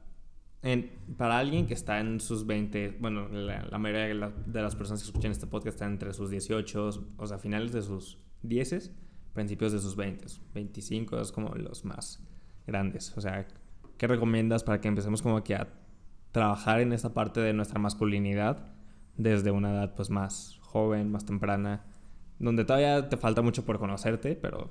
para 1.18 1.38
alguien 1.38 1.66
que 1.66 1.74
está 1.74 2.00
en 2.00 2.18
sus 2.18 2.46
20, 2.46 2.96
bueno, 2.98 3.28
la, 3.28 3.76
mayoría 3.76 4.06
de, 4.06 4.62
las 4.62 4.74
personas 4.74 5.02
que 5.02 5.08
escuchan 5.08 5.32
este 5.32 5.46
podcast 5.46 5.74
están 5.74 5.92
entre 5.92 6.14
sus 6.14 6.30
18, 6.30 6.90
o 7.18 7.26
sea, 7.26 7.36
finales 7.36 7.72
de 7.72 7.82
sus 7.82 8.16
10, 8.40 8.90
principios 9.34 9.72
de 9.72 9.80
sus 9.80 9.96
20, 9.96 10.26
25 10.54 11.20
es 11.20 11.32
como 11.32 11.54
los 11.54 11.84
más 11.84 12.22
grandes. 12.66 13.12
O 13.16 13.20
sea, 13.20 13.46
¿qué 13.98 14.06
recomiendas 14.06 14.64
para 14.64 14.80
que 14.80 14.88
empecemos 14.88 15.20
como 15.20 15.42
que 15.44 15.54
a 15.54 15.68
trabajar 16.32 16.80
en 16.80 16.92
esta 16.92 17.12
parte 17.12 17.40
de 17.40 17.52
nuestra 17.52 17.78
masculinidad 17.78 18.72
desde 19.16 19.50
una 19.50 19.72
edad 19.72 19.94
pues 19.94 20.10
más 20.10 20.58
joven, 20.62 21.10
más 21.10 21.24
temprana, 21.24 21.84
donde 22.38 22.64
todavía 22.64 23.08
te 23.08 23.16
falta 23.16 23.42
mucho 23.42 23.64
por 23.64 23.78
conocerte, 23.78 24.34
pero 24.34 24.70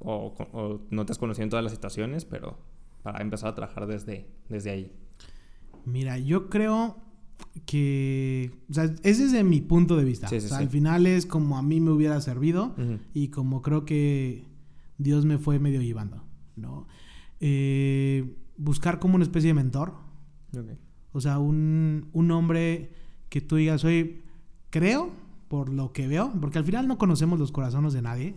o, 0.00 0.80
no 0.90 1.06
te 1.06 1.12
has 1.12 1.18
conocido 1.18 1.44
en 1.44 1.50
todas 1.50 1.62
las 1.62 1.72
situaciones, 1.72 2.24
pero 2.24 2.58
para 3.02 3.22
empezar 3.22 3.50
a 3.50 3.54
trabajar 3.54 3.86
desde, 3.86 4.26
desde 4.48 4.70
ahí. 4.70 4.92
Mira, 5.84 6.18
yo 6.18 6.48
creo 6.48 6.96
que, 7.66 8.50
o 8.68 8.74
sea, 8.74 8.84
ese 8.84 9.08
es 9.24 9.32
desde 9.32 9.44
mi 9.44 9.60
punto 9.60 9.96
de 9.96 10.04
vista. 10.04 10.26
o 10.26 10.40
sea, 10.40 10.58
al 10.58 10.68
final 10.68 11.06
es 11.06 11.26
como 11.26 11.56
a 11.56 11.62
mí 11.62 11.80
me 11.80 11.90
hubiera 11.90 12.20
servido 12.20 12.74
y 13.12 13.28
como 13.28 13.62
creo 13.62 13.84
que 13.84 14.46
Dios 14.98 15.24
me 15.24 15.38
fue 15.38 15.58
medio 15.58 15.80
llevando, 15.82 16.24
¿no? 16.56 16.86
Eh, 17.40 18.36
buscar 18.56 18.98
como 18.98 19.16
una 19.16 19.24
especie 19.24 19.48
de 19.48 19.54
mentor. 19.54 19.94
O 21.12 21.20
sea, 21.20 21.38
un, 21.38 22.08
un 22.12 22.30
hombre 22.30 22.92
que 23.28 23.40
tú 23.40 23.56
digas, 23.56 23.84
oye, 23.84 24.22
creo, 24.70 25.10
por 25.48 25.68
lo 25.68 25.92
que 25.92 26.08
veo, 26.08 26.32
porque 26.40 26.58
al 26.58 26.64
final 26.64 26.88
no 26.88 26.98
conocemos 26.98 27.38
los 27.38 27.52
corazones 27.52 27.92
de 27.92 28.02
nadie, 28.02 28.36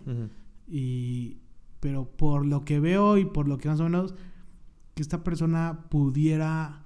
y, 0.66 1.38
pero 1.80 2.10
por 2.10 2.46
lo 2.46 2.64
que 2.64 2.80
veo 2.80 3.18
y 3.18 3.24
por 3.24 3.48
lo 3.48 3.58
que 3.58 3.68
más 3.68 3.80
o 3.80 3.84
menos, 3.84 4.14
que 4.94 5.02
esta 5.02 5.22
persona 5.22 5.86
pudiera 5.90 6.84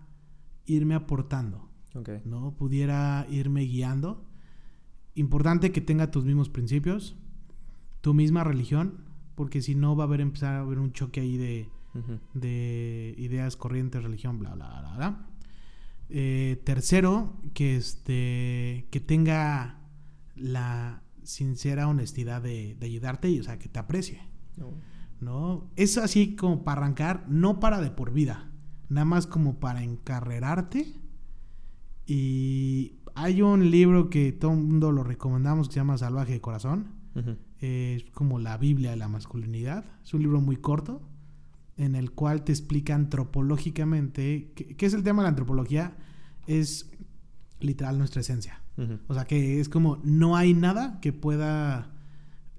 irme 0.66 0.94
aportando, 0.94 1.68
¿no? 2.24 2.54
Pudiera 2.56 3.26
irme 3.30 3.62
guiando. 3.62 4.24
Importante 5.14 5.72
que 5.72 5.80
tenga 5.80 6.10
tus 6.10 6.24
mismos 6.24 6.48
principios, 6.48 7.16
tu 8.00 8.14
misma 8.14 8.44
religión, 8.44 9.04
porque 9.34 9.60
si 9.60 9.74
no 9.74 9.94
va 9.96 10.04
a 10.04 10.06
haber 10.06 10.20
empezar 10.20 10.54
a 10.54 10.60
haber 10.60 10.78
un 10.78 10.92
choque 10.92 11.20
ahí 11.20 11.36
de, 11.36 11.68
de 12.34 13.14
ideas 13.18 13.56
corrientes, 13.56 14.02
religión, 14.02 14.38
bla, 14.38 14.54
bla, 14.54 14.68
bla, 14.68 14.96
bla. 14.96 15.26
Eh, 16.08 16.60
tercero, 16.64 17.36
que, 17.54 17.76
este, 17.76 18.86
que 18.90 19.00
tenga 19.00 19.80
la 20.34 21.02
sincera 21.22 21.88
honestidad 21.88 22.42
de, 22.42 22.76
ayudarte 22.80 23.30
y, 23.30 23.40
o 23.40 23.42
sea, 23.42 23.58
que 23.58 23.68
te 23.68 23.78
aprecie. 23.78 24.20
¿No? 25.20 25.70
Es 25.76 25.98
así 25.98 26.34
como 26.34 26.64
para 26.64 26.80
arrancar, 26.80 27.26
no 27.28 27.60
para 27.60 27.80
de 27.80 27.90
por 27.90 28.12
vida 28.12 28.52
nada 28.92 29.04
más 29.06 29.26
como 29.26 29.58
para 29.58 29.82
encarrerarte. 29.82 30.94
Y 32.06 32.94
hay 33.14 33.42
un 33.42 33.70
libro 33.70 34.10
que 34.10 34.32
todo 34.32 34.52
el 34.52 34.58
mundo 34.58 34.92
lo 34.92 35.04
recomendamos 35.04 35.68
que 35.68 35.74
se 35.74 35.80
llama 35.80 35.98
Salvaje 35.98 36.32
de 36.32 36.40
Corazón. 36.40 36.88
es 37.60 38.04
como 38.12 38.38
la 38.38 38.56
Biblia 38.58 38.90
de 38.90 38.96
la 38.96 39.08
masculinidad. 39.08 39.84
Es 40.02 40.14
un 40.14 40.22
libro 40.22 40.40
muy 40.40 40.56
corto 40.56 41.02
en 41.76 41.94
el 41.94 42.12
cual 42.12 42.44
te 42.44 42.52
explica 42.52 42.94
antropológicamente 42.94 44.52
qué, 44.54 44.86
es 44.86 44.94
el 44.94 45.02
tema 45.02 45.22
de 45.22 45.24
la 45.24 45.30
antropología. 45.30 45.96
Es 46.46 46.90
literal 47.60 47.98
nuestra 47.98 48.20
esencia. 48.20 48.60
O 49.06 49.14
sea 49.14 49.26
que 49.26 49.60
es 49.60 49.68
como 49.68 49.98
no 50.02 50.36
hay 50.36 50.54
nada 50.54 51.00
que 51.00 51.12
pueda... 51.12 51.88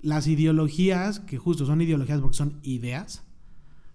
Las 0.01 0.27
ideologías, 0.27 1.21
que 1.21 1.37
justo 1.37 1.65
son 1.65 1.81
ideologías 1.81 2.19
porque 2.19 2.35
son 2.35 2.59
ideas, 2.61 3.23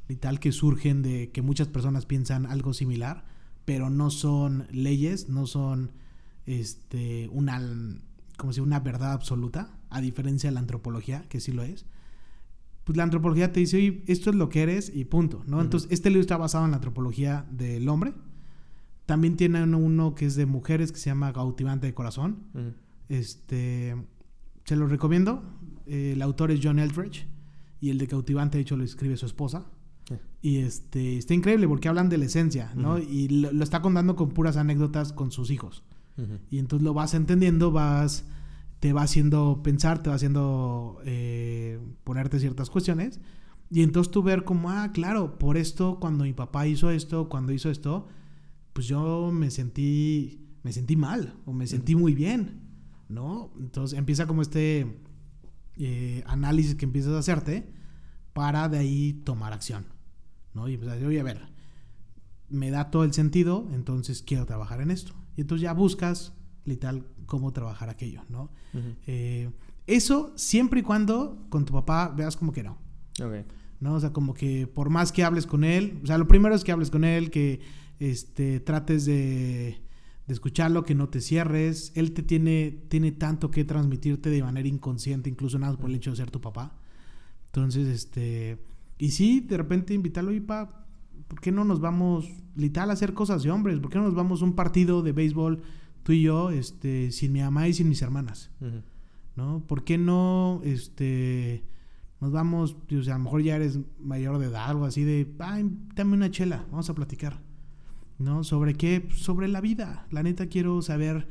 y 0.09 0.17
tal 0.17 0.41
que 0.41 0.53
surgen 0.53 1.03
de 1.03 1.31
que 1.31 1.43
muchas 1.43 1.69
personas 1.69 2.07
piensan 2.07 2.47
algo 2.47 2.73
similar, 2.73 3.25
pero 3.69 3.91
no 3.91 4.09
son 4.09 4.67
leyes, 4.71 5.29
no 5.29 5.47
son 5.47 5.93
este 6.47 7.29
una 7.31 7.61
como 8.39 8.55
si 8.55 8.63
una 8.63 8.81
verdad 8.81 9.13
absoluta, 9.13 9.77
a 9.91 10.01
diferencia 10.01 10.49
de 10.49 10.55
la 10.55 10.61
antropología, 10.61 11.29
que 11.29 11.39
sí 11.39 11.53
lo 11.53 11.63
es. 11.63 11.85
Pues 12.85 12.97
la 12.97 13.03
antropología 13.03 13.53
te 13.53 13.61
dice, 13.61 14.03
esto 14.07 14.31
es 14.31 14.37
lo 14.37 14.49
que 14.49 14.63
eres 14.63 14.91
y 14.95 15.05
punto, 15.05 15.43
¿no? 15.47 15.61
Entonces, 15.61 15.91
este 15.93 16.09
libro 16.09 16.23
está 16.23 16.39
basado 16.39 16.65
en 16.65 16.71
la 16.71 16.79
antropología 16.79 17.47
del 17.51 17.91
hombre. 17.91 18.15
También 19.05 19.37
tiene 19.37 19.63
uno 19.63 20.15
que 20.15 20.25
es 20.25 20.35
de 20.35 20.47
mujeres 20.47 20.91
que 20.91 20.99
se 20.99 21.11
llama 21.11 21.35
Cautivante 21.35 21.89
de 21.89 21.93
Corazón. 21.93 22.45
Este, 23.11 23.97
se 24.65 24.77
lo 24.77 24.87
recomiendo. 24.87 25.43
el 25.85 26.23
autor 26.23 26.53
es 26.53 26.61
John 26.63 26.79
Eldridge 26.79 27.27
y 27.83 27.91
el 27.91 27.99
de 27.99 28.09
Cautivante, 28.09 28.57
de 28.57 28.63
hecho, 28.63 28.79
lo 28.79 28.85
escribe 28.85 29.19
su 29.19 29.27
esposa. 29.27 29.67
Y 30.41 30.59
este, 30.59 31.19
está 31.19 31.35
increíble 31.35 31.67
porque 31.67 31.89
hablan 31.89 32.09
de 32.09 32.19
la 32.19 32.27
esencia, 32.27 32.73
¿no? 32.75 32.99
Y 32.99 33.29
lo, 33.29 33.63
está 33.63 33.83
contando 33.83 34.17
con 34.17 34.31
puras 34.31 34.57
anécdotas 34.57 35.13
con 35.13 35.31
sus 35.31 35.51
hijos. 35.51 35.83
Y 36.51 36.59
entonces 36.59 36.85
lo 36.85 36.95
vas 36.95 37.15
entendiendo, 37.15 37.71
vas, 37.71 38.25
te 38.81 38.93
va 38.93 39.03
haciendo 39.03 39.63
pensar, 39.63 40.03
te 40.03 40.11
va 40.11 40.17
haciendo 40.17 41.01
eh, 41.05 41.79
ponerte 42.03 42.41
ciertas 42.41 42.71
cuestiones. 42.71 43.21
Y 43.71 43.83
entonces 43.83 44.11
tú 44.11 44.23
ver 44.23 44.45
como, 44.45 44.71
ah, 44.71 44.91
claro, 44.93 45.39
por 45.39 45.57
esto, 45.57 45.99
cuando 46.01 46.25
mi 46.25 46.33
papá 46.33 46.67
hizo 46.67 46.91
esto, 46.91 47.29
cuando 47.29 47.53
hizo 47.53 47.71
esto, 47.71 48.09
pues 48.73 48.87
yo 48.87 49.31
me 49.33 49.51
sentí, 49.51 50.41
me 50.63 50.73
sentí 50.73 50.97
mal 50.97 51.35
o 51.45 51.53
me 51.53 51.67
sentí 51.67 51.95
muy 51.95 52.15
bien, 52.15 52.63
¿no? 53.09 53.53
Entonces 53.59 53.97
empieza 53.99 54.27
como 54.27 54.43
este 54.43 55.01
eh, 55.77 56.25
análisis 56.27 56.75
que 56.75 56.85
empiezas 56.85 57.13
a 57.13 57.19
hacerte 57.19 57.73
para 58.33 58.69
de 58.69 58.79
ahí 58.79 59.13
tomar 59.25 59.53
acción. 59.53 59.87
¿No? 60.59 60.69
Y 60.69 60.77
pues, 60.77 61.03
voy 61.03 61.19
a 61.19 61.23
ver, 61.23 61.41
me 62.49 62.71
da 62.71 62.91
todo 62.91 63.05
el 63.05 63.13
sentido, 63.13 63.69
entonces 63.73 64.23
quiero 64.23 64.45
trabajar 64.45 64.81
en 64.81 64.91
esto. 64.91 65.15
Y 65.37 65.43
entonces 65.43 65.63
ya 65.63 65.73
buscas, 65.73 66.33
literal, 66.65 67.07
cómo 67.27 67.53
trabajar 67.53 67.89
aquello, 67.91 68.23
¿no? 68.29 68.51
Eh, 69.07 69.51
eso 69.87 70.33
siempre 70.37 70.81
y 70.81 70.83
cuando 70.83 71.47
con 71.49 71.65
tu 71.65 71.73
papá 71.73 72.09
veas 72.09 72.37
como 72.37 72.53
que 72.53 72.63
no. 72.63 72.79
¿No? 73.81 73.95
O 73.95 74.01
sea, 74.01 74.13
como 74.13 74.35
que 74.35 74.67
por 74.67 74.91
más 74.91 75.13
que 75.13 75.23
hables 75.23 75.47
con 75.47 75.63
él, 75.63 76.01
o 76.03 76.07
sea, 76.07 76.19
lo 76.19 76.27
primero 76.27 76.55
es 76.55 76.65
que 76.65 76.73
hables 76.73 76.91
con 76.91 77.05
él, 77.05 77.31
que 77.31 77.61
este, 78.01 78.59
trates 78.59 79.05
de, 79.07 79.81
de 80.27 80.35
escucharlo, 80.35 80.85
que 80.85 80.95
no 80.95 81.09
te 81.09 81.21
cierres. 81.21 81.93
Él 81.95 82.13
te 82.13 82.23
tiene, 82.23 82.83
tiene 82.89 83.13
tanto 83.13 83.51
que 83.51 83.65
transmitirte 83.65 84.31
de 84.31 84.43
manera 84.43 84.69
inconsciente, 84.69 85.31
incluso 85.31 85.59
nada 85.59 85.77
por 85.77 85.91
el 85.91 85.97
hecho 85.97 86.11
de 86.11 86.17
ser 86.17 86.31
tu 86.31 86.41
papá. 86.41 86.77
Entonces, 87.47 87.89
este, 87.89 88.59
y 88.99 89.13
sí, 89.13 89.41
de 89.41 89.57
repente 89.57 89.95
invitarlo 89.95 90.33
y 90.33 90.41
pa, 90.41 90.87
¿por 91.29 91.41
qué 91.41 91.53
no 91.53 91.65
nos 91.65 91.81
vamos 91.81 92.29
literal 92.57 92.91
a 92.91 92.95
hacer 92.95 93.15
cosas 93.15 93.43
de 93.45 93.51
hombres? 93.51 93.79
¿Por 93.79 93.91
qué 93.91 93.99
no 93.99 94.05
nos 94.05 94.15
vamos 94.15 94.43
a 94.43 94.45
un 94.45 94.55
partido 94.55 95.03
de 95.03 95.13
béisbol 95.13 95.63
tú 96.03 96.13
y 96.13 96.23
yo, 96.23 96.51
este, 96.51 97.13
sin 97.13 97.33
mi 97.33 97.41
mamá 97.41 97.69
y 97.69 97.75
sin 97.75 97.89
mis 97.89 98.03
hermanas? 98.03 98.51
¿No? 99.37 99.63
¿Por 99.67 99.85
qué 99.85 99.99
no, 99.99 100.61
este, 100.65 101.63
nos 102.21 102.33
vamos, 102.33 102.77
o 102.91 103.03
sea, 103.03 103.15
a 103.15 103.19
lo 103.19 103.25
mejor 103.25 103.43
ya 103.43 103.55
eres 103.55 103.79
mayor 104.01 104.39
de 104.39 104.47
edad, 104.47 104.69
algo 104.69 104.85
así 104.85 105.05
de, 105.05 105.33
ay, 105.39 105.71
dame 105.95 106.15
una 106.15 106.31
chela, 106.31 106.67
vamos 106.71 106.91
a 106.91 106.95
platicar. 106.95 107.41
¿No? 108.19 108.43
¿Sobre 108.43 108.75
qué? 108.75 109.09
Sobre 109.15 109.47
la 109.47 109.61
vida. 109.61 110.09
La 110.11 110.25
neta 110.25 110.47
quiero 110.47 110.83
saber 110.83 111.29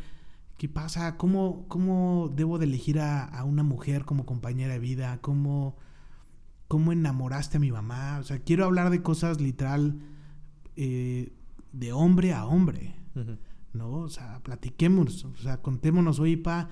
qué 0.58 0.70
pasa, 0.70 1.18
cómo, 1.18 1.66
cómo 1.68 2.32
debo 2.34 2.60
de 2.60 2.66
elegir 2.66 3.02
a, 3.02 3.26
a 3.26 3.44
una 3.44 3.64
mujer 3.64 4.06
como 4.06 4.26
compañera 4.26 4.72
de 4.72 4.80
vida, 4.80 5.20
cómo 5.20 5.76
cómo 6.68 6.92
enamoraste 6.92 7.58
a 7.58 7.60
mi 7.60 7.72
mamá. 7.72 8.20
O 8.20 8.24
sea, 8.24 8.40
quiero 8.40 8.66
hablar 8.66 8.90
de 8.90 9.02
cosas 9.02 9.40
literal 9.42 10.00
eh, 10.76 11.34
de 11.72 11.94
hombre 11.94 12.34
a 12.34 12.46
hombre. 12.46 12.96
¿No? 13.74 13.92
O 13.92 14.10
sea, 14.10 14.42
platiquemos, 14.44 15.26
o 15.26 15.36
sea, 15.38 15.62
contémonos, 15.62 16.20
oye, 16.20 16.38
pa, 16.38 16.70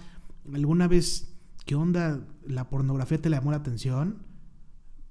¿alguna 0.54 0.88
vez 0.88 1.36
qué 1.66 1.76
onda 1.76 2.26
la 2.48 2.70
pornografía 2.70 3.22
te 3.22 3.30
llamó 3.30 3.52
la 3.52 3.58
atención? 3.58 4.24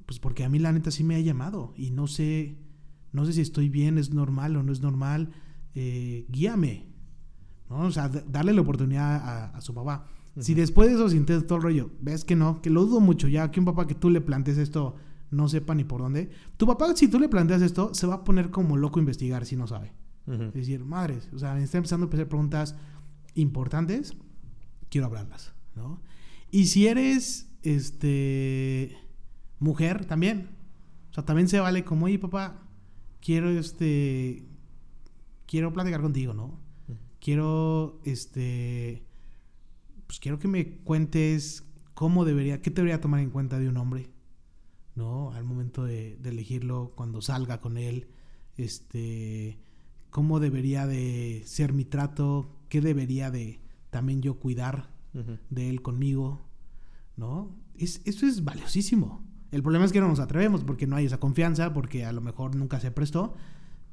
Pues 0.06 0.18
porque 0.18 0.44
a 0.44 0.48
mí 0.48 0.58
la 0.58 0.72
neta 0.72 0.90
sí 0.90 1.02
me 1.02 1.16
ha 1.16 1.20
llamado 1.20 1.72
y 1.76 1.90
no 1.90 2.06
sé, 2.06 2.58
no 3.12 3.24
sé 3.24 3.32
si 3.32 3.40
estoy 3.40 3.68
bien, 3.68 3.98
es 3.98 4.12
normal 4.12 4.56
o 4.56 4.62
no 4.62 4.72
es 4.72 4.80
normal. 4.80 5.30
Eh, 5.74 6.26
guíame, 6.28 6.86
¿no? 7.68 7.80
O 7.80 7.90
sea, 7.90 8.08
darle 8.08 8.52
la 8.52 8.60
oportunidad 8.60 9.16
a, 9.16 9.46
a 9.56 9.60
su 9.60 9.74
papá. 9.74 10.06
Si 10.40 10.54
después 10.54 10.88
de 10.88 10.96
eso 10.96 11.08
sientes 11.08 11.46
todo 11.46 11.58
el 11.58 11.62
rollo, 11.62 11.90
ves 12.00 12.24
que 12.24 12.34
no, 12.34 12.60
que 12.60 12.70
lo 12.70 12.84
dudo 12.84 13.00
mucho 13.00 13.28
ya, 13.28 13.50
que 13.50 13.60
un 13.60 13.66
papá 13.66 13.86
que 13.86 13.94
tú 13.94 14.10
le 14.10 14.20
plantees 14.20 14.58
esto 14.58 14.96
no 15.30 15.48
sepa 15.48 15.74
ni 15.74 15.84
por 15.84 16.00
dónde, 16.00 16.30
tu 16.56 16.66
papá 16.66 16.94
si 16.96 17.08
tú 17.08 17.20
le 17.20 17.28
planteas 17.28 17.62
esto 17.62 17.94
se 17.94 18.06
va 18.06 18.14
a 18.14 18.24
poner 18.24 18.50
como 18.50 18.76
loco 18.76 18.98
a 18.98 19.02
investigar 19.02 19.46
si 19.46 19.56
no 19.56 19.66
sabe. 19.66 19.92
Es 20.26 20.54
decir, 20.54 20.84
madres, 20.84 21.28
o 21.34 21.38
sea, 21.38 21.54
me 21.54 21.62
está 21.62 21.76
empezando 21.76 22.06
a 22.06 22.08
hacer 22.08 22.28
preguntas 22.28 22.74
importantes, 23.34 24.16
quiero 24.88 25.06
hablarlas. 25.06 25.52
¿no? 25.76 26.00
Y 26.50 26.66
si 26.66 26.86
eres, 26.86 27.48
este, 27.62 28.96
mujer, 29.58 30.06
también. 30.06 30.50
O 31.10 31.14
sea, 31.14 31.24
también 31.24 31.48
se 31.48 31.60
vale 31.60 31.84
como, 31.84 32.06
oye, 32.06 32.18
papá, 32.18 32.62
quiero, 33.20 33.50
este, 33.50 34.46
quiero 35.46 35.72
platicar 35.72 36.00
contigo, 36.00 36.32
¿no? 36.34 36.58
Quiero, 37.20 38.00
este, 38.04 39.03
pues 40.06 40.20
quiero 40.20 40.38
que 40.38 40.48
me 40.48 40.78
cuentes 40.78 41.64
cómo 41.94 42.24
debería, 42.24 42.60
qué 42.60 42.70
debería 42.70 43.00
tomar 43.00 43.20
en 43.20 43.30
cuenta 43.30 43.58
de 43.58 43.68
un 43.68 43.76
hombre, 43.76 44.10
¿no? 44.94 45.32
Al 45.32 45.44
momento 45.44 45.84
de, 45.84 46.16
de 46.16 46.30
elegirlo, 46.30 46.92
cuando 46.94 47.20
salga 47.22 47.60
con 47.60 47.76
él, 47.76 48.08
este, 48.56 49.58
cómo 50.10 50.40
debería 50.40 50.86
de 50.86 51.42
ser 51.44 51.72
mi 51.72 51.84
trato, 51.84 52.60
qué 52.68 52.80
debería 52.80 53.30
de 53.30 53.60
también 53.90 54.22
yo 54.22 54.38
cuidar 54.38 54.90
de 55.50 55.70
él 55.70 55.82
conmigo, 55.82 56.48
¿no? 57.16 57.56
Es, 57.76 58.00
eso 58.04 58.26
es 58.26 58.44
valiosísimo. 58.44 59.24
El 59.52 59.62
problema 59.62 59.84
es 59.84 59.92
que 59.92 60.00
no 60.00 60.08
nos 60.08 60.18
atrevemos 60.18 60.64
porque 60.64 60.88
no 60.88 60.96
hay 60.96 61.06
esa 61.06 61.20
confianza, 61.20 61.72
porque 61.72 62.04
a 62.04 62.12
lo 62.12 62.20
mejor 62.20 62.56
nunca 62.56 62.80
se 62.80 62.90
prestó, 62.90 63.34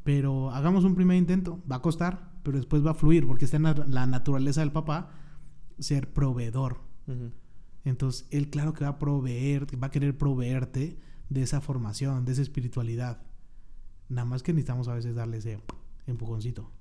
pero 0.04 0.50
hagamos 0.52 0.84
un 0.84 0.96
primer 0.96 1.18
intento, 1.18 1.62
va 1.72 1.78
a 1.78 1.82
costar, 1.82 2.32
pero 2.42 2.58
después 2.58 2.84
va 2.84 2.92
a 2.92 2.96
fluir, 2.96 3.28
porque 3.28 3.46
está 3.46 3.58
en 3.58 3.94
la, 3.94 4.08
naturaleza 4.08 4.62
del 4.62 4.72
papá 4.72 5.12
ser 5.82 6.12
proveedor. 6.14 6.78
Entonces, 7.84 8.28
él 8.32 8.50
claro 8.50 8.74
que 8.74 8.86
va 8.86 8.92
a 8.92 9.00
proveer, 9.00 9.68
va 9.82 9.88
a 9.88 9.92
querer 9.92 10.18
proveerte 10.18 10.98
de 11.30 11.42
esa 11.42 11.60
formación, 11.60 12.24
de 12.26 12.32
esa 12.32 12.42
espiritualidad. 12.42 13.22
Nada 14.08 14.26
más 14.26 14.44
que 14.44 14.54
necesitamos 14.54 14.88
a 14.88 14.94
veces 14.94 15.16
darle 15.16 15.38
ese 15.38 15.60
empujoncito, 16.08 16.72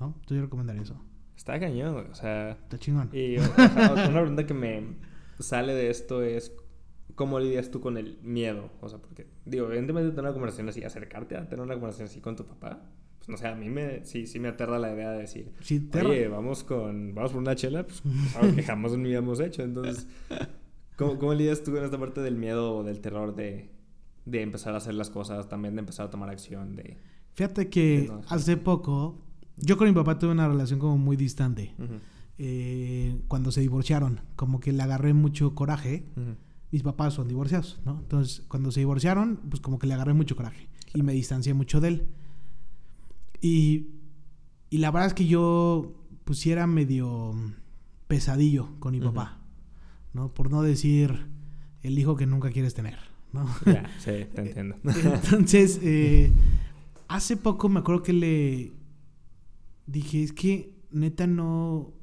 ¿no? 0.00 0.06
Entonces 0.06 0.36
yo 0.36 0.42
recomendaría 0.42 0.82
eso. 0.82 1.00
Está 1.36 1.60
cañón, 1.60 2.08
o 2.10 2.14
sea... 2.14 2.50
Está 2.50 2.78
chingón. 2.78 3.10
Y 3.12 3.36
una 3.38 4.12
pregunta 4.12 4.46
que 4.46 4.54
me 4.54 4.96
sale 5.38 5.74
de 5.74 5.90
esto 5.90 6.22
es... 6.22 6.52
¿Cómo 7.14 7.40
lidias 7.40 7.70
tú 7.72 7.80
con 7.80 7.96
el 7.96 8.20
miedo? 8.22 8.70
O 8.80 8.88
sea, 8.88 9.00
porque, 9.00 9.26
digo, 9.44 9.66
evidentemente 9.66 10.10
tener 10.10 10.26
una 10.26 10.32
conversación 10.32 10.68
así, 10.68 10.84
acercarte 10.84 11.36
a 11.36 11.48
tener 11.48 11.64
una 11.64 11.74
conversación 11.74 12.06
así 12.06 12.20
con 12.20 12.36
tu 12.36 12.46
papá, 12.46 12.92
no 13.28 13.36
sé, 13.36 13.46
a 13.46 13.54
mí 13.54 13.68
me, 13.68 14.04
sí, 14.04 14.26
sí 14.26 14.40
me 14.40 14.48
aterra 14.48 14.78
la 14.78 14.92
idea 14.92 15.10
de 15.12 15.18
decir, 15.18 15.52
sí, 15.60 15.88
oye, 15.94 16.28
vamos 16.28 16.64
con, 16.64 17.14
vamos 17.14 17.32
por 17.32 17.40
una 17.40 17.54
chela, 17.54 17.84
pues 17.84 18.02
algo 18.36 18.56
que 18.56 18.62
jamás 18.62 18.96
vida 18.96 19.18
hemos 19.18 19.38
hecho. 19.40 19.62
Entonces, 19.62 20.08
¿cómo, 20.96 21.18
¿cómo 21.18 21.34
lidias 21.34 21.62
tú 21.62 21.72
con 21.72 21.84
esta 21.84 21.98
parte 21.98 22.20
del 22.20 22.36
miedo 22.36 22.76
o 22.76 22.84
del 22.84 23.00
terror 23.00 23.36
de, 23.36 23.70
de 24.24 24.42
empezar 24.42 24.74
a 24.74 24.78
hacer 24.78 24.94
las 24.94 25.10
cosas, 25.10 25.48
también 25.48 25.74
de 25.76 25.80
empezar 25.80 26.06
a 26.06 26.10
tomar 26.10 26.30
acción, 26.30 26.74
de... 26.74 26.96
Fíjate 27.34 27.68
que 27.68 28.10
hace 28.28 28.56
poco, 28.56 29.20
yo 29.56 29.76
con 29.76 29.86
mi 29.86 29.94
papá 29.94 30.18
tuve 30.18 30.32
una 30.32 30.48
relación 30.48 30.80
como 30.80 30.98
muy 30.98 31.16
distante. 31.16 31.74
Eh, 32.38 33.20
cuando 33.28 33.52
se 33.52 33.60
divorciaron, 33.60 34.20
como 34.34 34.58
que 34.58 34.72
le 34.72 34.82
agarré 34.82 35.12
mucho 35.12 35.54
coraje 35.54 36.04
mis 36.70 36.82
papás 36.82 37.14
son 37.14 37.28
divorciados, 37.28 37.80
¿no? 37.84 37.98
Entonces, 37.98 38.44
cuando 38.48 38.70
se 38.70 38.80
divorciaron, 38.80 39.40
pues 39.48 39.60
como 39.60 39.78
que 39.78 39.86
le 39.86 39.94
agarré 39.94 40.12
mucho 40.12 40.36
coraje 40.36 40.68
y 40.94 41.02
me 41.02 41.12
distancié 41.12 41.54
mucho 41.54 41.80
de 41.80 41.88
él. 41.88 42.08
Y, 43.40 43.88
y 44.70 44.78
la 44.78 44.90
verdad 44.90 45.08
es 45.08 45.14
que 45.14 45.26
yo 45.26 45.94
pusiera 46.24 46.66
medio 46.66 47.34
pesadillo 48.06 48.68
con 48.80 48.92
mi 48.92 49.00
papá, 49.00 49.38
¿no? 50.12 50.32
Por 50.32 50.50
no 50.50 50.62
decir 50.62 51.26
el 51.82 51.98
hijo 51.98 52.16
que 52.16 52.26
nunca 52.26 52.50
quieres 52.50 52.74
tener, 52.74 52.98
¿no? 53.32 53.46
Ya, 53.66 53.88
sí, 53.98 54.26
te 54.34 54.40
entiendo. 54.40 54.76
Entonces, 54.84 55.80
eh, 55.82 56.32
hace 57.08 57.36
poco 57.36 57.68
me 57.68 57.80
acuerdo 57.80 58.02
que 58.02 58.12
le 58.12 58.72
dije, 59.86 60.22
es 60.22 60.32
que 60.32 60.74
neta 60.90 61.26
no, 61.26 61.76
o 61.76 61.94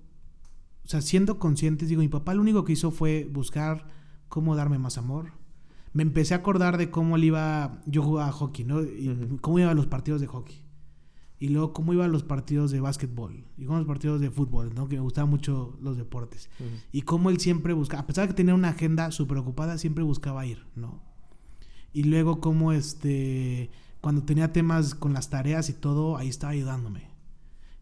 sea, 0.88 1.02
siendo 1.02 1.40
conscientes, 1.40 1.90
digo, 1.90 2.02
mi 2.02 2.08
papá 2.08 2.34
lo 2.34 2.42
único 2.42 2.64
que 2.64 2.74
hizo 2.74 2.92
fue 2.92 3.28
buscar 3.32 3.88
cómo 4.28 4.56
darme 4.56 4.78
más 4.78 4.98
amor. 4.98 5.34
Me 5.94 6.04
empecé 6.04 6.34
a 6.34 6.38
acordar 6.38 6.78
de 6.78 6.92
cómo 6.92 7.16
él 7.16 7.24
iba, 7.24 7.82
yo 7.86 8.04
jugaba 8.04 8.32
hockey, 8.32 8.66
¿no? 8.66 8.82
Y 8.84 9.38
cómo 9.42 9.60
iba 9.60 9.72
a 9.72 9.74
los 9.74 9.88
partidos 9.88 10.20
de 10.20 10.28
hockey. 10.28 10.65
Y 11.40 11.50
luego 11.50 11.74
cómo 11.74 11.94
iba 11.94 12.06
a 12.06 12.08
los 12.08 12.24
partidos 12.24 12.72
de 12.72 12.80
básquetbol. 12.80 13.44
Y 13.58 13.66
cómo 13.66 13.78
los 13.78 13.88
partidos 13.88 14.22
de 14.22 14.32
fútbol, 14.32 14.74
¿no? 14.74 14.88
Que 14.88 14.96
me 14.96 15.02
gustaban 15.02 15.30
mucho 15.30 15.78
los 15.82 15.98
deportes. 15.98 16.50
Y 16.92 17.02
cómo 17.02 17.30
él 17.30 17.40
siempre 17.40 17.74
buscaba, 17.74 18.04
a 18.04 18.08
pesar 18.08 18.24
de 18.24 18.28
que 18.30 18.38
tenía 18.38 18.56
una 18.56 18.70
agenda 18.70 19.12
súper 19.12 19.38
ocupada, 19.38 19.78
siempre 19.78 20.04
buscaba 20.04 20.46
ir, 20.46 20.66
¿no? 20.76 21.02
Y 21.92 22.04
luego 22.04 22.40
cómo 22.40 22.72
este, 22.72 23.70
cuando 24.02 24.24
tenía 24.24 24.54
temas 24.54 24.96
con 24.96 25.14
las 25.14 25.30
tareas 25.30 25.70
y 25.70 25.74
todo, 25.74 26.18
ahí 26.18 26.30
estaba 26.30 26.54
ayudándome. 26.54 27.10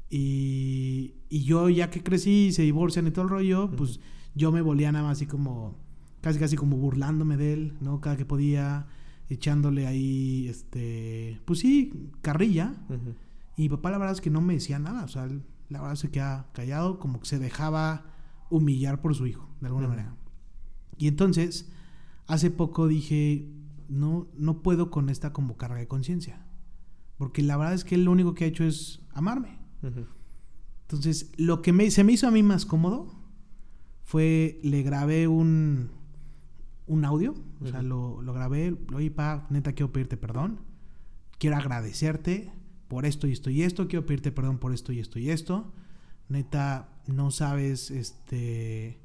Y, 0.10 1.16
y 1.30 1.44
yo 1.44 1.70
ya 1.70 1.90
que 1.90 2.04
crecí 2.04 2.48
y 2.48 2.52
se 2.52 2.64
divorcian 2.64 3.08
y 3.08 3.12
todo 3.12 3.26
el 3.26 3.30
rollo, 3.30 3.72
pues 3.72 4.00
yo 4.36 4.52
me 4.52 4.62
volía 4.62 4.92
nada 4.92 5.06
más 5.06 5.18
así 5.18 5.26
como 5.26 5.76
casi 6.22 6.40
casi 6.40 6.56
como 6.56 6.78
burlándome 6.78 7.36
de 7.36 7.54
él, 7.54 7.74
¿no? 7.82 8.00
Cada 8.00 8.16
que 8.16 8.26
podía, 8.26 8.88
echándole 9.30 9.88
ahí, 9.88 10.48
este, 10.48 11.42
pues 11.46 11.60
sí, 11.60 12.12
carrilla. 12.22 12.74
Y 13.56 13.64
mi 13.64 13.70
papá 13.70 13.92
la 13.92 13.98
verdad 13.98 14.16
es 14.16 14.22
que 14.22 14.30
no 14.30 14.42
me 14.42 14.54
decía 14.54 14.80
nada, 14.80 15.04
o 15.04 15.08
sea, 15.08 15.28
la 15.70 15.82
verdad 15.82 15.96
se 15.96 16.12
quedaba 16.12 16.52
callado, 16.54 17.00
como 17.00 17.20
que 17.20 17.28
se 17.28 17.40
dejaba 17.40 18.06
humillar 18.50 19.02
por 19.02 19.16
su 19.16 19.28
hijo, 19.28 19.50
de 19.62 19.68
alguna 19.68 19.88
manera. 19.88 20.16
Y 20.98 21.08
entonces, 21.08 21.72
hace 22.28 22.52
poco 22.52 22.88
dije, 22.88 23.52
no, 23.90 24.28
no 24.38 24.62
puedo 24.62 24.90
con 24.90 25.10
esta 25.10 25.34
como 25.34 25.58
carga 25.58 25.78
de 25.78 25.88
conciencia. 25.88 26.46
Porque 27.18 27.42
la 27.42 27.58
verdad 27.58 27.74
es 27.74 27.84
que 27.84 27.96
él 27.96 28.06
lo 28.06 28.12
único 28.12 28.34
que 28.34 28.46
ha 28.46 28.48
hecho 28.48 28.64
es 28.64 29.02
amarme. 29.14 29.60
Entonces, 30.84 31.32
lo 31.38 31.62
que 31.62 31.74
me, 31.74 31.90
se 31.92 32.04
me 32.04 32.14
hizo 32.14 32.28
a 32.28 32.32
mí 32.32 32.44
más 32.44 32.66
cómodo 32.66 33.14
fue, 34.04 34.60
le 34.64 34.82
grabé 34.84 35.28
un, 35.28 35.90
un 36.88 37.06
audio, 37.06 37.36
o 37.62 37.68
sea, 37.68 37.82
lo, 37.82 38.22
lo 38.22 38.34
grabé, 38.34 38.78
oye, 38.94 39.12
pa, 39.12 39.48
neta, 39.50 39.74
quiero 39.74 39.92
pedirte 39.92 40.18
perdón, 40.18 40.60
quiero 41.38 41.56
agradecerte 41.56 42.52
por 42.94 43.08
esto 43.08 43.26
y 43.26 43.32
esto 43.32 43.50
y 43.50 43.64
esto, 43.64 43.88
quiero 43.88 44.06
pedirte 44.06 44.32
perdón 44.32 44.60
por 44.60 44.72
esto 44.72 44.94
y 44.94 45.00
esto 45.00 45.18
y 45.18 45.32
esto, 45.32 45.74
neta, 46.30 46.90
no 47.08 47.32
sabes, 47.32 47.90
este, 47.90 49.00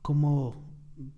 cómo, 0.00 0.54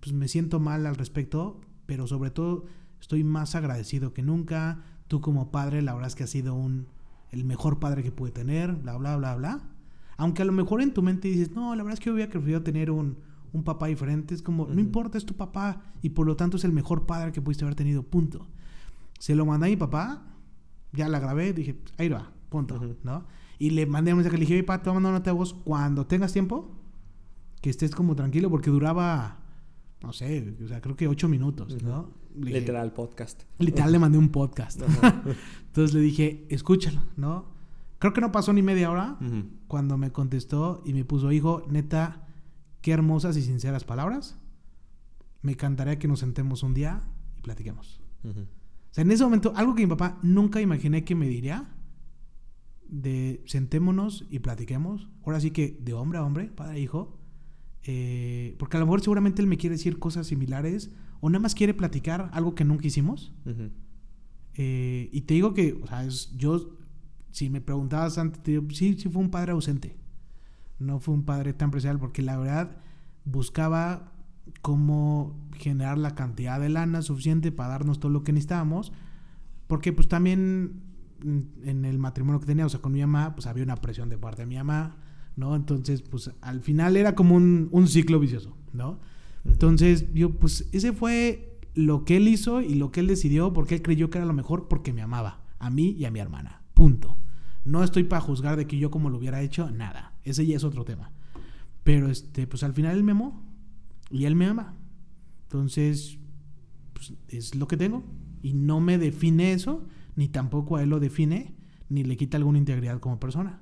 pues 0.01 0.11
me 0.11 0.27
siento 0.27 0.59
mal 0.59 0.85
al 0.85 0.97
respecto, 0.97 1.61
pero 1.85 2.07
sobre 2.07 2.29
todo 2.29 2.65
estoy 2.99 3.23
más 3.23 3.55
agradecido 3.55 4.13
que 4.13 4.21
nunca, 4.21 4.83
tú 5.07 5.21
como 5.21 5.49
padre, 5.49 5.81
la 5.81 5.93
verdad 5.93 6.09
es 6.09 6.15
que 6.15 6.25
has 6.25 6.29
sido 6.29 6.55
un, 6.55 6.87
el 7.31 7.45
mejor 7.45 7.79
padre 7.79 8.03
que 8.03 8.11
pude 8.11 8.31
tener, 8.31 8.73
bla, 8.73 8.97
bla, 8.97 9.15
bla, 9.15 9.37
bla, 9.37 9.61
aunque 10.17 10.41
a 10.41 10.45
lo 10.45 10.51
mejor 10.51 10.81
en 10.81 10.93
tu 10.93 11.01
mente 11.01 11.29
dices, 11.29 11.51
no, 11.51 11.73
la 11.73 11.83
verdad 11.83 11.93
es 11.93 11.99
que 12.01 12.07
yo 12.07 12.15
hubiera 12.15 12.29
preferido 12.29 12.63
tener 12.63 12.91
un 12.91 13.29
un 13.51 13.63
papá 13.63 13.87
diferente. 13.87 14.35
Es 14.35 14.41
como, 14.41 14.67
no 14.67 14.79
importa, 14.79 15.17
es 15.17 15.25
tu 15.25 15.35
papá 15.35 15.81
y 16.01 16.09
por 16.09 16.27
lo 16.27 16.35
tanto 16.35 16.57
es 16.57 16.63
el 16.63 16.71
mejor 16.71 17.05
padre 17.05 17.31
que 17.31 17.41
pudiste 17.41 17.65
haber 17.65 17.75
tenido, 17.75 18.03
punto. 18.03 18.47
Se 19.17 19.35
lo 19.35 19.45
mandé 19.45 19.67
a 19.67 19.69
mi 19.69 19.75
papá, 19.75 20.23
ya 20.93 21.09
la 21.09 21.19
grabé, 21.19 21.53
dije, 21.53 21.79
ahí 21.97 22.09
va, 22.09 22.31
punto, 22.49 22.79
¿no? 23.03 23.25
Y 23.57 23.71
le 23.71 23.85
mandé 23.85 24.11
un 24.13 24.17
mensaje, 24.17 24.37
le 24.37 24.45
dije, 24.45 24.63
papá, 24.63 24.83
te 24.83 24.89
voy 24.89 24.91
a 24.91 24.93
mandar 24.95 25.11
una 25.11 25.19
nota 25.19 25.31
de 25.31 25.37
voz 25.37 25.53
cuando 25.53 26.05
tengas 26.07 26.33
tiempo, 26.33 26.75
que 27.61 27.69
estés 27.69 27.93
como 27.93 28.15
tranquilo, 28.15 28.49
porque 28.49 28.69
duraba, 28.69 29.39
no 30.01 30.13
sé, 30.13 30.55
o 30.63 30.67
sea, 30.67 30.81
creo 30.81 30.95
que 30.95 31.07
ocho 31.07 31.27
minutos, 31.27 31.81
¿no? 31.83 32.17
literal 32.35 32.93
podcast. 32.93 33.43
Literal 33.57 33.91
le 33.91 33.99
mandé 33.99 34.17
un 34.17 34.29
podcast. 34.29 34.81
Entonces 35.65 35.93
le 35.93 35.99
dije, 35.99 36.45
escúchalo, 36.49 37.01
¿no? 37.17 37.47
Creo 37.97 38.13
que 38.13 38.21
no 38.21 38.31
pasó 38.31 38.53
ni 38.53 38.61
media 38.61 38.89
hora 38.89 39.17
cuando 39.67 39.97
me 39.97 40.11
contestó 40.11 40.81
y 40.85 40.93
me 40.93 41.03
puso, 41.03 41.33
hijo, 41.33 41.63
neta, 41.69 42.29
Qué 42.81 42.91
hermosas 42.91 43.35
y 43.37 43.41
sinceras 43.41 43.83
palabras. 43.83 44.37
Me 45.41 45.53
encantaría 45.53 45.99
que 45.99 46.07
nos 46.07 46.19
sentemos 46.19 46.63
un 46.63 46.73
día 46.73 47.03
y 47.37 47.41
platiquemos. 47.41 47.99
O 48.91 48.93
sea, 48.93 49.03
en 49.03 49.11
ese 49.11 49.23
momento, 49.23 49.53
algo 49.55 49.75
que 49.75 49.83
mi 49.83 49.89
papá 49.89 50.19
nunca 50.23 50.61
imaginé 50.61 51.03
que 51.03 51.15
me 51.15 51.27
diría, 51.27 51.75
de 52.87 53.43
sentémonos 53.45 54.25
y 54.29 54.39
platiquemos. 54.39 55.09
Ahora 55.23 55.39
sí 55.39 55.51
que 55.51 55.77
de 55.79 55.93
hombre 55.93 56.17
a 56.17 56.23
hombre, 56.23 56.45
padre 56.45 56.75
a 56.75 56.79
hijo. 56.79 57.19
Eh, 57.83 58.55
porque 58.59 58.77
a 58.77 58.79
lo 58.79 58.85
mejor 58.85 59.01
seguramente 59.01 59.41
él 59.41 59.47
me 59.47 59.57
quiere 59.57 59.75
decir 59.75 59.99
cosas 59.99 60.27
similares 60.27 60.91
o 61.21 61.29
nada 61.29 61.41
más 61.41 61.55
quiere 61.55 61.73
platicar 61.73 62.29
algo 62.33 62.55
que 62.55 62.65
nunca 62.65 62.87
hicimos. 62.87 63.33
Eh, 64.55 65.09
y 65.11 65.21
te 65.21 65.35
digo 65.35 65.53
que, 65.53 65.79
o 65.81 65.87
sea, 65.87 66.05
yo, 66.35 66.77
si 67.31 67.49
me 67.49 67.61
preguntabas 67.61 68.17
antes, 68.17 68.41
te 68.41 68.51
digo, 68.51 68.65
sí, 68.71 68.95
sí 68.97 69.07
fue 69.09 69.21
un 69.21 69.29
padre 69.29 69.51
ausente 69.51 69.99
no 70.79 70.99
fue 70.99 71.13
un 71.13 71.23
padre 71.23 71.53
tan 71.53 71.71
presente 71.71 71.99
porque 71.99 72.21
la 72.21 72.37
verdad 72.37 72.77
buscaba 73.25 74.13
cómo 74.61 75.35
generar 75.53 75.97
la 75.97 76.15
cantidad 76.15 76.59
de 76.59 76.69
lana 76.69 77.01
suficiente 77.01 77.51
para 77.51 77.69
darnos 77.69 77.99
todo 77.99 78.11
lo 78.11 78.23
que 78.23 78.31
necesitábamos, 78.31 78.91
porque 79.67 79.93
pues 79.93 80.07
también 80.07 80.81
en 81.21 81.85
el 81.85 81.97
matrimonio 81.97 82.39
que 82.39 82.45
tenía, 82.45 82.65
o 82.65 82.69
sea, 82.69 82.81
con 82.81 82.91
mi 82.91 83.01
mamá, 83.01 83.35
pues 83.35 83.47
había 83.47 83.63
una 83.63 83.75
presión 83.75 84.09
de 84.09 84.17
parte 84.17 84.43
de 84.43 84.45
mi 84.45 84.55
mamá, 84.55 84.97
¿no? 85.35 85.55
Entonces, 85.55 86.01
pues 86.01 86.31
al 86.41 86.61
final 86.61 86.97
era 86.97 87.15
como 87.15 87.35
un, 87.35 87.67
un 87.71 87.87
ciclo 87.87 88.19
vicioso, 88.19 88.55
¿no? 88.73 88.99
Entonces, 89.45 90.13
yo, 90.13 90.31
pues 90.31 90.67
ese 90.71 90.93
fue 90.93 91.59
lo 91.73 92.05
que 92.05 92.17
él 92.17 92.27
hizo 92.27 92.61
y 92.61 92.75
lo 92.75 92.91
que 92.91 92.99
él 92.99 93.07
decidió 93.07 93.53
porque 93.53 93.75
él 93.75 93.81
creyó 93.81 94.09
que 94.09 94.17
era 94.17 94.27
lo 94.27 94.33
mejor 94.33 94.67
porque 94.67 94.93
me 94.93 95.01
amaba, 95.01 95.41
a 95.59 95.69
mí 95.69 95.95
y 95.97 96.05
a 96.05 96.11
mi 96.11 96.19
hermana, 96.19 96.61
punto. 96.73 97.17
No 97.65 97.83
estoy 97.83 98.03
para 98.03 98.21
juzgar 98.21 98.57
de 98.57 98.67
que 98.67 98.77
yo 98.77 98.89
como 98.89 99.09
lo 99.09 99.17
hubiera 99.17 99.41
hecho, 99.41 99.69
nada. 99.69 100.13
Ese 100.23 100.45
ya 100.45 100.55
es 100.55 100.63
otro 100.63 100.85
tema. 100.85 101.11
Pero 101.83 102.09
este, 102.09 102.47
pues 102.47 102.63
al 102.63 102.73
final 102.73 102.95
él 102.95 103.03
me 103.03 103.11
amó 103.11 103.48
y 104.09 104.25
él 104.25 104.35
me 104.35 104.45
ama. 104.45 104.75
Entonces, 105.43 106.19
pues, 106.93 107.13
es 107.27 107.55
lo 107.55 107.67
que 107.67 107.77
tengo. 107.77 108.03
Y 108.41 108.53
no 108.53 108.79
me 108.79 108.97
define 108.97 109.53
eso, 109.53 109.85
ni 110.15 110.27
tampoco 110.27 110.77
a 110.77 110.83
él 110.83 110.89
lo 110.89 110.99
define, 110.99 111.55
ni 111.89 112.03
le 112.03 112.17
quita 112.17 112.37
alguna 112.37 112.57
integridad 112.57 112.99
como 112.99 113.19
persona. 113.19 113.61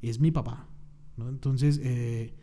Es 0.00 0.20
mi 0.20 0.30
papá. 0.30 0.68
¿no? 1.16 1.28
Entonces, 1.28 1.80
eh, 1.82 2.34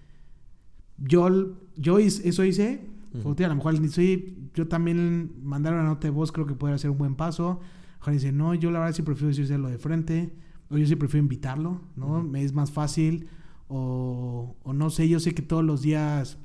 yo, 0.98 1.58
yo 1.76 1.98
eso 2.00 2.46
hice. 2.46 2.88
a 3.14 3.48
lo 3.48 3.56
mejor 3.56 3.90
sí, 3.90 4.50
yo 4.54 4.68
también 4.68 5.34
mandar 5.44 5.74
una 5.74 5.84
nota 5.84 6.08
de 6.08 6.12
voz 6.12 6.32
creo 6.32 6.46
que 6.46 6.56
puede 6.56 6.78
ser 6.78 6.92
un 6.92 6.98
buen 6.98 7.16
paso. 7.16 7.60
Ojalá 8.00 8.16
dice, 8.16 8.32
no, 8.32 8.54
yo 8.54 8.72
la 8.72 8.80
verdad 8.80 8.96
sí 8.96 9.04
prefiero 9.04 9.30
decirlo 9.30 9.70
de 9.70 9.78
frente. 9.78 10.34
O 10.70 10.78
yo 10.78 10.88
sí 10.88 10.96
prefiero 10.96 11.24
invitarlo, 11.24 11.82
¿no? 11.96 12.24
Me 12.24 12.44
es 12.44 12.54
más 12.54 12.72
fácil. 12.72 13.28
O, 13.68 14.56
o, 14.64 14.74
no 14.74 14.90
sé, 14.90 15.08
yo 15.08 15.20
sé 15.20 15.34
que 15.34 15.42
todos 15.42 15.64
los 15.64 15.82
días, 15.82 16.38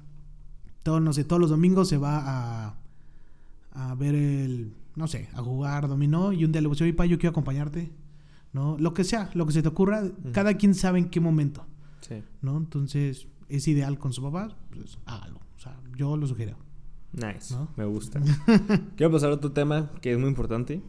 todos, 0.86 1.02
no 1.02 1.12
sé, 1.12 1.24
todos 1.24 1.40
los 1.40 1.50
domingos 1.50 1.88
se 1.88 1.98
va 1.98 2.22
a, 2.24 2.76
a 3.72 3.94
ver 3.96 4.14
el, 4.14 4.72
no 4.94 5.08
sé, 5.08 5.28
a 5.32 5.42
jugar 5.42 5.88
dominó 5.88 6.32
y 6.32 6.44
un 6.44 6.52
día 6.52 6.60
le 6.60 6.68
voy 6.68 6.76
a 6.76 6.84
decir, 6.84 6.94
yo 7.08 7.18
quiero 7.18 7.30
acompañarte, 7.30 7.90
¿no? 8.52 8.76
Lo 8.78 8.94
que 8.94 9.02
sea, 9.02 9.28
lo 9.34 9.46
que 9.46 9.52
se 9.52 9.62
te 9.62 9.68
ocurra, 9.68 10.04
cada 10.30 10.54
quien 10.54 10.76
sabe 10.76 11.00
en 11.00 11.10
qué 11.10 11.18
momento, 11.18 11.66
sí. 12.02 12.22
¿no? 12.40 12.56
Entonces, 12.56 13.26
es 13.48 13.66
ideal 13.66 13.98
con 13.98 14.12
su 14.12 14.22
papá, 14.22 14.56
pues 14.70 14.96
hágalo, 15.06 15.40
o 15.56 15.58
sea, 15.58 15.76
yo 15.96 16.16
lo 16.16 16.24
sugiero. 16.28 16.56
Nice, 17.12 17.56
me 17.76 17.84
gusta. 17.84 18.20
quiero 18.96 19.10
pasar 19.10 19.30
a 19.30 19.34
otro 19.34 19.50
tema 19.50 19.90
que 20.00 20.12
es 20.12 20.18
muy 20.20 20.28
importante. 20.28 20.82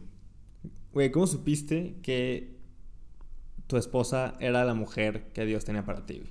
Güey, 0.92 1.10
¿cómo 1.10 1.26
supiste 1.26 1.98
que 2.02 2.56
tu 3.66 3.76
esposa 3.76 4.34
era 4.38 4.64
la 4.64 4.74
mujer 4.74 5.32
que 5.32 5.44
Dios 5.44 5.64
tenía 5.64 5.84
para 5.84 6.06
ti? 6.06 6.22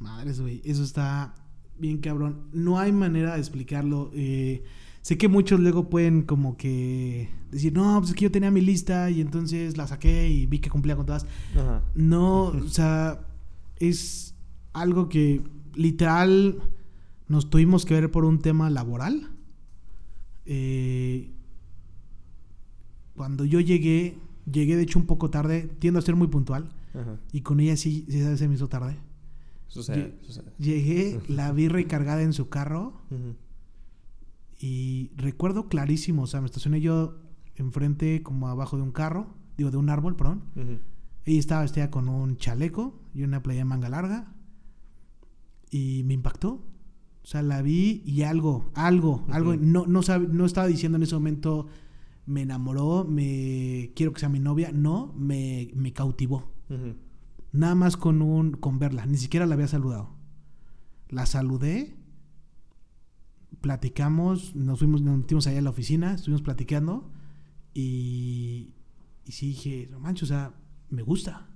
Madres, 0.00 0.40
güey, 0.40 0.62
eso 0.64 0.82
está 0.82 1.36
bien 1.78 1.98
cabrón. 1.98 2.48
No 2.52 2.78
hay 2.78 2.92
manera 2.92 3.34
de 3.34 3.40
explicarlo. 3.40 4.10
Eh, 4.14 4.62
Sé 5.08 5.16
que 5.16 5.28
muchos 5.28 5.58
luego 5.58 5.88
pueden 5.88 6.20
como 6.20 6.58
que 6.58 7.30
decir, 7.50 7.72
no, 7.72 7.96
pues 7.98 8.10
es 8.10 8.14
que 8.14 8.24
yo 8.24 8.30
tenía 8.30 8.50
mi 8.50 8.60
lista 8.60 9.10
y 9.10 9.22
entonces 9.22 9.78
la 9.78 9.86
saqué 9.86 10.28
y 10.28 10.44
vi 10.44 10.58
que 10.58 10.68
cumplía 10.68 10.96
con 10.96 11.06
todas. 11.06 11.24
No, 11.94 12.48
o 12.48 12.68
sea, 12.68 13.26
es 13.76 14.34
algo 14.74 15.08
que 15.08 15.40
literal 15.74 16.58
nos 17.26 17.48
tuvimos 17.48 17.86
que 17.86 17.94
ver 17.94 18.10
por 18.10 18.26
un 18.26 18.40
tema 18.40 18.68
laboral. 18.68 19.30
Eh, 20.44 21.30
cuando 23.16 23.46
yo 23.46 23.60
llegué, 23.60 24.18
llegué 24.44 24.76
de 24.76 24.82
hecho 24.82 24.98
un 24.98 25.06
poco 25.06 25.30
tarde, 25.30 25.70
tiendo 25.78 26.00
a 26.00 26.02
ser 26.02 26.16
muy 26.16 26.28
puntual. 26.28 26.68
Y 27.32 27.40
con 27.40 27.60
ella 27.60 27.78
sí, 27.78 28.04
se 28.08 28.46
me 28.46 28.56
hizo 28.56 28.68
tarde. 28.68 28.98
Sucede, 29.68 30.18
sucede. 30.22 30.52
Llegué, 30.58 31.20
la 31.28 31.52
vi 31.52 31.68
recargada 31.68 32.22
en 32.22 32.32
su 32.32 32.48
carro. 32.48 33.02
Y 34.58 35.12
recuerdo 35.16 35.68
clarísimo, 35.68 36.22
o 36.22 36.26
sea, 36.26 36.40
me 36.40 36.46
estacioné 36.46 36.80
yo 36.80 37.20
enfrente 37.54 38.22
como 38.22 38.48
abajo 38.48 38.76
de 38.76 38.82
un 38.82 38.92
carro, 38.92 39.34
digo, 39.56 39.70
de 39.70 39.76
un 39.76 39.88
árbol, 39.90 40.16
perdón. 40.16 40.42
Ella 41.24 41.38
estaba 41.38 41.62
vestida 41.62 41.90
con 41.90 42.08
un 42.08 42.36
chaleco 42.36 42.98
y 43.14 43.22
una 43.22 43.42
playa 43.42 43.60
de 43.60 43.64
manga 43.66 43.88
larga. 43.88 44.34
Y 45.70 46.02
me 46.06 46.14
impactó. 46.14 46.64
O 47.22 47.26
sea, 47.30 47.42
la 47.42 47.60
vi 47.60 48.02
y 48.06 48.22
algo, 48.22 48.70
algo, 48.74 49.26
algo, 49.28 49.54
no, 49.54 49.86
no, 49.86 50.00
no 50.00 50.46
estaba 50.46 50.66
diciendo 50.66 50.96
en 50.96 51.02
ese 51.02 51.14
momento, 51.14 51.66
me 52.24 52.42
enamoró, 52.42 53.04
me 53.04 53.92
quiero 53.94 54.14
que 54.14 54.20
sea 54.20 54.30
mi 54.30 54.40
novia. 54.40 54.72
No, 54.72 55.12
me, 55.14 55.70
me 55.74 55.92
cautivó. 55.92 56.50
Nada 57.52 57.74
más 57.74 57.96
con 57.96 58.22
un, 58.22 58.52
con 58.52 58.78
verla, 58.78 59.06
ni 59.06 59.16
siquiera 59.16 59.46
la 59.46 59.54
había 59.54 59.68
saludado. 59.68 60.16
La 61.08 61.26
saludé 61.26 61.98
platicamos, 63.60 64.54
nos 64.54 64.78
fuimos, 64.78 65.02
nos 65.02 65.18
metimos 65.18 65.46
allá 65.46 65.58
a 65.58 65.62
la 65.62 65.70
oficina, 65.70 66.14
estuvimos 66.14 66.42
platicando 66.42 67.10
y, 67.74 68.74
y 69.24 69.32
sí 69.32 69.48
dije, 69.48 69.88
no 69.90 70.00
manches, 70.00 70.24
o 70.24 70.26
sea, 70.26 70.54
me 70.90 71.02
gusta, 71.02 71.48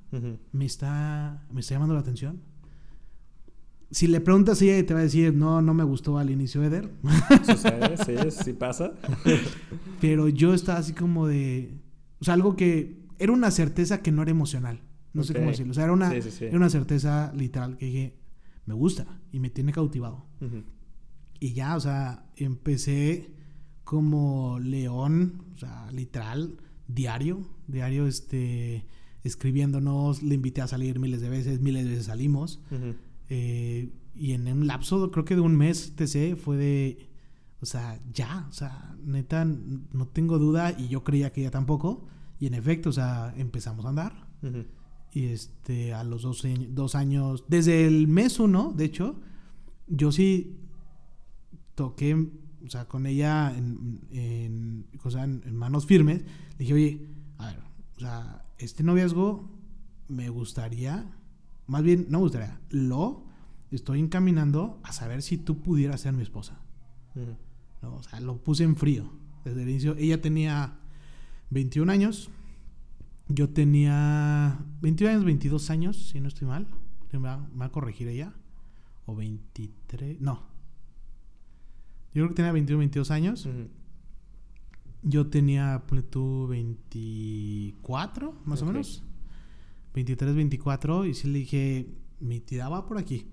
me, 0.52 0.64
está, 0.64 1.46
me 1.50 1.60
está 1.60 1.74
llamando 1.74 1.94
la 1.94 2.00
atención. 2.00 2.42
Si 3.90 4.06
le 4.06 4.20
preguntas 4.20 4.62
a 4.62 4.64
ella 4.64 4.86
te 4.86 4.94
va 4.94 5.00
a 5.00 5.04
decir, 5.04 5.34
no, 5.34 5.60
no 5.60 5.74
me 5.74 5.84
gustó 5.84 6.16
al 6.18 6.30
inicio 6.30 6.62
Eder. 6.62 6.90
sí, 8.06 8.14
sí 8.30 8.52
pasa. 8.54 8.92
Pero 10.00 10.28
yo 10.28 10.54
estaba 10.54 10.78
así 10.78 10.94
como 10.94 11.26
de, 11.26 11.78
o 12.18 12.24
sea, 12.24 12.34
algo 12.34 12.56
que 12.56 13.02
era 13.18 13.32
una 13.32 13.50
certeza 13.50 14.02
que 14.02 14.10
no 14.10 14.22
era 14.22 14.30
emocional. 14.30 14.80
No 15.12 15.24
sé 15.24 15.34
cómo 15.34 15.48
decirlo. 15.48 15.72
O 15.72 15.74
sea, 15.74 15.84
era 15.84 15.92
una, 15.92 16.14
era 16.14 16.56
una 16.56 16.70
certeza 16.70 17.32
literal 17.34 17.76
que 17.76 17.86
dije, 17.86 18.16
me 18.66 18.74
gusta 18.74 19.20
y 19.30 19.40
me 19.40 19.50
tiene 19.50 19.72
cautivado. 19.72 20.26
Y 21.40 21.52
ya, 21.54 21.76
o 21.76 21.80
sea, 21.80 22.26
empecé 22.36 23.34
como 23.84 24.58
león, 24.60 25.44
o 25.54 25.58
sea, 25.58 25.90
literal, 25.92 26.56
diario, 26.86 27.46
diario, 27.66 28.06
este, 28.06 28.86
escribiéndonos, 29.24 30.22
le 30.22 30.34
invité 30.34 30.62
a 30.62 30.66
salir 30.66 30.98
miles 30.98 31.20
de 31.20 31.28
veces, 31.28 31.60
miles 31.60 31.84
de 31.84 31.90
veces 31.90 32.06
salimos. 32.06 32.60
Eh, 33.28 33.92
y 34.14 34.32
en 34.32 34.46
un 34.46 34.66
lapso, 34.66 35.10
creo 35.10 35.24
que 35.24 35.34
de 35.34 35.40
un 35.40 35.56
mes, 35.56 35.94
TC, 35.96 36.36
fue 36.36 36.56
de, 36.56 37.08
o 37.60 37.66
sea, 37.66 38.00
ya, 38.12 38.46
o 38.48 38.52
sea, 38.52 38.96
neta, 39.04 39.44
no 39.44 40.06
tengo 40.06 40.38
duda 40.38 40.74
y 40.78 40.88
yo 40.88 41.02
creía 41.02 41.32
que 41.32 41.42
ya 41.42 41.50
tampoco. 41.50 42.06
Y 42.38 42.46
en 42.46 42.54
efecto, 42.54 42.90
o 42.90 42.92
sea, 42.92 43.32
empezamos 43.36 43.84
a 43.84 43.88
andar. 43.90 44.28
Y 45.12 45.26
este, 45.26 45.92
a 45.92 46.04
los 46.04 46.22
dos, 46.22 46.42
dos 46.70 46.94
años, 46.94 47.44
desde 47.48 47.86
el 47.86 48.08
mes 48.08 48.40
uno, 48.40 48.72
de 48.74 48.86
hecho, 48.86 49.20
yo 49.86 50.10
sí 50.10 50.56
toqué, 51.74 52.14
o 52.14 52.70
sea, 52.70 52.86
con 52.86 53.06
ella 53.06 53.54
en, 53.56 54.00
en, 54.10 54.86
en, 54.92 55.56
manos 55.56 55.86
firmes, 55.86 56.22
le 56.22 56.58
dije, 56.58 56.74
oye, 56.74 57.06
a 57.38 57.46
ver, 57.46 57.58
o 57.96 58.00
sea, 58.00 58.44
este 58.58 58.82
noviazgo 58.82 59.50
me 60.08 60.28
gustaría, 60.30 61.04
más 61.66 61.82
bien, 61.82 62.06
no 62.08 62.18
me 62.18 62.24
gustaría, 62.24 62.60
lo 62.70 63.24
estoy 63.70 64.00
encaminando 64.00 64.80
a 64.82 64.92
saber 64.92 65.22
si 65.22 65.38
tú 65.38 65.60
pudieras 65.60 66.00
ser 66.00 66.12
mi 66.12 66.22
esposa. 66.22 66.60
o 67.82 68.02
sea, 68.02 68.20
lo 68.20 68.36
puse 68.38 68.64
en 68.64 68.76
frío 68.76 69.10
desde 69.44 69.62
el 69.62 69.68
inicio. 69.68 69.96
Ella 69.96 70.20
tenía 70.20 70.78
21 71.50 71.90
años, 71.90 72.30
yo 73.34 73.50
tenía 73.50 74.64
21 74.80 75.12
años, 75.12 75.24
22 75.24 75.70
años, 75.70 76.08
si 76.10 76.20
no 76.20 76.28
estoy 76.28 76.48
mal. 76.48 76.66
Me 77.12 77.18
va, 77.18 77.38
me 77.38 77.58
va 77.58 77.66
a 77.66 77.72
corregir 77.72 78.08
ella. 78.08 78.32
O 79.04 79.14
23, 79.14 80.20
no, 80.20 80.52
yo 82.14 82.22
creo 82.22 82.28
que 82.28 82.34
tenía 82.34 82.52
21, 82.52 82.78
22 82.78 83.10
años. 83.10 83.48
Yo 85.02 85.26
tenía, 85.28 85.82
tú, 86.10 86.46
24, 86.48 88.34
más 88.44 88.62
o 88.62 88.66
menos. 88.66 89.02
23, 89.94 90.34
24. 90.34 91.06
Y 91.06 91.14
sí 91.14 91.28
le 91.28 91.38
dije, 91.40 91.88
mi 92.20 92.40
tía 92.40 92.68
va 92.68 92.86
por 92.86 92.98
aquí. 92.98 93.28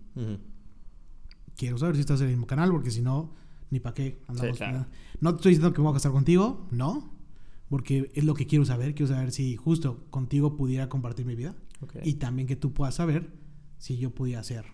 Quiero 1.56 1.78
saber 1.78 1.95
si 1.95 2.02
estás 2.02 2.22
en 2.22 2.28
el 2.28 2.34
mismo 2.34 2.47
canal, 2.47 2.72
porque 2.72 2.89
si 2.89 3.02
no, 3.02 3.36
ni 3.70 3.82
para 3.82 3.95
qué 3.95 4.22
andamos. 4.28 4.60
No 5.20 5.32
te 5.32 5.38
estoy 5.38 5.52
diciendo 5.52 5.74
que 5.74 5.82
me 5.82 5.88
voy 5.88 5.91
a 5.91 5.95
casar 5.95 6.14
contigo, 6.14 6.68
no. 6.72 7.18
Porque 7.70 8.11
es 8.15 8.24
lo 8.24 8.34
que 8.34 8.47
quiero 8.47 8.65
saber. 8.65 8.95
Quiero 8.95 9.13
saber 9.13 9.32
si 9.32 9.55
justo 9.55 10.05
contigo 10.09 10.57
pudiera 10.57 10.89
compartir 10.89 11.26
mi 11.26 11.36
vida. 11.36 11.55
Y 12.03 12.15
también 12.15 12.47
que 12.47 12.55
tú 12.55 12.74
puedas 12.74 12.95
saber 12.95 13.32
si 13.78 13.97
yo 13.97 14.13
pudiera 14.13 14.43
ser 14.43 14.65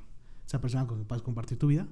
esa 0.46 0.60
persona 0.60 0.88
con 0.88 0.98
que 0.98 1.06
puedas 1.06 1.22
compartir 1.22 1.58
tu 1.60 1.68
vida. 1.68 1.88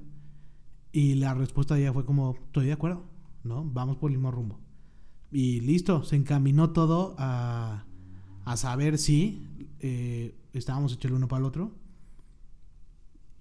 Y 0.91 1.15
la 1.15 1.33
respuesta 1.33 1.75
de 1.75 1.81
ella 1.81 1.93
fue 1.93 2.05
como, 2.05 2.35
estoy 2.45 2.67
de 2.67 2.73
acuerdo, 2.73 3.03
¿no? 3.43 3.63
Vamos 3.65 3.97
por 3.97 4.11
el 4.11 4.17
mismo 4.17 4.31
rumbo. 4.31 4.59
Y 5.31 5.61
listo, 5.61 6.03
se 6.03 6.15
encaminó 6.15 6.71
todo 6.71 7.15
a, 7.17 7.85
a 8.45 8.57
saber 8.57 8.97
si 8.97 9.47
eh, 9.79 10.35
estábamos 10.53 10.93
hechos 10.93 11.05
el 11.05 11.17
uno 11.17 11.27
para 11.27 11.39
el 11.39 11.45
otro. 11.45 11.71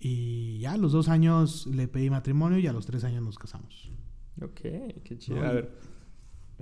Y 0.01 0.59
ya 0.59 0.73
a 0.73 0.77
los 0.77 0.93
dos 0.93 1.09
años 1.09 1.67
le 1.67 1.87
pedí 1.89 2.11
matrimonio 2.11 2.59
y 2.59 2.67
a 2.67 2.73
los 2.73 2.87
tres 2.87 3.05
años 3.05 3.23
nos 3.23 3.39
casamos. 3.39 3.91
Ok, 4.41 4.61
qué 5.05 5.19
chido. 5.19 5.45
A 5.45 5.53
ver, 5.53 5.73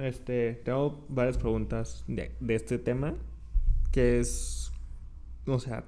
este, 0.01 0.55
tengo 0.65 1.07
varias 1.09 1.39
preguntas 1.39 2.05
de, 2.07 2.35
de 2.41 2.55
este 2.55 2.79
tema, 2.79 3.15
que 3.93 4.19
es, 4.21 4.73
o 5.47 5.59
sea, 5.59 5.85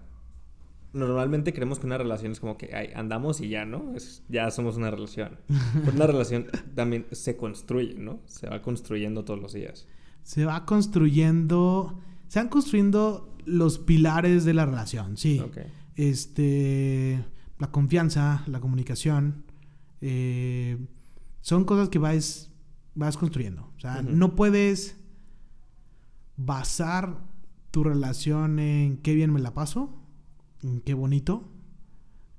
normalmente 0.92 1.52
creemos 1.52 1.78
que 1.78 1.86
una 1.86 1.98
relación 1.98 2.32
es 2.32 2.40
como 2.40 2.56
que 2.56 2.92
andamos 2.94 3.40
y 3.40 3.48
ya, 3.48 3.64
¿no? 3.64 3.94
ya 4.28 4.50
somos 4.50 4.76
una 4.76 4.90
relación. 4.90 5.38
Pero 5.46 5.92
una 5.94 6.06
relación 6.06 6.46
también 6.74 7.06
se 7.12 7.36
construye, 7.36 7.94
¿no? 7.94 8.20
Se 8.26 8.48
va 8.48 8.62
construyendo 8.62 9.24
todos 9.24 9.40
los 9.40 9.52
días. 9.52 9.86
Se 10.22 10.44
va 10.44 10.64
construyendo, 10.66 11.98
se 12.28 12.38
van 12.38 12.48
construyendo 12.48 13.36
los 13.44 13.78
pilares 13.78 14.44
de 14.44 14.54
la 14.54 14.66
relación, 14.66 15.16
sí. 15.16 15.42
Este, 15.96 17.24
la 17.58 17.70
confianza, 17.70 18.44
la 18.46 18.60
comunicación, 18.60 19.44
eh, 20.00 20.78
son 21.40 21.64
cosas 21.64 21.88
que 21.88 21.98
vas, 21.98 22.51
vas 22.95 23.16
construyendo. 23.16 23.70
O 23.76 23.80
sea, 23.80 24.03
no 24.03 24.34
puedes 24.34 24.97
basar 26.36 27.18
tu 27.70 27.84
relación 27.84 28.59
en 28.59 28.99
qué 28.99 29.14
bien 29.14 29.32
me 29.32 29.40
la 29.40 29.55
paso 29.55 30.03
qué 30.84 30.95
bonito. 30.95 31.49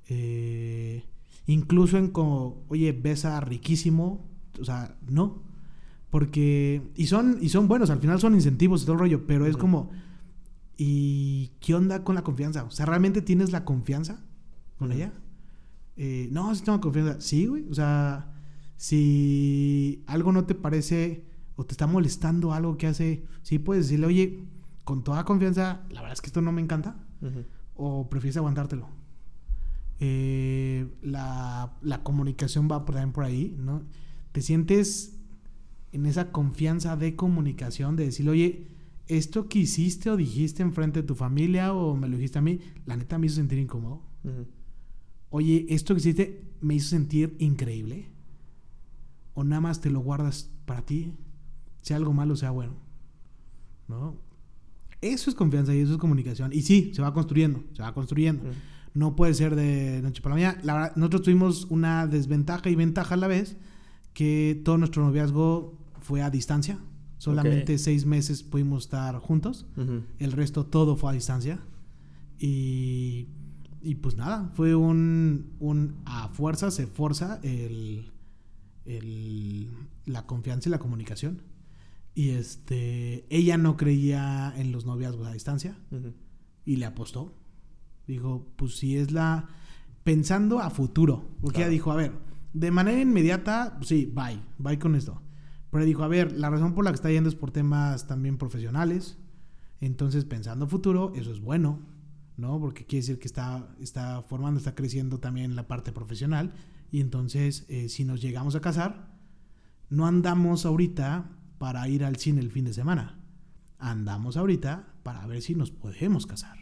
Eh, 0.07 1.03
incluso 1.47 1.97
en 1.97 2.09
como, 2.09 2.63
oye, 2.69 2.91
besa 2.91 3.39
riquísimo. 3.41 4.25
O 4.59 4.65
sea, 4.65 4.95
no. 5.07 5.43
Porque. 6.09 6.81
Y 6.95 7.07
son, 7.07 7.37
y 7.41 7.49
son 7.49 7.67
buenos, 7.67 7.89
al 7.89 7.99
final 7.99 8.19
son 8.19 8.35
incentivos 8.35 8.83
y 8.83 8.85
todo 8.85 8.93
el 8.93 8.99
rollo. 8.99 9.27
Pero 9.27 9.45
es 9.45 9.57
como. 9.57 9.91
¿Y 10.77 11.51
qué 11.59 11.75
onda 11.75 12.03
con 12.03 12.15
la 12.15 12.23
confianza? 12.23 12.63
O 12.63 12.71
sea, 12.71 12.85
¿realmente 12.85 13.21
tienes 13.21 13.51
la 13.51 13.63
confianza 13.63 14.23
con 14.79 14.91
ella? 14.91 15.13
Eh, 15.97 16.27
no, 16.31 16.53
sí 16.55 16.63
tengo 16.63 16.81
confianza. 16.81 17.21
Sí, 17.21 17.45
güey. 17.45 17.67
O 17.69 17.73
sea, 17.73 18.32
si 18.83 20.03
algo 20.07 20.33
no 20.33 20.43
te 20.43 20.55
parece 20.55 21.23
o 21.55 21.65
te 21.65 21.71
está 21.71 21.87
molestando 21.87 22.51
algo 22.51 22.77
que 22.77 22.87
hace, 22.87 23.23
sí 23.41 23.57
puedes 23.57 23.85
decirle, 23.85 24.07
oye, 24.07 24.43
con 24.83 25.05
toda 25.05 25.23
confianza, 25.23 25.83
la 25.89 26.01
verdad 26.01 26.11
es 26.11 26.19
que 26.19 26.27
esto 26.27 26.41
no 26.41 26.51
me 26.51 26.61
encanta. 26.61 26.97
O 27.75 28.09
prefieres 28.09 28.35
aguantártelo. 28.35 28.89
Eh, 30.01 30.85
la, 31.01 31.77
la, 31.81 32.03
comunicación 32.03 32.67
va 32.69 32.83
también 32.83 33.13
por 33.13 33.23
ahí, 33.23 33.55
¿no? 33.57 33.83
Te 34.33 34.41
sientes 34.41 35.17
en 35.93 36.05
esa 36.05 36.33
confianza 36.33 36.97
de 36.97 37.15
comunicación, 37.15 37.95
de 37.95 38.07
decirle, 38.07 38.31
oye, 38.31 38.67
esto 39.07 39.47
que 39.47 39.59
hiciste 39.59 40.09
o 40.09 40.17
dijiste 40.17 40.61
enfrente 40.61 41.03
de 41.03 41.07
tu 41.07 41.15
familia 41.15 41.73
o 41.73 41.95
me 41.95 42.09
lo 42.09 42.17
dijiste 42.17 42.39
a 42.39 42.41
mí, 42.41 42.59
la 42.85 42.97
neta 42.97 43.17
me 43.17 43.27
hizo 43.27 43.37
sentir 43.37 43.59
incómodo. 43.59 44.01
Oye, 45.29 45.67
esto 45.69 45.93
que 45.93 46.01
hiciste 46.01 46.43
me 46.59 46.75
hizo 46.75 46.89
sentir 46.89 47.37
increíble. 47.39 48.12
O 49.33 49.43
nada 49.43 49.61
más 49.61 49.81
te 49.81 49.89
lo 49.89 49.99
guardas 49.99 50.51
para 50.65 50.81
ti, 50.81 51.13
sea 51.81 51.97
algo 51.97 52.13
malo, 52.13 52.35
sea 52.35 52.51
bueno. 52.51 52.75
¿No? 53.87 54.15
Eso 55.01 55.29
es 55.29 55.35
confianza 55.35 55.75
y 55.75 55.79
eso 55.79 55.93
es 55.93 55.97
comunicación. 55.97 56.51
Y 56.53 56.61
sí, 56.61 56.91
se 56.93 57.01
va 57.01 57.13
construyendo, 57.13 57.63
se 57.73 57.81
va 57.81 57.93
construyendo. 57.93 58.43
No 58.93 59.15
puede 59.15 59.33
ser 59.33 59.55
de 59.55 60.01
noche 60.01 60.21
para 60.21 60.35
la 60.35 60.41
mañana. 60.41 60.61
La 60.63 60.73
verdad, 60.73 60.95
nosotros 60.95 61.23
tuvimos 61.23 61.65
una 61.65 62.07
desventaja 62.07 62.69
y 62.69 62.75
ventaja 62.75 63.15
a 63.15 63.17
la 63.17 63.27
vez, 63.27 63.57
que 64.13 64.61
todo 64.63 64.77
nuestro 64.77 65.03
noviazgo 65.03 65.77
fue 65.99 66.21
a 66.21 66.29
distancia. 66.29 66.79
Solamente 67.17 67.77
seis 67.77 68.05
meses 68.05 68.43
pudimos 68.43 68.85
estar 68.85 69.17
juntos. 69.17 69.65
El 70.19 70.31
resto 70.31 70.65
todo 70.65 70.95
fue 70.95 71.09
a 71.09 71.13
distancia. 71.13 71.59
Y, 72.39 73.27
y 73.81 73.95
pues 73.95 74.15
nada, 74.15 74.51
fue 74.53 74.75
un, 74.75 75.53
un 75.59 75.95
a 76.05 76.29
fuerza 76.29 76.71
se 76.71 76.87
forza 76.87 77.39
el, 77.43 78.12
el, 78.85 79.71
la 80.05 80.25
confianza 80.25 80.69
y 80.69 80.71
la 80.71 80.79
comunicación. 80.79 81.41
Y 82.15 82.29
este, 82.29 83.25
ella 83.29 83.57
no 83.57 83.75
creía 83.75 84.53
en 84.55 84.71
los 84.71 84.85
noviazgos 84.85 85.27
a 85.27 85.33
distancia 85.33 85.77
y 86.65 86.75
le 86.75 86.85
apostó. 86.85 87.33
Dijo, 88.07 88.47
pues 88.55 88.77
si 88.77 88.97
es 88.97 89.11
la... 89.11 89.47
Pensando 90.03 90.59
a 90.59 90.69
futuro. 90.69 91.29
Porque 91.41 91.61
ella 91.61 91.69
dijo, 91.69 91.91
a 91.91 91.95
ver, 91.95 92.11
de 92.53 92.71
manera 92.71 92.99
inmediata, 92.99 93.75
pues 93.77 93.87
sí, 93.87 94.11
bye, 94.13 94.39
bye 94.57 94.77
con 94.77 94.95
esto. 94.95 95.21
Pero 95.71 95.85
dijo, 95.85 96.03
a 96.03 96.07
ver, 96.07 96.33
la 96.33 96.49
razón 96.49 96.75
por 96.75 96.85
la 96.85 96.91
que 96.91 96.95
está 96.95 97.09
yendo 97.09 97.29
es 97.29 97.35
por 97.35 97.51
temas 97.51 98.05
también 98.05 98.37
profesionales. 98.37 99.17
Entonces, 99.81 100.23
pensando 100.23 100.67
futuro, 100.67 101.13
eso 101.15 101.31
es 101.31 101.39
bueno, 101.39 101.79
¿no? 102.37 102.59
Porque 102.59 102.85
quiere 102.85 103.01
decir 103.01 103.19
que 103.19 103.27
está, 103.27 103.75
está 103.81 104.21
formando, 104.21 104.59
está 104.59 104.75
creciendo 104.75 105.19
también 105.19 105.55
la 105.55 105.67
parte 105.67 105.91
profesional. 105.91 106.53
Y 106.93 107.01
entonces, 107.01 107.65
eh, 107.69 107.89
si 107.89 108.05
nos 108.05 108.21
llegamos 108.21 108.53
a 108.53 108.61
casar, 108.61 109.17
no 109.89 110.05
andamos 110.05 110.63
ahorita 110.63 111.27
para 111.57 111.87
ir 111.89 112.05
al 112.05 112.17
cine 112.17 112.39
el 112.39 112.51
fin 112.51 112.65
de 112.65 112.73
semana. 112.73 113.19
Andamos 113.79 114.37
ahorita 114.37 114.93
para 115.01 115.25
ver 115.25 115.41
si 115.41 115.55
nos 115.55 115.71
podemos 115.71 116.27
casar. 116.27 116.55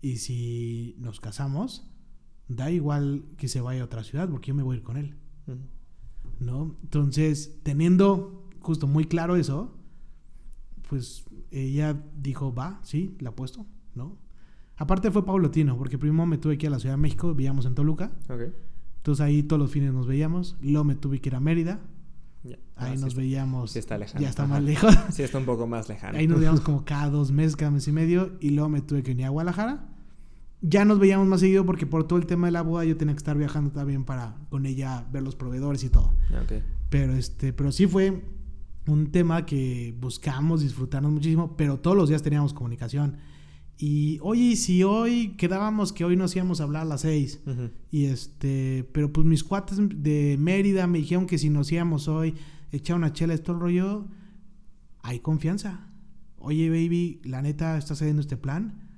Y 0.00 0.16
si 0.16 0.96
nos 0.98 1.20
casamos, 1.20 1.90
da 2.48 2.70
igual 2.70 3.26
que 3.36 3.48
se 3.48 3.60
vaya 3.60 3.82
a 3.82 3.84
otra 3.84 4.02
ciudad, 4.02 4.30
porque 4.30 4.48
yo 4.48 4.54
me 4.54 4.62
voy 4.62 4.76
a 4.76 4.78
ir 4.78 4.82
con 4.82 4.96
él. 4.96 5.14
¿no? 6.40 6.78
Entonces, 6.82 7.58
teniendo 7.62 8.48
justo 8.60 8.86
muy 8.86 9.04
claro 9.04 9.36
eso, 9.36 9.76
pues 10.88 11.26
ella 11.50 12.02
dijo, 12.16 12.54
va, 12.54 12.80
sí, 12.82 13.14
la 13.20 13.28
apuesto, 13.28 13.66
¿no? 13.94 14.16
Aparte 14.78 15.10
fue 15.10 15.26
paulatino, 15.26 15.76
porque 15.76 15.98
primero 15.98 16.24
me 16.24 16.38
tuve 16.38 16.56
que 16.56 16.64
ir 16.64 16.68
a 16.68 16.76
la 16.76 16.78
Ciudad 16.78 16.94
de 16.94 17.02
México, 17.02 17.34
vivíamos 17.34 17.66
en 17.66 17.74
Toluca. 17.74 18.10
Entonces 19.08 19.24
ahí 19.24 19.42
todos 19.42 19.58
los 19.58 19.70
fines 19.70 19.90
nos 19.94 20.06
veíamos. 20.06 20.54
Luego 20.60 20.84
me 20.84 20.94
tuve 20.94 21.18
que 21.18 21.30
ir 21.30 21.34
a 21.34 21.40
Mérida. 21.40 21.80
Ahí 22.76 22.98
nos 22.98 23.14
veíamos. 23.14 23.70
Sí 23.70 23.78
está 23.78 23.96
lejano. 23.96 24.20
Ya 24.20 24.28
está 24.28 24.46
más 24.46 24.62
lejos. 24.62 24.94
Sí 25.10 25.22
está 25.22 25.38
un 25.38 25.46
poco 25.46 25.66
más 25.66 25.88
lejano. 25.88 26.18
Ahí 26.18 26.28
nos 26.28 26.38
veíamos 26.38 26.60
como 26.62 26.84
cada 26.84 27.08
dos 27.08 27.32
meses, 27.32 27.56
cada 27.56 27.70
mes 27.70 27.88
y 27.88 27.92
medio. 27.92 28.32
Y 28.40 28.50
luego 28.50 28.68
me 28.68 28.82
tuve 28.82 29.02
que 29.02 29.12
ir 29.12 29.24
a 29.24 29.30
Guadalajara 29.30 29.88
ya 30.60 30.84
nos 30.84 30.98
veíamos 30.98 31.26
más 31.28 31.38
seguido 31.38 31.64
porque 31.64 31.86
por 31.86 32.08
todo 32.08 32.18
el 32.18 32.26
tema 32.26 32.48
de 32.48 32.50
la 32.50 32.62
boda 32.62 32.84
yo 32.84 32.96
tenía 32.96 33.14
que 33.14 33.18
estar 33.18 33.38
viajando 33.38 33.70
también 33.70 34.04
para 34.04 34.34
con 34.50 34.66
ella 34.66 35.06
ver 35.12 35.22
los 35.22 35.36
proveedores 35.36 35.84
y 35.84 35.88
todo. 35.88 36.12
Pero 36.90 37.14
este, 37.14 37.52
pero 37.52 37.70
sí 37.70 37.86
fue 37.86 38.24
un 38.88 39.12
tema 39.12 39.46
que 39.46 39.96
buscamos 40.00 40.62
disfrutarnos 40.62 41.12
muchísimo, 41.12 41.56
pero 41.56 41.78
todos 41.78 41.96
los 41.96 42.08
días 42.08 42.22
teníamos 42.22 42.52
comunicación. 42.52 43.18
Y 43.80 44.18
oye, 44.22 44.56
si 44.56 44.82
hoy 44.82 45.36
quedábamos 45.36 45.92
que 45.92 46.04
hoy 46.04 46.16
nos 46.16 46.34
íbamos 46.34 46.60
a 46.60 46.64
hablar 46.64 46.82
a 46.82 46.86
las 46.86 47.02
seis. 47.02 47.40
Y 47.92 48.06
este, 48.06 48.88
pero 48.92 49.12
pues 49.12 49.24
mis 49.24 49.44
cuates 49.44 49.78
de 49.78 50.36
Mérida 50.36 50.88
me 50.88 50.98
dijeron 50.98 51.26
que 51.26 51.38
si 51.38 51.48
nos 51.48 51.70
íbamos 51.70 52.08
hoy, 52.08 52.34
echar 52.72 52.96
una 52.96 53.12
chela, 53.12 53.34
esto 53.34 53.52
el 53.52 53.60
rollo, 53.60 54.08
hay 55.02 55.20
confianza. 55.20 55.92
Oye, 56.38 56.68
baby, 56.70 57.20
la 57.24 57.40
neta, 57.40 57.78
¿estás 57.78 58.02
haciendo 58.02 58.20
este 58.20 58.36
plan? 58.36 58.88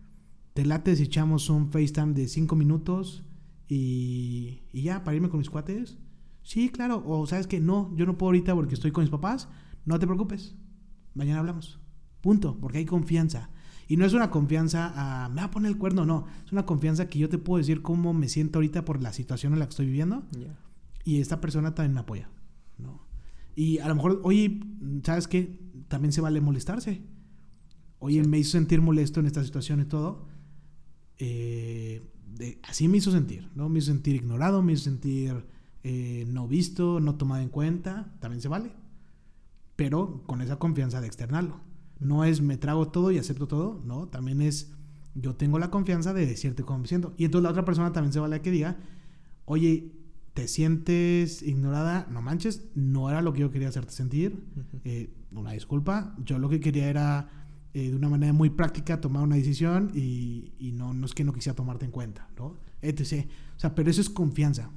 ¿Te 0.55 0.65
late 0.65 0.97
si 0.97 1.03
echamos 1.03 1.51
un 1.51 1.71
FaceTime 1.71 2.15
de 2.15 2.27
5 2.27 2.57
minutos 2.57 3.23
y, 3.69 4.63
y, 4.73 4.83
ya, 4.83 5.05
para 5.05 5.15
irme 5.15 5.29
con 5.29 5.41
mis 5.41 5.51
cuates? 5.51 5.99
Sí, 6.43 6.71
claro. 6.71 7.03
O 7.07 7.27
sabes 7.27 7.47
que 7.47 7.61
no, 7.61 7.95
yo 7.97 8.07
no 8.07 8.17
puedo 8.17 8.29
ahorita 8.29 8.55
porque 8.55 8.75
estoy 8.75 8.93
con 8.93 9.05
mis 9.05 9.11
papás. 9.11 9.47
No 9.85 9.99
te 9.99 10.07
preocupes. 10.07 10.57
Mañana 11.15 11.41
hablamos. 11.41 11.79
Punto. 12.23 12.59
Porque 12.59 12.79
hay 12.79 12.87
confianza. 12.87 13.51
Y 13.91 13.97
no 13.97 14.07
es 14.07 14.13
una 14.13 14.31
confianza 14.31 14.93
a, 14.95 15.29
me 15.29 15.41
va 15.41 15.45
a 15.45 15.51
poner 15.51 15.73
el 15.73 15.77
cuerno, 15.77 16.07
no. 16.07 16.27
Es 16.47 16.53
una 16.53 16.65
confianza 16.65 17.09
que 17.09 17.19
yo 17.19 17.29
te 17.29 17.39
puedo 17.39 17.59
decir 17.59 17.83
cómo 17.83 18.15
me 18.15 18.29
siento 18.29 18.59
ahorita 18.59 18.85
por 18.85 19.03
la 19.03 19.13
situación 19.13 19.53
en 19.53 19.59
la 19.59 19.67
que 19.67 19.71
estoy 19.71 19.87
viviendo. 19.87 20.23
Y 21.05 21.21
esta 21.21 21.41
persona 21.41 21.75
también 21.75 21.95
me 21.95 22.01
apoya. 22.01 22.31
¿no? 22.79 23.03
Y 23.57 23.79
a 23.79 23.89
lo 23.89 23.97
mejor, 23.97 24.21
oye, 24.23 24.61
¿sabes 25.03 25.27
qué? 25.27 25.59
También 25.89 26.13
se 26.13 26.21
vale 26.21 26.41
molestarse. 26.41 27.03
Oye, 27.99 28.23
me 28.23 28.39
hizo 28.39 28.53
sentir 28.53 28.81
molesto 28.81 29.19
en 29.19 29.27
esta 29.27 29.43
situación 29.43 29.81
y 29.81 29.85
todo 29.87 30.29
eh, 31.21 32.01
así 32.63 32.89
me 32.89 32.97
hizo 32.99 33.11
sentir, 33.11 33.51
¿no? 33.55 33.69
Me 33.69 33.81
hizo 33.81 33.93
sentir 33.93 34.15
ignorado, 34.15 34.63
me 34.63 34.73
hizo 34.73 34.85
sentir 34.85 35.45
eh, 35.83 36.25
no 36.29 36.49
visto, 36.49 37.01
no 37.01 37.17
tomado 37.17 37.43
en 37.43 37.49
cuenta, 37.51 38.15
también 38.21 38.41
se 38.41 38.49
vale. 38.49 38.73
Pero 39.77 40.23
con 40.27 40.41
esa 40.43 40.61
confianza 40.61 41.01
de 41.01 41.07
externarlo. 41.07 41.61
No 42.01 42.25
es 42.25 42.41
me 42.41 42.57
trago 42.57 42.89
todo 42.89 43.13
y 43.13 43.19
acepto 43.19 43.47
todo, 43.47 43.81
no, 43.85 44.09
también 44.09 44.43
es 44.43 44.73
yo 45.15 45.35
tengo 45.35 45.59
la 45.59 45.71
confianza 45.71 46.13
de 46.13 46.27
decirte 46.27 46.63
cómo 46.63 46.81
me 46.81 46.89
siento. 46.89 47.15
Y 47.17 47.25
entonces 47.25 47.45
la 47.45 47.51
otra 47.51 47.65
persona 47.65 47.93
también 47.93 48.13
se 48.13 48.21
vale 48.21 48.41
que 48.41 48.51
diga, 48.51 48.79
oye, 49.45 49.93
te 50.35 50.47
sientes 50.49 51.43
ignorada, 51.43 52.07
no 52.11 52.23
manches, 52.23 52.69
no 52.75 53.11
era 53.11 53.21
lo 53.23 53.33
que 53.33 53.41
yo 53.41 53.51
quería 53.51 53.69
hacerte 53.69 53.93
sentir, 53.93 54.45
eh, 54.85 55.13
una 55.33 55.53
disculpa, 55.53 56.15
yo 56.25 56.39
lo 56.39 56.49
que 56.49 56.61
quería 56.61 56.89
era 56.89 57.29
eh, 57.75 57.91
de 57.91 57.97
una 57.97 58.09
manera 58.09 58.33
muy 58.33 58.51
práctica 58.51 59.01
tomar 59.01 59.23
una 59.23 59.37
decisión 59.37 59.91
y, 59.95 60.53
y, 60.59 60.73
no, 60.73 60.95
no 60.95 61.07
es 61.07 61.15
que 61.15 61.25
no 61.25 61.33
quisiera 61.33 61.57
tomarte 61.57 61.85
en 61.85 61.91
cuenta, 61.91 62.29
¿no? 62.37 62.57
Etc. 62.83 63.29
O 63.57 63.61
sea, 63.61 63.75
pero 63.75 63.91
eso 63.91 64.01
es 64.01 64.09
confianza. 64.09 64.71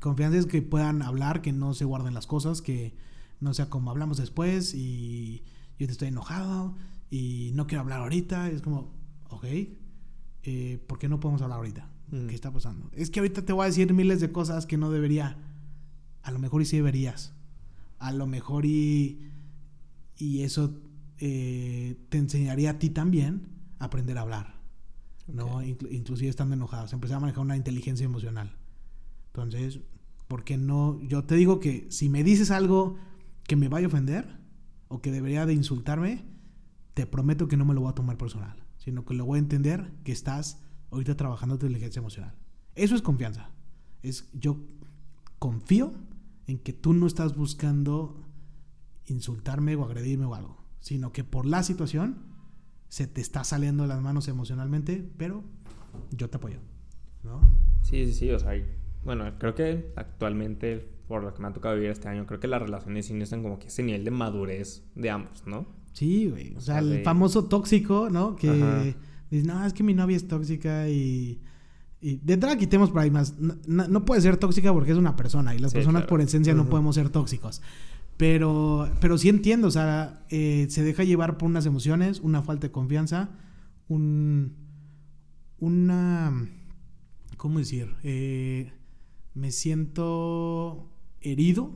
Confianza 0.00 0.38
es 0.38 0.46
que 0.46 0.62
puedan 0.62 1.02
hablar, 1.02 1.42
que 1.42 1.52
no 1.52 1.74
se 1.74 1.84
guarden 1.84 2.14
las 2.14 2.26
cosas, 2.26 2.60
que 2.60 2.94
no 3.40 3.54
sea 3.54 3.70
como 3.70 3.90
hablamos 3.90 4.18
después 4.18 4.74
y 4.74 5.42
yo 5.82 5.88
te 5.88 5.92
estoy 5.92 6.08
enojado 6.08 6.76
y 7.10 7.50
no 7.54 7.66
quiero 7.66 7.80
hablar 7.80 8.02
ahorita. 8.02 8.48
Es 8.48 8.62
como, 8.62 8.92
ok, 9.30 9.44
eh, 10.44 10.84
¿por 10.86 11.00
qué 11.00 11.08
no 11.08 11.18
podemos 11.18 11.42
hablar 11.42 11.58
ahorita? 11.58 11.90
Mm. 12.12 12.28
¿Qué 12.28 12.34
está 12.36 12.52
pasando? 12.52 12.88
Es 12.92 13.10
que 13.10 13.18
ahorita 13.18 13.44
te 13.44 13.52
voy 13.52 13.64
a 13.64 13.66
decir 13.66 13.92
miles 13.92 14.20
de 14.20 14.30
cosas 14.30 14.66
que 14.66 14.76
no 14.76 14.92
debería. 14.92 15.36
A 16.22 16.30
lo 16.30 16.38
mejor 16.38 16.62
y 16.62 16.66
sí 16.66 16.76
deberías. 16.76 17.32
A 17.98 18.12
lo 18.12 18.28
mejor 18.28 18.64
y, 18.64 19.28
y 20.16 20.42
eso 20.42 20.78
eh, 21.18 21.96
te 22.10 22.18
enseñaría 22.18 22.70
a 22.70 22.78
ti 22.78 22.90
también 22.90 23.48
a 23.80 23.86
aprender 23.86 24.18
a 24.18 24.20
hablar. 24.20 24.62
¿no? 25.26 25.64
inclusive 25.64 26.30
estando 26.30 26.54
enojados. 26.54 26.92
Empezar 26.92 27.16
a 27.16 27.20
manejar 27.20 27.42
una 27.42 27.56
inteligencia 27.56 28.04
emocional. 28.04 28.54
Entonces, 29.28 29.80
¿por 30.28 30.44
qué 30.44 30.58
no? 30.58 31.00
Yo 31.02 31.24
te 31.24 31.34
digo 31.34 31.58
que 31.58 31.88
si 31.90 32.08
me 32.08 32.22
dices 32.22 32.52
algo 32.52 32.98
que 33.48 33.56
me 33.56 33.68
vaya 33.68 33.86
a 33.86 33.88
ofender 33.88 34.41
o 34.92 35.00
que 35.00 35.10
debería 35.10 35.46
de 35.46 35.54
insultarme, 35.54 36.24
te 36.94 37.06
prometo 37.06 37.48
que 37.48 37.56
no 37.56 37.64
me 37.64 37.74
lo 37.74 37.80
voy 37.80 37.90
a 37.90 37.94
tomar 37.94 38.16
personal, 38.16 38.62
sino 38.76 39.04
que 39.04 39.14
lo 39.14 39.24
voy 39.24 39.36
a 39.36 39.40
entender 39.40 39.90
que 40.04 40.12
estás 40.12 40.60
ahorita 40.90 41.16
trabajando 41.16 41.58
tu 41.58 41.66
inteligencia 41.66 42.00
emocional. 42.00 42.34
Eso 42.74 42.94
es 42.94 43.02
confianza. 43.02 43.50
Es 44.02 44.30
yo 44.32 44.58
confío 45.38 45.92
en 46.46 46.58
que 46.58 46.72
tú 46.72 46.92
no 46.92 47.06
estás 47.06 47.36
buscando 47.36 48.24
insultarme 49.06 49.74
o 49.76 49.84
agredirme 49.84 50.26
o 50.26 50.34
algo 50.34 50.62
sino 50.82 51.12
que 51.12 51.24
por 51.24 51.46
la 51.46 51.62
situación 51.62 52.16
se 52.88 53.06
te 53.06 53.22
está 53.22 53.44
saliendo 53.44 53.84
de 53.84 53.88
las 53.88 54.02
manos 54.02 54.28
emocionalmente, 54.28 55.08
pero 55.16 55.44
yo 56.10 56.28
te 56.28 56.36
apoyo. 56.36 56.58
¿no? 57.22 57.40
Sí, 57.82 58.04
sí, 58.06 58.12
sí, 58.12 58.30
o 58.30 58.38
sea, 58.38 58.52
bueno, 59.04 59.24
creo 59.38 59.54
que 59.54 59.92
actualmente, 59.96 60.90
por 61.12 61.22
lo 61.22 61.34
que 61.34 61.42
me 61.42 61.48
ha 61.48 61.52
tocado 61.52 61.74
vivir 61.74 61.90
este 61.90 62.08
año, 62.08 62.24
creo 62.26 62.40
que 62.40 62.48
las 62.48 62.62
relaciones 62.62 63.04
sí 63.04 63.12
necesitan 63.12 63.42
como 63.42 63.58
que 63.58 63.66
ese 63.66 63.82
nivel 63.82 64.02
de 64.02 64.10
madurez 64.10 64.82
de 64.94 65.10
ambos, 65.10 65.46
¿no? 65.46 65.66
Sí, 65.92 66.30
güey. 66.30 66.54
O 66.56 66.60
sea, 66.60 66.78
el 66.78 67.02
famoso 67.02 67.44
tóxico, 67.44 68.08
¿no? 68.10 68.34
Que 68.34 68.94
dice, 69.30 69.46
no, 69.46 69.64
es 69.66 69.74
que 69.74 69.82
mi 69.82 69.92
novia 69.92 70.16
es 70.16 70.26
tóxica 70.26 70.88
y... 70.88 71.40
Y 72.00 72.16
de 72.16 72.32
entrada 72.32 72.56
quitemos 72.56 72.90
por 72.90 73.00
ahí 73.00 73.10
más. 73.10 73.34
No, 73.38 74.04
puede 74.04 74.22
ser 74.22 74.36
tóxica 74.38 74.72
porque 74.72 74.90
es 74.90 74.96
una 74.96 75.14
persona 75.14 75.54
y 75.54 75.58
las 75.58 75.72
personas 75.72 76.04
por 76.04 76.20
esencia 76.20 76.54
no 76.54 76.68
podemos 76.68 76.94
ser 76.96 77.10
tóxicos. 77.10 77.60
Pero, 78.16 78.88
pero 79.00 79.18
sí 79.18 79.28
entiendo, 79.28 79.68
o 79.68 79.70
sea, 79.70 80.24
eh, 80.30 80.66
se 80.70 80.82
deja 80.82 81.04
llevar 81.04 81.38
por 81.38 81.48
unas 81.48 81.66
emociones, 81.66 82.20
una 82.20 82.42
falta 82.42 82.68
de 82.68 82.72
confianza, 82.72 83.30
un, 83.88 84.56
una, 85.58 86.48
¿cómo 87.36 87.58
decir? 87.58 87.94
Eh, 88.02 88.72
me 89.34 89.50
siento 89.50 90.91
herido 91.22 91.72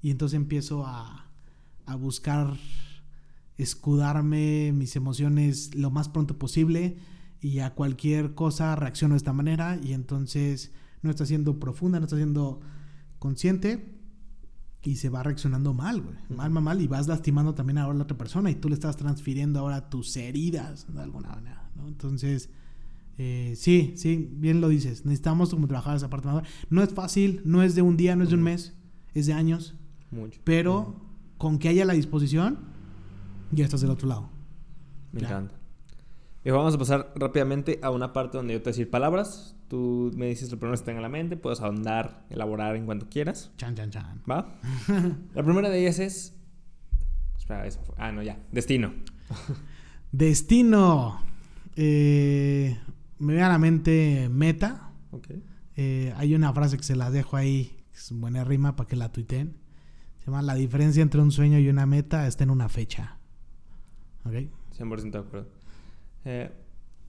y 0.00 0.10
entonces 0.10 0.36
empiezo 0.36 0.86
a, 0.86 1.30
a 1.86 1.94
buscar 1.96 2.56
escudarme 3.58 4.72
mis 4.72 4.96
emociones 4.96 5.74
lo 5.74 5.90
más 5.90 6.08
pronto 6.08 6.38
posible 6.38 6.96
y 7.40 7.58
a 7.58 7.74
cualquier 7.74 8.34
cosa 8.34 8.74
reacciono 8.76 9.14
de 9.14 9.18
esta 9.18 9.32
manera 9.32 9.78
y 9.82 9.92
entonces 9.92 10.72
no 11.02 11.10
está 11.10 11.26
siendo 11.26 11.58
profunda, 11.58 11.98
no 11.98 12.06
está 12.06 12.16
siendo 12.16 12.60
consciente 13.18 13.98
y 14.82 14.96
se 14.96 15.08
va 15.08 15.22
reaccionando 15.22 15.74
mal, 15.74 16.00
güey. 16.00 16.16
Mal, 16.28 16.50
mal, 16.50 16.62
mal. 16.62 16.80
Y 16.80 16.88
vas 16.88 17.06
lastimando 17.06 17.54
también 17.54 17.78
ahora 17.78 17.94
a 17.94 17.98
la 17.98 18.04
otra 18.04 18.18
persona 18.18 18.50
y 18.50 18.56
tú 18.56 18.68
le 18.68 18.74
estás 18.74 18.96
transfiriendo 18.96 19.60
ahora 19.60 19.88
tus 19.88 20.16
heridas 20.16 20.92
de 20.92 21.00
alguna 21.00 21.28
manera, 21.30 21.70
¿no? 21.76 21.86
Entonces, 21.88 22.50
eh, 23.18 23.54
sí, 23.56 23.94
sí, 23.96 24.28
bien 24.32 24.60
lo 24.60 24.68
dices. 24.68 25.04
Necesitamos 25.04 25.50
como 25.50 25.66
trabajar 25.66 25.96
esa 25.96 26.10
parte. 26.10 26.28
No 26.70 26.82
es 26.82 26.92
fácil, 26.94 27.42
no 27.44 27.62
es 27.62 27.74
de 27.74 27.82
un 27.82 27.96
día, 27.96 28.16
no 28.16 28.24
es 28.24 28.30
de 28.30 28.36
un 28.36 28.42
mes, 28.42 28.76
es 29.14 29.26
de 29.26 29.32
años. 29.32 29.74
Mucho. 30.10 30.40
Pero 30.44 30.96
con 31.38 31.58
que 31.58 31.68
haya 31.68 31.84
la 31.84 31.92
disposición, 31.92 32.58
ya 33.50 33.64
estás 33.64 33.80
del 33.80 33.90
otro 33.90 34.08
lado. 34.08 34.30
Me 35.12 35.20
encanta. 35.20 35.54
Y 36.44 36.50
vamos 36.50 36.74
a 36.74 36.78
pasar 36.78 37.12
rápidamente 37.14 37.78
a 37.82 37.90
una 37.90 38.12
parte 38.12 38.36
donde 38.36 38.54
yo 38.54 38.60
te 38.60 38.64
voy 38.64 38.70
a 38.70 38.72
decir 38.72 38.90
palabras. 38.90 39.56
Tú 39.68 40.10
me 40.16 40.26
dices 40.26 40.50
lo 40.50 40.58
primero 40.58 40.76
que 40.76 40.84
tenga 40.84 40.98
en 40.98 41.02
la 41.02 41.08
mente. 41.08 41.36
Puedes 41.36 41.60
ahondar, 41.60 42.26
elaborar 42.30 42.74
en 42.74 42.84
cuanto 42.84 43.08
quieras. 43.08 43.52
Chan, 43.56 43.76
chan, 43.76 43.90
chan. 43.90 44.22
¿Va? 44.28 44.58
la 45.34 45.42
primera 45.42 45.70
de 45.70 45.80
ellas 45.80 46.00
es. 46.00 46.36
Espera, 47.38 47.66
eso 47.66 47.80
fue. 47.84 47.94
Ah, 47.98 48.10
no, 48.10 48.22
ya. 48.22 48.40
Destino. 48.50 48.92
Destino. 50.10 51.22
Eh, 51.76 52.76
me 53.22 53.34
viene 53.34 53.46
a 53.46 53.50
la 53.50 53.58
mente 53.58 54.28
meta. 54.30 54.92
Ok. 55.12 55.28
Eh, 55.76 56.12
hay 56.16 56.34
una 56.34 56.52
frase 56.52 56.76
que 56.76 56.82
se 56.82 56.96
la 56.96 57.10
dejo 57.10 57.36
ahí, 57.36 57.84
que 57.92 57.98
es 57.98 58.12
buena 58.12 58.44
rima 58.44 58.76
para 58.76 58.88
que 58.88 58.96
la 58.96 59.12
tuiteen. 59.12 59.56
Se 60.18 60.26
llama 60.26 60.42
La 60.42 60.54
diferencia 60.54 61.02
entre 61.02 61.20
un 61.20 61.30
sueño 61.30 61.58
y 61.58 61.68
una 61.68 61.86
meta 61.86 62.26
está 62.26 62.44
en 62.44 62.50
una 62.50 62.68
fecha. 62.68 63.18
¿Ok? 64.24 64.34
100% 64.76 65.10
de 65.10 65.18
acuerdo. 65.18 65.48
Eh, 66.24 66.50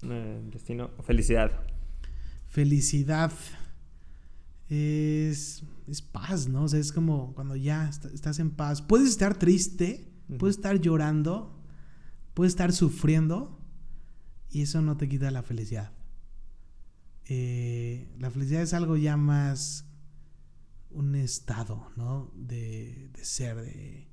eh, 0.03 0.41
destino, 0.51 0.89
felicidad. 1.03 1.51
Felicidad 2.47 3.31
es, 4.69 5.63
es 5.87 6.01
paz, 6.01 6.47
¿no? 6.47 6.63
O 6.63 6.67
sea, 6.67 6.79
es 6.79 6.91
como 6.91 7.33
cuando 7.33 7.55
ya 7.55 7.89
estás 7.89 8.39
en 8.39 8.51
paz. 8.51 8.81
Puedes 8.81 9.09
estar 9.09 9.37
triste, 9.37 10.11
puedes 10.37 10.57
estar 10.57 10.79
llorando, 10.79 11.59
puedes 12.33 12.53
estar 12.53 12.71
sufriendo 12.71 13.59
y 14.49 14.61
eso 14.61 14.81
no 14.81 14.97
te 14.97 15.09
quita 15.09 15.31
la 15.31 15.41
felicidad. 15.41 15.91
Eh, 17.25 18.13
la 18.19 18.29
felicidad 18.29 18.61
es 18.61 18.73
algo 18.73 18.97
ya 18.97 19.17
más 19.17 19.85
un 20.91 21.15
estado, 21.15 21.87
¿no? 21.95 22.31
De, 22.35 23.09
de 23.13 23.25
ser, 23.25 23.57
de, 23.57 24.07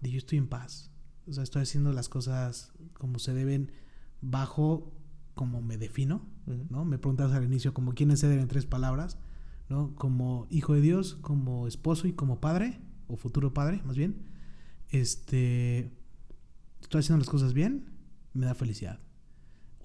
de 0.00 0.10
yo 0.10 0.18
estoy 0.18 0.38
en 0.38 0.48
paz. 0.48 0.90
O 1.26 1.32
sea, 1.32 1.42
estoy 1.42 1.62
haciendo 1.62 1.92
las 1.92 2.08
cosas 2.08 2.72
como 2.94 3.18
se 3.18 3.34
deben 3.34 3.72
bajo 4.20 4.92
como 5.34 5.60
me 5.60 5.76
defino, 5.76 6.22
¿no? 6.46 6.84
Me 6.86 6.98
preguntas 6.98 7.32
al 7.32 7.44
inicio 7.44 7.74
como 7.74 7.92
quiénes 7.92 8.20
se 8.20 8.28
deben 8.28 8.48
tres 8.48 8.64
palabras, 8.64 9.18
¿no? 9.68 9.94
Como 9.94 10.46
hijo 10.50 10.72
de 10.72 10.80
Dios, 10.80 11.18
como 11.20 11.66
esposo 11.66 12.08
y 12.08 12.14
como 12.14 12.40
padre, 12.40 12.80
o 13.06 13.16
futuro 13.16 13.52
padre, 13.52 13.82
más 13.84 13.96
bien. 13.96 14.24
Este, 14.88 15.92
estoy 16.80 17.00
haciendo 17.00 17.18
las 17.18 17.28
cosas 17.28 17.52
bien, 17.52 17.90
me 18.32 18.46
da 18.46 18.54
felicidad. 18.54 18.98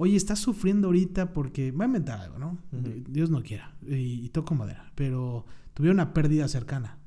Oye, 0.01 0.15
estás 0.15 0.39
sufriendo 0.39 0.87
ahorita 0.87 1.31
porque, 1.31 1.71
voy 1.71 1.83
a 1.83 1.85
inventar 1.85 2.19
algo, 2.19 2.39
¿no? 2.39 2.57
Dios 3.07 3.29
no 3.29 3.43
quiera, 3.43 3.75
y, 3.87 4.29
toco 4.29 4.55
madera, 4.55 4.91
pero 4.95 5.45
tuve 5.75 5.91
una 5.91 6.11
pérdida 6.11 6.47
cercana. 6.47 6.97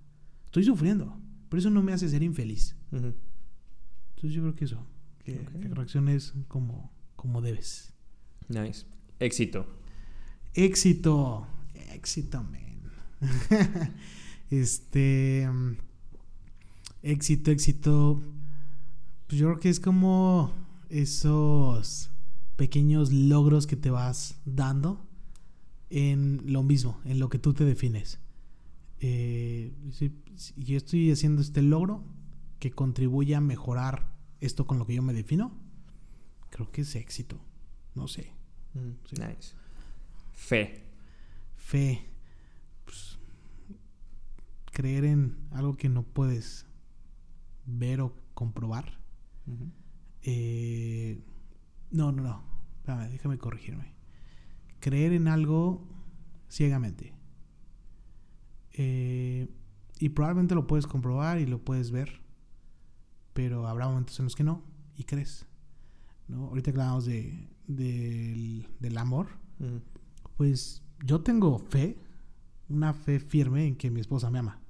Estoy 0.45 0.63
sufriendo, 0.63 1.19
pero 1.49 1.59
eso 1.59 1.71
no 1.71 1.83
me 1.83 1.93
hace 1.93 2.09
ser 2.09 2.23
infeliz. 2.23 2.77
Entonces 2.93 4.33
yo 4.33 4.43
creo 4.43 4.55
que 4.55 4.67
eso, 4.67 4.87
que, 5.25 5.45
que 5.61 5.69
reacciones 5.69 6.35
como 6.47 6.95
como 7.25 7.41
debes. 7.41 7.91
Nice. 8.49 8.85
Éxito. 9.19 9.67
Éxito. 10.53 11.47
Éxito, 11.95 12.43
man. 12.43 12.93
este. 14.51 15.49
Éxito, 17.03 17.51
éxito. 17.51 18.23
Pues 19.27 19.41
yo 19.41 19.47
creo 19.47 19.59
que 19.59 19.71
es 19.71 19.81
como 19.81 20.53
esos 20.91 22.11
pequeños 22.57 23.13
logros 23.13 23.67
que 23.67 23.77
te 23.77 23.91
vas 23.91 24.41
dando 24.45 25.07
en 25.91 26.43
lo 26.47 26.63
mismo, 26.63 27.01
en 27.05 27.19
lo 27.19 27.29
que 27.29 27.39
tú 27.39 27.55
te 27.55 27.65
defines. 27.65 28.21
Eh, 29.01 29.73
yo 30.57 30.77
estoy 30.77 31.11
haciendo 31.11 31.43
este 31.43 31.63
logro 31.63 32.05
que 32.59 32.71
contribuye 32.71 33.35
a 33.35 33.41
mejorar 33.41 34.13
esto 34.41 34.67
con 34.67 34.79
lo 34.79 34.87
que 34.87 34.95
yo 34.95 35.03
me 35.03 35.13
defino, 35.13 35.53
creo 36.51 36.71
que 36.71 36.83
es 36.83 36.95
éxito. 36.97 37.41
No 37.95 38.09
sé. 38.09 38.33
Mm, 38.75 39.21
nice. 39.21 39.55
Fe. 40.33 40.85
Fe. 41.57 42.07
Pues, 42.85 43.19
creer 44.73 45.05
en 45.05 45.37
algo 45.53 45.77
que 45.77 45.89
no 45.89 46.03
puedes 46.03 46.67
ver 47.67 48.01
o 48.01 48.15
comprobar. 48.35 48.99
Eh, 50.23 51.21
no, 51.95 52.11
no, 52.11 52.23
no. 52.87 53.09
déjame 53.09 53.39
corregirme. 53.39 53.95
Creer 54.81 55.13
en 55.13 55.29
algo 55.29 55.87
ciegamente. 56.51 57.15
Eh, 58.73 59.49
y 60.01 60.09
probablemente 60.09 60.57
lo 60.57 60.67
puedes 60.67 60.89
comprobar 60.89 61.39
y 61.39 61.47
lo 61.47 61.65
puedes 61.65 61.93
ver. 61.93 62.21
Pero 63.33 63.69
habrá 63.69 63.87
momentos 63.87 64.19
en 64.19 64.25
los 64.25 64.35
que 64.35 64.43
no 64.43 64.65
y 64.97 65.05
crees. 65.05 65.47
¿no? 66.27 66.49
Ahorita 66.49 66.73
que 66.73 66.81
hablamos 66.81 67.05
de, 67.05 67.49
del, 67.69 68.99
amor, 68.99 69.29
pues 70.37 70.83
yo 71.05 71.21
tengo 71.21 71.61
fe, 71.61 71.97
una 72.69 72.93
fe 72.93 73.21
firme 73.21 73.69
en 73.69 73.77
que 73.77 73.93
mi 73.93 74.01
esposa 74.01 74.31
me 74.31 74.41
ama. 74.41 74.61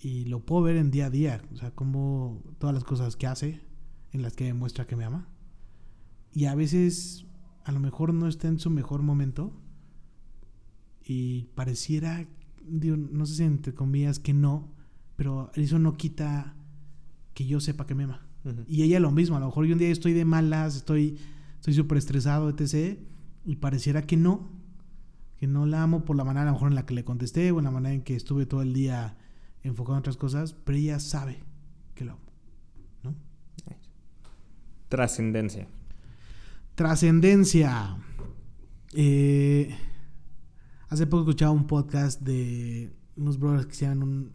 Y 0.00 0.24
lo 0.24 0.44
puedo 0.44 0.62
ver 0.64 0.76
en 0.76 0.90
día 0.90 1.06
a 1.06 1.10
día, 1.10 1.42
o 1.52 1.56
sea, 1.56 1.70
como 1.70 2.42
todas 2.58 2.74
las 2.74 2.82
cosas 2.82 3.14
que 3.14 3.28
hace, 3.28 3.60
en 4.10 4.22
las 4.22 4.34
que 4.34 4.44
demuestra 4.44 4.86
que 4.86 4.96
me 4.96 5.04
ama. 5.04 5.28
Y 6.34 6.46
a 6.46 6.54
veces, 6.54 7.24
a 7.64 7.72
lo 7.72 7.80
mejor 7.80 8.12
no 8.12 8.28
está 8.28 8.48
en 8.48 8.58
su 8.58 8.68
mejor 8.68 9.00
momento. 9.02 9.52
Y 11.06 11.44
pareciera, 11.54 12.26
no 12.66 13.26
sé 13.26 13.36
si 13.36 13.42
entre 13.44 13.72
comillas 13.72 14.18
que 14.18 14.34
no, 14.34 14.72
pero 15.16 15.50
eso 15.54 15.78
no 15.78 15.96
quita 15.96 16.56
que 17.32 17.46
yo 17.46 17.60
sepa 17.60 17.86
que 17.86 17.94
me 17.94 18.04
ama. 18.04 18.26
Y 18.66 18.82
ella 18.82 19.00
lo 19.00 19.10
mismo, 19.10 19.36
a 19.36 19.40
lo 19.40 19.46
mejor 19.46 19.64
yo 19.64 19.72
un 19.72 19.78
día 19.78 19.88
estoy 19.88 20.12
de 20.12 20.24
malas, 20.24 20.76
estoy 20.76 21.18
estoy 21.64 21.72
súper 21.72 21.96
estresado, 21.96 22.50
etc. 22.50 22.98
Y 23.46 23.56
pareciera 23.56 24.02
que 24.02 24.18
no, 24.18 24.50
que 25.38 25.46
no 25.46 25.64
la 25.64 25.82
amo 25.82 26.04
por 26.04 26.14
la 26.14 26.22
manera 26.22 26.42
a 26.42 26.46
lo 26.46 26.52
mejor 26.52 26.68
en 26.68 26.74
la 26.74 26.84
que 26.84 26.92
le 26.92 27.04
contesté 27.04 27.52
o 27.52 27.58
en 27.58 27.64
la 27.64 27.70
manera 27.70 27.94
en 27.94 28.02
que 28.02 28.14
estuve 28.14 28.44
todo 28.44 28.60
el 28.60 28.74
día 28.74 29.16
enfocado 29.62 29.94
en 29.94 30.00
otras 30.00 30.18
cosas, 30.18 30.52
pero 30.52 30.76
ella 30.76 30.98
sabe 30.98 31.42
que 31.94 32.04
lo 32.04 32.12
amo, 32.12 32.22
¿no? 33.02 33.14
Trascendencia. 34.90 35.66
Trascendencia. 36.74 37.96
Eh, 38.94 39.76
hace 40.88 41.06
poco 41.06 41.22
escuchaba 41.22 41.52
un 41.52 41.68
podcast 41.68 42.20
de 42.20 42.92
unos 43.16 43.38
brothers 43.38 43.66
que 43.66 43.74
se 43.74 43.86
llaman 43.86 44.02
un... 44.02 44.32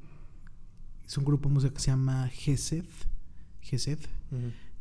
Es 1.05 1.17
un 1.17 1.25
grupo 1.25 1.49
de 1.49 1.55
música 1.55 1.73
que 1.73 1.81
se 1.81 1.91
llama 1.91 2.29
Gesed 2.29 2.85
Gesed. 3.61 3.99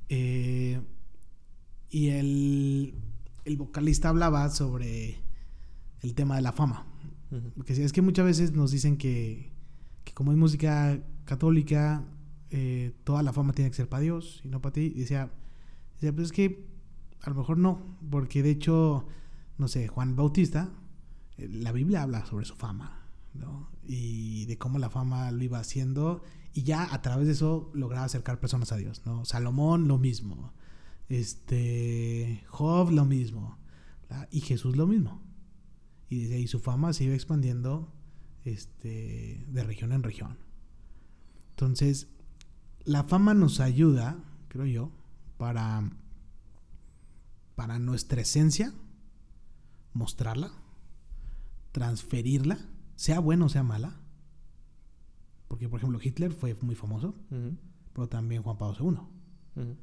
Eh, 0.08 0.80
y 1.90 2.08
el, 2.08 2.94
el, 3.44 3.56
vocalista 3.56 4.10
hablaba 4.10 4.50
sobre 4.50 5.16
el 6.02 6.14
tema 6.14 6.36
de 6.36 6.42
la 6.42 6.52
fama. 6.52 6.86
Porque 7.56 7.72
es 7.72 7.92
que 7.92 8.02
muchas 8.02 8.24
veces 8.24 8.52
nos 8.52 8.70
dicen 8.70 8.96
que, 8.96 9.50
que 10.04 10.12
como 10.14 10.32
es 10.32 10.38
música 10.38 11.02
católica, 11.24 12.04
eh, 12.50 12.92
toda 13.04 13.22
la 13.22 13.32
fama 13.32 13.52
tiene 13.52 13.70
que 13.70 13.76
ser 13.76 13.88
para 13.88 14.02
Dios 14.02 14.42
y 14.44 14.48
no 14.48 14.62
para 14.62 14.74
ti. 14.74 14.92
Y 14.94 15.00
decía, 15.00 15.32
decía, 15.94 16.14
pues 16.14 16.26
es 16.26 16.32
que 16.32 16.77
a 17.22 17.30
lo 17.30 17.36
mejor 17.36 17.58
no, 17.58 17.98
porque 18.10 18.42
de 18.42 18.50
hecho, 18.50 19.06
no 19.56 19.68
sé, 19.68 19.88
Juan 19.88 20.16
Bautista 20.16 20.70
eh, 21.36 21.48
la 21.50 21.72
Biblia 21.72 22.02
habla 22.02 22.26
sobre 22.26 22.44
su 22.44 22.54
fama, 22.54 23.06
¿no? 23.34 23.70
Y 23.84 24.46
de 24.46 24.58
cómo 24.58 24.78
la 24.78 24.90
fama 24.90 25.30
lo 25.30 25.42
iba 25.42 25.58
haciendo 25.58 26.22
y 26.52 26.62
ya 26.62 26.92
a 26.92 27.02
través 27.02 27.26
de 27.26 27.32
eso 27.32 27.70
lograba 27.74 28.04
acercar 28.04 28.40
personas 28.40 28.72
a 28.72 28.76
Dios, 28.76 29.02
¿no? 29.06 29.24
Salomón 29.24 29.88
lo 29.88 29.98
mismo, 29.98 30.52
este, 31.08 32.44
Job 32.48 32.90
lo 32.90 33.04
mismo, 33.04 33.58
y 34.30 34.40
Jesús 34.40 34.76
lo 34.76 34.86
mismo. 34.86 35.22
Y 36.08 36.20
desde 36.22 36.36
ahí 36.36 36.46
su 36.46 36.58
fama 36.58 36.92
se 36.92 37.04
iba 37.04 37.14
expandiendo 37.14 37.92
este, 38.44 39.44
de 39.48 39.62
región 39.62 39.92
en 39.92 40.02
región. 40.02 40.38
Entonces, 41.50 42.08
la 42.84 43.04
fama 43.04 43.34
nos 43.34 43.60
ayuda, 43.60 44.24
creo 44.48 44.66
yo, 44.66 44.92
para, 45.36 45.90
para 47.58 47.80
nuestra 47.80 48.20
esencia, 48.20 48.72
mostrarla, 49.92 50.52
transferirla, 51.72 52.56
sea 52.94 53.18
buena 53.18 53.46
o 53.46 53.48
sea 53.48 53.64
mala. 53.64 53.96
Porque, 55.48 55.68
por 55.68 55.80
ejemplo, 55.80 55.98
Hitler 56.00 56.30
fue 56.30 56.54
muy 56.60 56.76
famoso, 56.76 57.16
pero 57.94 58.08
también 58.08 58.44
Juan 58.44 58.58
Pablo 58.58 59.08
II. 59.56 59.76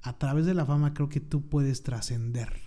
A 0.00 0.18
través 0.18 0.46
de 0.46 0.54
la 0.54 0.64
fama 0.64 0.94
creo 0.94 1.10
que 1.10 1.20
tú 1.20 1.50
puedes 1.50 1.82
trascender. 1.82 2.62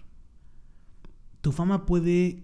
Tu 1.42 1.52
fama 1.52 1.88
puede 1.88 2.44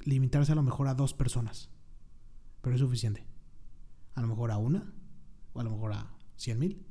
limitarse 0.00 0.50
a 0.50 0.56
lo 0.56 0.64
mejor 0.64 0.88
a 0.88 0.94
dos 0.94 1.14
personas, 1.14 1.70
pero 2.60 2.74
es 2.74 2.80
suficiente. 2.80 3.24
A 4.16 4.20
lo 4.20 4.26
mejor 4.26 4.50
a 4.50 4.58
una, 4.58 4.92
o 5.52 5.60
a 5.60 5.62
lo 5.62 5.70
mejor 5.70 5.92
a 5.92 6.12
cien 6.34 6.58
mil, 6.58 6.84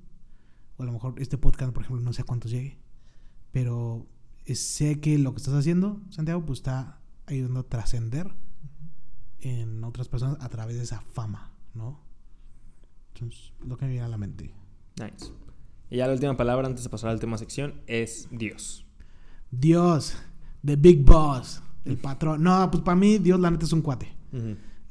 o 0.78 0.84
a 0.84 0.86
lo 0.86 0.94
mejor 0.94 1.16
este 1.18 1.38
podcast, 1.38 1.74
por 1.74 1.84
ejemplo, 1.84 2.06
no 2.06 2.14
sé 2.14 2.22
a 2.22 2.26
cuántos 2.26 2.52
llegue, 2.52 2.87
pero 3.58 4.06
sé 4.46 5.00
que 5.00 5.18
lo 5.18 5.32
que 5.32 5.38
estás 5.38 5.56
haciendo, 5.56 6.00
Santiago, 6.12 6.46
pues 6.46 6.60
está 6.60 7.00
ayudando 7.26 7.62
a 7.62 7.64
trascender 7.64 8.32
en 9.40 9.84
otras 9.84 10.08
personas 10.10 10.38
a 10.42 10.48
través 10.50 10.78
de 10.78 10.84
esa 10.84 11.02
fama, 11.02 11.58
¿no? 11.74 12.00
Entonces, 13.16 13.54
lo 13.66 13.76
que 13.76 13.86
me 13.86 13.94
viene 13.94 14.06
a 14.06 14.10
la 14.10 14.20
mente. 14.20 14.54
Nice. 15.00 15.34
Y 15.90 15.98
ya 15.98 16.06
la 16.06 16.14
última 16.14 16.38
palabra 16.38 16.68
antes 16.68 16.84
de 16.84 16.92
pasar 16.92 17.10
al 17.10 17.20
tema 17.20 17.36
sección 17.40 17.82
es 17.88 18.28
Dios. 18.30 18.86
Dios, 19.50 20.16
the 20.64 20.76
big 20.76 21.04
boss, 21.04 21.64
el 21.84 21.98
patrón. 21.98 22.44
No, 22.44 22.70
pues 22.70 22.84
para 22.84 22.96
mí 22.96 23.18
Dios 23.18 23.40
la 23.40 23.50
neta 23.50 23.66
es 23.66 23.74
un 23.74 23.82
cuate. 23.82 24.16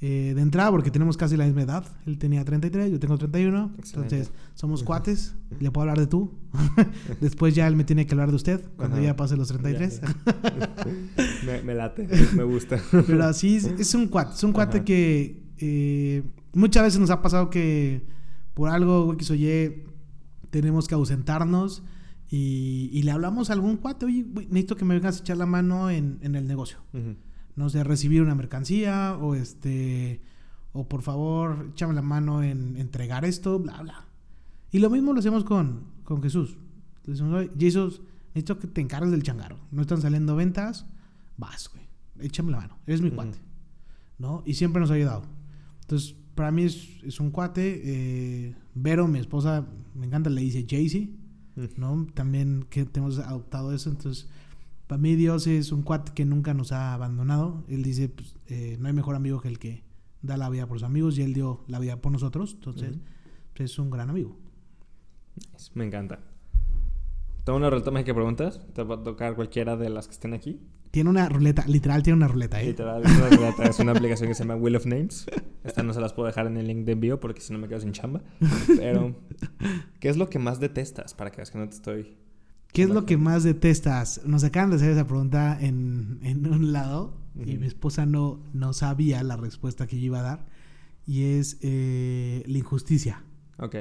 Eh, 0.02 0.34
de 0.34 0.42
entrada, 0.42 0.70
porque 0.70 0.90
tenemos 0.90 1.16
casi 1.16 1.38
la 1.38 1.46
misma 1.46 1.62
edad. 1.62 1.84
Él 2.04 2.18
tenía 2.18 2.44
33, 2.44 2.92
yo 2.92 3.00
tengo 3.00 3.16
31. 3.16 3.72
Entonces, 3.82 4.30
somos 4.54 4.82
cuates. 4.82 5.34
Le 5.58 5.70
puedo 5.70 5.82
hablar 5.82 5.98
de 5.98 6.06
tú. 6.06 6.34
Después 7.20 7.54
ya 7.54 7.66
él 7.66 7.76
me 7.76 7.84
tiene 7.84 8.06
que 8.06 8.12
hablar 8.12 8.28
de 8.28 8.36
usted 8.36 8.60
cuando 8.76 9.00
ya 9.00 9.16
pase 9.16 9.38
los 9.38 9.48
33. 9.48 10.02
me, 11.64 11.74
late, 11.74 12.08
me 12.34 12.42
gusta. 12.42 12.78
Pero 12.90 13.24
así 13.24 13.56
es, 13.56 13.94
un 13.94 14.08
cuate. 14.08 14.34
Es 14.34 14.44
un 14.44 14.52
cuate 14.52 14.84
que 14.84 15.42
eh, 15.58 16.22
muchas 16.52 16.82
veces 16.82 17.00
nos 17.00 17.08
ha 17.08 17.22
pasado 17.22 17.48
que 17.48 18.06
por 18.52 18.68
algo 18.68 19.14
X 19.14 19.30
o 19.30 19.34
Y 19.34 19.82
tenemos 20.50 20.88
que 20.88 20.94
ausentarnos. 20.94 21.82
Y, 22.28 23.00
le 23.02 23.12
hablamos 23.12 23.48
a 23.48 23.54
algún 23.54 23.76
cuate, 23.76 24.04
oye, 24.04 24.26
necesito 24.34 24.76
que 24.76 24.84
me 24.84 24.94
vengas 24.94 25.16
a 25.16 25.20
echar 25.20 25.38
la 25.38 25.46
mano 25.46 25.88
en, 25.88 26.18
el 26.22 26.46
negocio 26.46 26.78
no 27.56 27.70
sé, 27.70 27.82
recibir 27.82 28.22
una 28.22 28.34
mercancía 28.34 29.16
o 29.20 29.34
este, 29.34 30.20
o 30.72 30.88
por 30.88 31.02
favor, 31.02 31.70
échame 31.72 31.94
la 31.94 32.02
mano 32.02 32.42
en 32.42 32.76
entregar 32.76 33.24
esto, 33.24 33.58
bla, 33.58 33.80
bla. 33.82 34.04
Y 34.70 34.78
lo 34.78 34.90
mismo 34.90 35.12
lo 35.12 35.20
hacemos 35.20 35.42
con, 35.44 35.84
con 36.04 36.22
Jesús. 36.22 36.58
Le 37.04 37.12
decimos, 37.12 37.46
Jesús, 37.58 38.02
necesito 38.28 38.58
que 38.58 38.66
te 38.66 38.82
encargues 38.82 39.10
del 39.10 39.22
changaro. 39.22 39.58
No 39.70 39.82
están 39.82 40.02
saliendo 40.02 40.36
ventas, 40.36 40.86
vas, 41.38 41.70
güey, 41.72 41.84
échame 42.20 42.50
la 42.50 42.58
mano, 42.58 42.78
eres 42.86 43.00
mi 43.00 43.10
cuate. 43.10 43.38
¿No? 44.18 44.42
Y 44.46 44.54
siempre 44.54 44.80
nos 44.80 44.90
ha 44.90 44.94
ayudado. 44.94 45.24
Entonces, 45.82 46.14
para 46.34 46.50
mí 46.50 46.64
es, 46.64 47.20
un 47.20 47.30
cuate. 47.30 47.80
Eh, 47.84 48.54
Vero, 48.74 49.08
mi 49.08 49.18
esposa, 49.18 49.66
me 49.94 50.06
encanta, 50.06 50.28
le 50.28 50.42
dice 50.42 50.66
Jaycee, 50.68 51.16
¿no? 51.76 52.06
También 52.12 52.66
que 52.68 52.86
hemos 52.94 53.18
adoptado 53.18 53.72
eso, 53.72 53.88
entonces 53.88 54.28
para 54.86 55.00
mí 55.00 55.16
Dios 55.16 55.46
es 55.46 55.72
un 55.72 55.82
cuate 55.82 56.12
que 56.14 56.24
nunca 56.24 56.54
nos 56.54 56.72
ha 56.72 56.94
abandonado. 56.94 57.64
Él 57.68 57.82
dice, 57.82 58.08
pues, 58.08 58.36
eh, 58.46 58.76
no 58.78 58.88
hay 58.88 58.94
mejor 58.94 59.16
amigo 59.16 59.40
que 59.40 59.48
el 59.48 59.58
que 59.58 59.84
da 60.22 60.36
la 60.36 60.48
vida 60.48 60.66
por 60.66 60.78
sus 60.78 60.86
amigos 60.86 61.18
y 61.18 61.22
él 61.22 61.34
dio 61.34 61.64
la 61.66 61.78
vida 61.78 62.00
por 62.00 62.12
nosotros. 62.12 62.54
Entonces, 62.54 62.98
pues, 63.54 63.72
es 63.72 63.78
un 63.78 63.90
gran 63.90 64.10
amigo. 64.10 64.36
Me 65.74 65.84
encanta. 65.84 66.20
¿Tengo 67.44 67.58
una 67.58 67.70
ruleta 67.70 67.90
mágica 67.90 68.10
de 68.10 68.14
preguntas? 68.14 68.60
¿Te 68.74 68.82
va 68.82 68.96
a 68.96 69.02
tocar 69.02 69.34
cualquiera 69.34 69.76
de 69.76 69.88
las 69.88 70.06
que 70.06 70.12
estén 70.12 70.34
aquí? 70.34 70.60
Tiene 70.90 71.10
una 71.10 71.28
ruleta, 71.28 71.64
literal 71.66 72.02
tiene 72.02 72.16
una 72.16 72.28
ruleta, 72.28 72.60
¿eh? 72.62 72.68
Literal, 72.68 73.04
es 73.04 73.16
una 73.16 73.28
ruleta. 73.28 73.64
es 73.64 73.78
una 73.80 73.92
aplicación 73.92 74.28
que 74.28 74.34
se 74.34 74.44
llama 74.44 74.56
Wheel 74.56 74.76
of 74.76 74.86
Names. 74.86 75.26
Esta 75.62 75.82
no 75.82 75.92
se 75.92 76.00
las 76.00 76.12
puedo 76.12 76.26
dejar 76.26 76.46
en 76.46 76.56
el 76.56 76.66
link 76.66 76.84
de 76.86 76.92
envío 76.92 77.20
porque 77.20 77.40
si 77.40 77.52
no 77.52 77.58
me 77.58 77.68
quedo 77.68 77.80
sin 77.80 77.92
chamba. 77.92 78.22
Pero, 78.76 79.14
¿qué 80.00 80.08
es 80.08 80.16
lo 80.16 80.30
que 80.30 80.38
más 80.38 80.58
detestas? 80.58 81.14
Para 81.14 81.30
que 81.30 81.38
veas 81.38 81.50
que 81.50 81.58
no 81.58 81.68
te 81.68 81.74
estoy 81.74 82.16
¿Qué 82.76 82.82
es 82.82 82.90
lo 82.90 83.06
que 83.06 83.16
más 83.16 83.42
detestas? 83.42 84.20
Nos 84.26 84.44
acaban 84.44 84.68
de 84.68 84.76
hacer 84.76 84.90
esa 84.90 85.06
pregunta 85.06 85.56
en, 85.58 86.20
un 86.46 86.72
lado 86.74 87.16
y 87.34 87.56
mi 87.56 87.66
esposa 87.66 88.04
no, 88.04 88.44
no 88.52 88.74
sabía 88.74 89.22
la 89.22 89.38
respuesta 89.38 89.86
que 89.86 89.98
yo 89.98 90.04
iba 90.04 90.18
a 90.18 90.22
dar 90.22 90.46
y 91.06 91.22
es 91.22 91.56
eh, 91.62 92.44
la 92.46 92.58
injusticia. 92.58 93.24
Ok, 93.56 93.76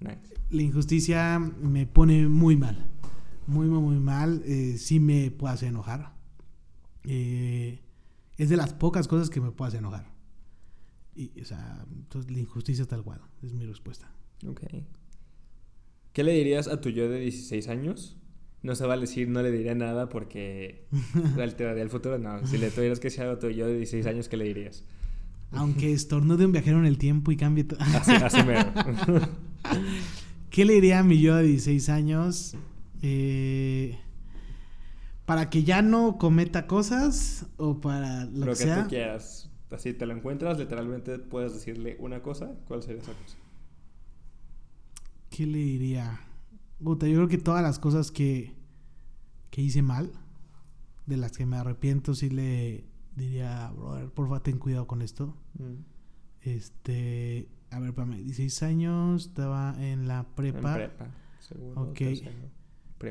nice. 0.00 0.34
La 0.50 0.62
injusticia 0.62 1.38
me 1.38 1.86
pone 1.86 2.26
muy 2.26 2.56
mal, 2.56 2.90
muy, 3.46 3.68
muy, 3.68 3.80
muy 3.80 4.00
mal. 4.00 4.42
Eh, 4.44 4.74
sí 4.76 4.98
me 4.98 5.30
puede 5.30 5.54
hacer 5.54 5.68
enojar. 5.68 6.12
Eh, 7.04 7.78
es 8.38 8.48
de 8.48 8.56
las 8.56 8.74
pocas 8.74 9.06
cosas 9.06 9.30
que 9.30 9.40
me 9.40 9.52
puede 9.52 9.68
hacer 9.68 9.78
enojar. 9.78 10.10
Y, 11.14 11.40
o 11.40 11.44
sea, 11.44 11.86
entonces 11.92 12.28
la 12.32 12.40
injusticia 12.40 12.86
tal 12.86 13.04
cual, 13.04 13.20
es 13.40 13.52
mi 13.52 13.66
respuesta. 13.66 14.10
Ok. 14.44 14.62
¿Qué 16.12 16.24
le 16.24 16.32
dirías 16.32 16.66
a 16.66 16.80
tu 16.80 16.88
yo 16.88 17.08
de 17.08 17.20
16 17.20 17.68
años 17.68 18.18
no 18.62 18.76
se 18.76 18.86
vale 18.86 19.02
decir 19.02 19.28
no 19.28 19.42
le 19.42 19.50
diría 19.50 19.74
nada 19.74 20.08
porque 20.08 20.84
alteraría 21.40 21.82
el 21.82 21.90
futuro. 21.90 22.18
No, 22.18 22.46
si 22.46 22.58
le 22.58 22.70
tuvieras 22.70 23.00
que 23.00 23.08
decir 23.08 23.22
algo 23.22 23.34
a 23.34 23.38
tu 23.38 23.50
yo 23.50 23.66
de 23.66 23.76
16 23.76 24.06
años, 24.06 24.28
¿qué 24.28 24.36
le 24.36 24.44
dirías? 24.44 24.84
Aunque 25.52 25.92
estornude 25.92 26.46
un 26.46 26.52
viajero 26.52 26.78
en 26.78 26.86
el 26.86 26.96
tiempo 26.96 27.30
y 27.30 27.36
cambie 27.36 27.64
todo. 27.64 27.78
así, 27.80 28.12
así 28.12 28.40
¿Qué 30.50 30.64
le 30.64 30.74
diría 30.74 31.00
a 31.00 31.02
mi 31.02 31.20
yo 31.20 31.36
de 31.36 31.44
16 31.44 31.88
años? 31.90 32.56
Eh, 33.02 33.98
para 35.26 35.50
que 35.50 35.64
ya 35.64 35.82
no 35.82 36.18
cometa 36.18 36.66
cosas 36.66 37.46
o 37.56 37.80
para 37.80 38.24
lo, 38.26 38.54
que, 38.54 38.66
tú 38.66 38.88
quieras. 38.88 39.50
Así 39.70 39.92
te 39.92 40.06
lo 40.06 40.14
encuentras, 40.14 40.58
literalmente 40.58 41.18
puedes 41.18 41.54
decirle 41.54 41.96
una 41.98 42.22
cosa. 42.22 42.52
¿Cuál 42.66 42.82
sería 42.82 43.02
esa 43.02 43.12
cosa? 43.12 43.36
¿Qué 45.30 45.46
le 45.46 45.58
diría? 45.58 46.20
Yo 46.84 46.96
creo 46.96 47.28
que 47.28 47.38
todas 47.38 47.62
las 47.62 47.78
cosas 47.78 48.10
que, 48.10 48.54
que 49.50 49.62
hice 49.62 49.82
mal, 49.82 50.12
de 51.06 51.16
las 51.16 51.32
que 51.32 51.46
me 51.46 51.56
arrepiento, 51.56 52.14
sí 52.14 52.30
le 52.30 52.84
diría, 53.16 53.70
brother, 53.76 54.08
porfa, 54.10 54.40
ten 54.40 54.58
cuidado 54.58 54.86
con 54.86 55.02
esto. 55.02 55.36
Mm. 55.58 55.74
Este, 56.42 57.48
a 57.70 57.78
ver, 57.78 57.94
para 57.94 58.16
16 58.16 58.62
años, 58.62 59.26
estaba 59.26 59.74
en 59.78 60.08
la 60.08 60.24
prepa. 60.34 60.82
En 60.82 60.90
prepa, 60.90 61.06
ok. 61.76 62.00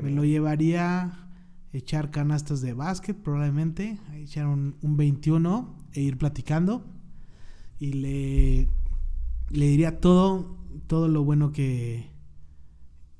me 0.02 0.10
lo 0.10 0.24
llevaría 0.24 1.04
a 1.04 1.28
echar 1.72 2.10
canastas 2.10 2.60
de 2.60 2.74
básquet, 2.74 3.16
probablemente, 3.16 3.98
a 4.10 4.16
echar 4.16 4.46
un, 4.46 4.76
un 4.82 4.96
21 4.96 5.74
e 5.94 6.00
ir 6.00 6.18
platicando. 6.18 6.84
Y 7.78 7.94
le, 7.94 8.68
le 9.50 9.66
diría 9.66 10.00
todo, 10.00 10.56
todo 10.86 11.08
lo 11.08 11.24
bueno 11.24 11.52
que, 11.52 12.11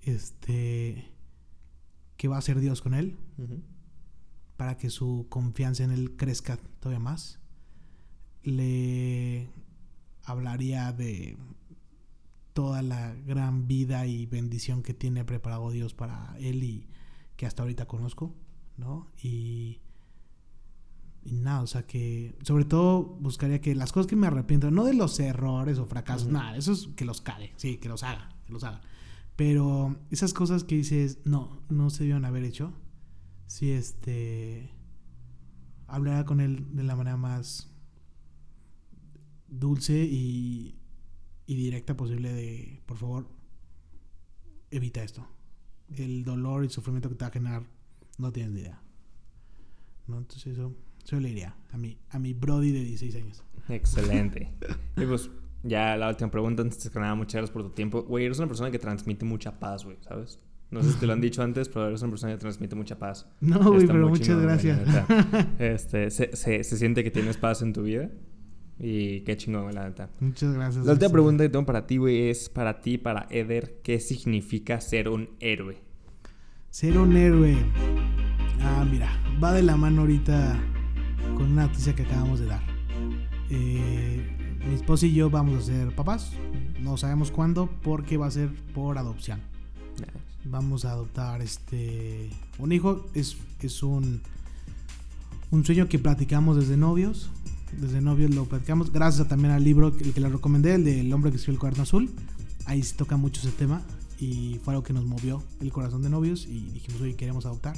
este, 0.02 1.10
que 2.16 2.28
va 2.28 2.36
a 2.36 2.38
hacer 2.40 2.60
Dios 2.60 2.82
con 2.82 2.94
él, 2.94 3.16
para 4.56 4.76
que 4.76 4.90
su 4.90 5.26
confianza 5.28 5.84
en 5.84 5.90
él 5.90 6.16
crezca 6.16 6.56
todavía 6.80 7.00
más. 7.00 7.40
Le 8.42 9.48
hablaría 10.24 10.92
de 10.92 11.36
toda 12.52 12.82
la 12.82 13.14
gran 13.26 13.66
vida 13.66 14.06
y 14.06 14.26
bendición 14.26 14.82
que 14.82 14.94
tiene 14.94 15.24
preparado 15.24 15.70
Dios 15.70 15.94
para 15.94 16.36
él 16.38 16.62
y 16.62 16.86
que 17.36 17.46
hasta 17.46 17.62
ahorita 17.62 17.86
conozco, 17.86 18.34
¿no? 18.76 19.10
Y, 19.22 19.80
y 21.24 21.32
nada, 21.32 21.62
o 21.62 21.66
sea 21.66 21.86
que 21.86 22.36
sobre 22.42 22.64
todo 22.64 23.02
buscaría 23.02 23.60
que 23.60 23.74
las 23.74 23.92
cosas 23.92 24.06
que 24.06 24.16
me 24.16 24.26
arrepiento, 24.26 24.70
no 24.70 24.84
de 24.84 24.94
los 24.94 25.18
errores 25.20 25.78
o 25.78 25.86
fracasos, 25.86 26.28
nada, 26.28 26.56
eso 26.56 26.72
es 26.72 26.88
que 26.94 27.04
los 27.04 27.20
cague, 27.20 27.52
sí, 27.56 27.78
que 27.78 27.88
los 27.88 28.02
haga, 28.02 28.28
que 28.46 28.52
los 28.52 28.64
haga. 28.64 28.80
Pero 29.36 29.96
esas 30.10 30.34
cosas 30.34 30.64
que 30.64 30.76
dices, 30.76 31.18
no, 31.24 31.62
no 31.68 31.90
se 31.90 32.00
debieron 32.00 32.24
haber 32.24 32.44
hecho. 32.44 32.72
Si 33.46 33.70
este. 33.70 34.70
Hablará 35.86 36.24
con 36.24 36.40
él 36.40 36.66
de 36.74 36.84
la 36.84 36.96
manera 36.96 37.16
más 37.16 37.70
dulce 39.48 40.04
y, 40.04 40.78
y 41.46 41.54
directa 41.54 41.96
posible 41.96 42.32
de, 42.32 42.80
por 42.86 42.96
favor, 42.96 43.28
evita 44.70 45.02
esto. 45.02 45.26
El 45.94 46.24
dolor 46.24 46.62
y 46.62 46.66
el 46.66 46.72
sufrimiento 46.72 47.10
que 47.10 47.14
te 47.16 47.24
va 47.24 47.28
a 47.28 47.32
generar, 47.32 47.66
no 48.18 48.32
tienes 48.32 48.52
ni 48.52 48.60
idea. 48.60 48.82
¿No? 50.06 50.18
Entonces 50.18 50.54
eso 50.54 50.74
Yo 51.04 51.20
le 51.20 51.28
diría 51.28 51.56
a 51.70 51.78
mi, 51.78 51.98
a 52.08 52.18
mi 52.18 52.32
Brody 52.32 52.72
de 52.72 52.84
16 52.84 53.16
años. 53.16 53.44
Excelente. 53.68 54.50
y 54.96 55.04
pues 55.04 55.30
ya 55.62 55.96
la 55.96 56.08
última 56.08 56.30
pregunta, 56.30 56.62
antes 56.62 56.88
que 56.90 56.98
nada, 56.98 57.14
muchas 57.14 57.34
gracias 57.34 57.50
por 57.50 57.62
tu 57.62 57.70
tiempo. 57.70 58.02
Güey, 58.02 58.26
eres 58.26 58.38
una 58.38 58.48
persona 58.48 58.70
que 58.70 58.78
transmite 58.78 59.24
mucha 59.24 59.58
paz, 59.58 59.84
güey, 59.84 59.96
¿sabes? 60.00 60.40
No 60.70 60.82
sé 60.82 60.92
si 60.92 60.98
te 60.98 61.06
lo 61.06 61.12
han 61.12 61.20
dicho 61.20 61.42
antes, 61.42 61.68
pero 61.68 61.86
eres 61.86 62.00
una 62.02 62.10
persona 62.10 62.32
que 62.32 62.38
transmite 62.38 62.74
mucha 62.74 62.98
paz. 62.98 63.28
No, 63.40 63.58
güey, 63.72 63.86
pero 63.86 64.08
muchas 64.08 64.40
gracias. 64.40 64.80
este, 65.58 66.10
se, 66.10 66.34
se, 66.34 66.64
se, 66.64 66.76
siente 66.76 67.04
que 67.04 67.10
tienes 67.10 67.36
paz 67.36 67.62
en 67.62 67.72
tu 67.72 67.82
vida. 67.82 68.10
Y 68.78 69.20
qué 69.20 69.36
chingón, 69.36 69.72
la 69.74 69.84
neta. 69.84 70.10
Muchas 70.18 70.54
gracias. 70.54 70.84
La 70.84 70.92
última 70.92 71.10
pregunta 71.10 71.44
que 71.44 71.50
tengo 71.50 71.66
para 71.66 71.86
ti, 71.86 71.98
güey, 71.98 72.30
es 72.30 72.48
para 72.48 72.80
ti, 72.80 72.98
para 72.98 73.26
Eder, 73.30 73.80
¿qué 73.84 74.00
significa 74.00 74.80
ser 74.80 75.08
un 75.08 75.28
héroe? 75.40 75.76
Ser 76.70 76.98
un 76.98 77.16
héroe. 77.16 77.56
Ah, 78.60 78.84
mira, 78.90 79.10
va 79.42 79.52
de 79.52 79.62
la 79.62 79.76
mano 79.76 80.00
ahorita 80.00 80.58
con 81.36 81.52
una 81.52 81.66
noticia 81.66 81.94
que 81.94 82.02
acabamos 82.02 82.40
de 82.40 82.46
dar. 82.46 82.62
Eh, 83.50 84.41
mi 84.68 84.74
esposa 84.74 85.06
y 85.06 85.14
yo 85.14 85.30
vamos 85.30 85.62
a 85.62 85.66
ser 85.66 85.94
papás. 85.94 86.32
No 86.80 86.96
sabemos 86.96 87.30
cuándo 87.30 87.68
porque 87.82 88.16
va 88.16 88.26
a 88.26 88.30
ser 88.30 88.50
por 88.74 88.98
adopción. 88.98 89.40
Vamos 90.44 90.84
a 90.84 90.92
adoptar 90.92 91.42
este 91.42 92.30
un 92.58 92.72
hijo. 92.72 93.06
Es, 93.14 93.36
es 93.60 93.82
un, 93.82 94.20
un 95.50 95.64
sueño 95.64 95.88
que 95.88 95.98
platicamos 95.98 96.56
desde 96.56 96.76
novios. 96.76 97.30
Desde 97.80 98.00
novios 98.00 98.34
lo 98.34 98.44
platicamos. 98.44 98.92
Gracias 98.92 99.28
también 99.28 99.52
al 99.52 99.64
libro 99.64 99.96
que, 99.96 100.12
que 100.12 100.20
le 100.20 100.28
recomendé, 100.28 100.74
el 100.74 100.84
del 100.84 101.12
hombre 101.12 101.30
que 101.30 101.36
escribió 101.36 101.56
el 101.56 101.60
cuaderno 101.60 101.82
azul. 101.84 102.10
Ahí 102.66 102.82
se 102.82 102.94
toca 102.94 103.16
mucho 103.16 103.40
ese 103.40 103.56
tema. 103.56 103.82
Y 104.18 104.60
fue 104.62 104.74
algo 104.74 104.84
que 104.84 104.92
nos 104.92 105.04
movió 105.04 105.42
el 105.60 105.72
corazón 105.72 106.02
de 106.02 106.10
novios. 106.10 106.46
Y 106.46 106.70
dijimos, 106.70 107.00
oye, 107.00 107.14
queremos 107.14 107.46
adoptar. 107.46 107.76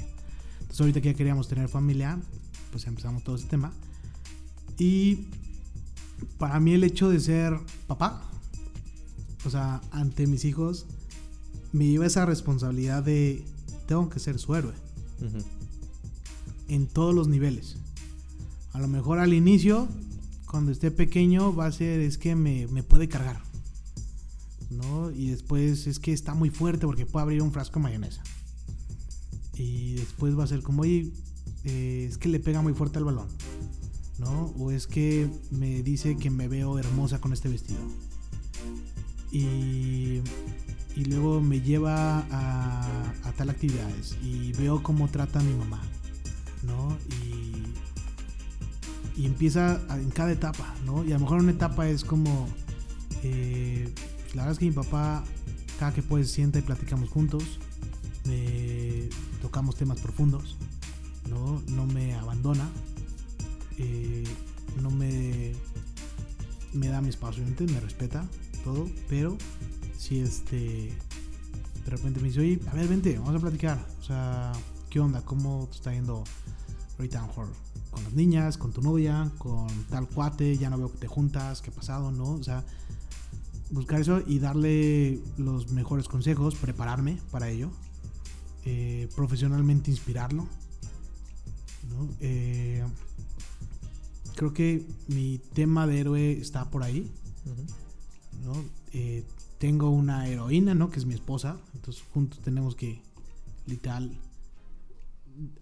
Entonces 0.60 0.80
ahorita 0.80 1.00
que 1.00 1.12
ya 1.12 1.14
queríamos 1.14 1.48
tener 1.48 1.68
familia, 1.68 2.18
pues 2.72 2.86
empezamos 2.86 3.22
todo 3.22 3.36
ese 3.36 3.46
tema. 3.46 3.72
Y 4.78 5.26
para 6.38 6.60
mí 6.60 6.74
el 6.74 6.84
hecho 6.84 7.08
de 7.08 7.20
ser 7.20 7.58
papá, 7.86 8.22
o 9.44 9.50
sea, 9.50 9.80
ante 9.90 10.26
mis 10.26 10.44
hijos, 10.44 10.86
me 11.72 11.86
lleva 11.86 12.06
esa 12.06 12.24
responsabilidad 12.24 13.02
de 13.02 13.44
tengo 13.86 14.08
que 14.08 14.18
ser 14.18 14.38
su 14.38 14.54
héroe. 14.54 14.74
En 16.68 16.86
todos 16.86 17.14
los 17.14 17.28
niveles. 17.28 17.76
A 18.72 18.80
lo 18.80 18.88
mejor 18.88 19.18
al 19.18 19.34
inicio, 19.34 19.88
cuando 20.50 20.72
esté 20.72 20.90
pequeño, 20.90 21.54
va 21.54 21.66
a 21.66 21.72
ser 21.72 22.00
es 22.00 22.18
que 22.18 22.34
me, 22.34 22.66
puede 22.82 23.08
cargar. 23.08 23.42
¿No? 24.70 25.10
Y 25.10 25.28
después 25.28 25.86
es 25.86 25.98
que 25.98 26.12
está 26.12 26.34
muy 26.34 26.50
fuerte 26.50 26.86
porque 26.86 27.06
puede 27.06 27.22
abrir 27.22 27.42
un 27.42 27.52
frasco 27.52 27.78
de 27.78 27.84
mayonesa. 27.84 28.22
Y 29.54 29.94
después 29.94 30.36
va 30.36 30.44
a 30.44 30.48
ser 30.48 30.62
como, 30.62 30.82
oye, 30.82 31.12
eh, 31.64 32.06
es 32.08 32.18
que 32.18 32.28
le 32.28 32.40
pega 32.40 32.62
muy 32.62 32.72
fuerte 32.72 32.98
al 32.98 33.04
balón. 33.04 33.28
¿No? 34.18 34.52
O 34.58 34.70
es 34.70 34.86
que 34.86 35.28
me 35.50 35.82
dice 35.82 36.16
que 36.16 36.30
me 36.30 36.48
veo 36.48 36.78
hermosa 36.78 37.20
con 37.20 37.32
este 37.32 37.48
vestido. 37.48 37.80
Y, 39.30 40.20
y 40.94 41.04
luego 41.06 41.40
me 41.40 41.60
lleva 41.60 42.24
a, 42.30 43.12
tal 43.36 43.50
actividades 43.50 44.16
y 44.22 44.52
veo 44.52 44.80
cómo 44.82 45.08
trata 45.08 45.40
a 45.40 45.42
mi 45.42 45.54
mamá, 45.54 45.80
¿no? 46.62 46.96
Y, 49.16 49.20
y 49.20 49.26
empieza 49.26 49.80
en 49.90 50.10
cada 50.10 50.30
etapa, 50.30 50.72
¿no? 50.86 51.04
Y 51.04 51.10
a 51.10 51.14
lo 51.14 51.20
mejor 51.20 51.40
una 51.40 51.50
etapa 51.50 51.88
es 51.88 52.04
como, 52.04 52.48
eh, 53.24 53.92
la 54.34 54.42
verdad 54.42 54.52
es 54.52 54.58
que 54.58 54.66
mi 54.66 54.72
papá, 54.72 55.24
cada 55.80 55.92
que 55.92 56.02
puede, 56.02 56.24
sienta 56.24 56.60
y 56.60 56.62
platicamos 56.62 57.10
juntos, 57.10 57.58
tocamos 59.42 59.76
temas 59.76 60.00
profundos, 60.00 60.56
¿no? 61.28 61.62
No 61.68 61.86
me 61.86 62.14
abandona, 62.14 62.68
no 64.82 64.90
me, 64.90 65.52
me 66.72 66.88
da 66.88 67.00
mi 67.00 67.08
espacio, 67.08 67.44
me 67.44 67.80
respeta 67.80 68.26
todo, 68.64 68.88
pero 69.08 69.36
si 69.96 70.20
este 70.20 70.92
de 71.84 71.90
repente 71.90 72.20
me 72.20 72.28
dice, 72.28 72.40
oye, 72.40 72.60
a 72.70 72.74
ver, 72.74 72.88
vente, 72.88 73.18
vamos 73.18 73.36
a 73.36 73.38
platicar. 73.38 73.86
O 74.00 74.02
sea, 74.02 74.52
¿qué 74.88 75.00
onda? 75.00 75.22
¿Cómo 75.22 75.66
te 75.70 75.76
está 75.76 75.92
yendo 75.92 76.24
ahorita 76.98 77.26
mejor 77.26 77.48
con 77.90 78.02
las 78.04 78.12
niñas, 78.14 78.56
con 78.56 78.72
tu 78.72 78.80
novia, 78.80 79.30
con 79.38 79.68
tal 79.90 80.08
cuate? 80.08 80.56
Ya 80.56 80.70
no 80.70 80.78
veo 80.78 80.90
que 80.90 80.98
te 80.98 81.06
juntas, 81.06 81.60
¿qué 81.60 81.70
ha 81.70 81.74
pasado? 81.74 82.10
¿No? 82.10 82.30
O 82.30 82.42
sea, 82.42 82.64
buscar 83.70 84.00
eso 84.00 84.22
y 84.26 84.38
darle 84.38 85.20
los 85.36 85.70
mejores 85.72 86.08
consejos, 86.08 86.54
prepararme 86.54 87.18
para 87.30 87.50
ello, 87.50 87.70
eh, 88.64 89.08
profesionalmente 89.14 89.90
inspirarlo. 89.90 90.46
¿no? 91.90 92.08
Eh, 92.20 92.82
creo 94.34 94.52
que 94.52 94.86
mi 95.08 95.38
tema 95.54 95.86
de 95.86 96.00
héroe 96.00 96.32
está 96.32 96.70
por 96.70 96.82
ahí. 96.82 97.10
¿no? 98.44 98.52
Eh, 98.92 99.24
tengo 99.58 99.90
una 99.90 100.28
heroína, 100.28 100.74
¿no? 100.74 100.90
Que 100.90 100.98
es 100.98 101.06
mi 101.06 101.14
esposa. 101.14 101.56
Entonces 101.74 102.04
juntos 102.12 102.40
tenemos 102.40 102.74
que, 102.74 103.00
literal, 103.66 104.18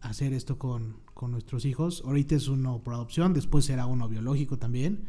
hacer 0.00 0.32
esto 0.32 0.58
con, 0.58 0.96
con 1.14 1.30
nuestros 1.30 1.64
hijos. 1.64 2.02
Ahorita 2.04 2.34
es 2.34 2.48
uno 2.48 2.80
por 2.82 2.94
adopción, 2.94 3.32
después 3.32 3.64
será 3.64 3.86
uno 3.86 4.08
biológico 4.08 4.58
también. 4.58 5.04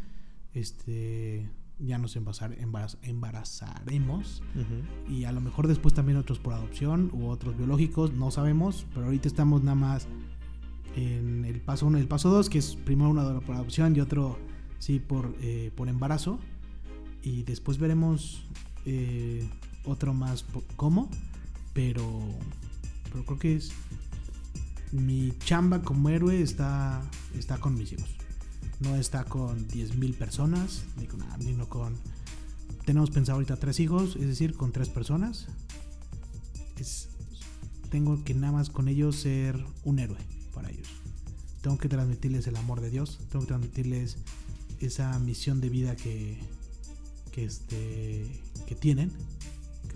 Este, 0.54 1.50
ya 1.80 1.98
nos 1.98 2.16
embarazaremos. 2.16 4.44
Y 5.10 5.24
a 5.24 5.32
lo 5.32 5.42
mejor 5.42 5.68
después 5.68 5.94
también 5.94 6.18
otros 6.18 6.40
por 6.40 6.54
adopción 6.54 7.10
u 7.14 7.28
otros 7.28 7.58
biológicos, 7.58 8.14
no 8.14 8.32
sabemos. 8.32 8.86
Pero 8.94 9.08
ahorita 9.08 9.28
estamos 9.28 9.64
nada 9.64 9.76
más 9.76 10.08
en 10.96 11.46
el 11.46 11.62
paso 11.62 11.88
1 11.88 11.98
y 11.98 12.02
el 12.02 12.08
paso 12.08 12.30
2, 12.30 12.50
que 12.50 12.60
es 12.60 12.76
primero 12.76 13.10
uno 13.10 13.42
por 13.42 13.56
adopción 13.56 13.96
y 13.96 14.00
otro 14.00 14.38
sí 14.80 15.00
por, 15.00 15.36
eh, 15.42 15.72
por 15.76 15.90
embarazo. 15.90 16.40
Y 17.22 17.44
después 17.44 17.78
veremos 17.78 18.44
eh, 18.86 19.48
otro 19.86 20.14
más 20.14 20.46
cómo, 20.76 21.10
pero, 21.74 22.22
pero 23.12 23.26
creo 23.26 23.40
que 23.40 23.56
es 23.56 23.72
mi 24.92 25.34
chamba 25.40 25.82
como 25.82 26.10
héroe 26.10 26.42
está, 26.42 27.02
está 27.38 27.58
con 27.58 27.76
mis 27.76 27.94
hijos. 27.94 28.10
No 28.80 28.96
está 28.96 29.24
con 29.24 29.68
10.000 29.68 30.16
personas, 30.16 30.86
ni 30.98 31.08
con 31.08 31.22
ni 31.40 31.54
no 31.54 31.70
con... 31.70 31.96
Tenemos 32.86 33.12
pensado 33.12 33.38
ahorita 33.38 33.56
tres 33.56 33.80
hijos, 33.80 34.18
es 34.18 34.28
decir, 34.28 34.56
con 34.56 34.74
tres 34.74 34.90
personas. 34.90 35.48
Es, 36.78 37.08
tengo 37.90 38.22
que 38.26 38.34
nada 38.34 38.52
más 38.52 38.70
con 38.70 38.90
ellos 38.90 39.16
ser 39.16 39.64
un 39.86 40.00
héroe 40.00 40.33
para 40.54 40.70
ellos. 40.70 40.88
Tengo 41.62 41.78
que 41.78 41.90
transmitirles 41.90 42.48
el 42.48 42.56
amor 42.56 42.82
de 42.82 42.90
Dios, 42.90 43.20
tengo 43.30 43.42
que 43.42 43.48
transmitirles 43.48 44.18
esa 44.80 45.18
misión 45.20 45.62
de 45.62 45.70
vida 45.70 45.96
que, 45.96 46.38
que, 47.32 47.46
este, 47.46 48.42
que 48.68 48.76
tienen, 48.76 49.12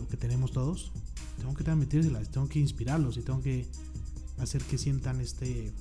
que, 0.10 0.18
tenemos 0.18 0.52
todos. 0.52 0.92
Tengo 1.38 1.54
que 1.54 1.64
transmitírselas, 1.64 2.32
tengo 2.32 2.50
que 2.50 2.60
inspirarlos 2.60 3.18
y 3.18 3.22
tengo 3.22 3.42
que 3.42 3.68
hacer 4.40 4.64
que 4.64 4.78
sientan 4.78 5.22
este, 5.22 5.72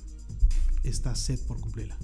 esta 0.83 1.15
sed 1.15 1.39
por 1.47 1.59
cumplirla. 1.59 1.97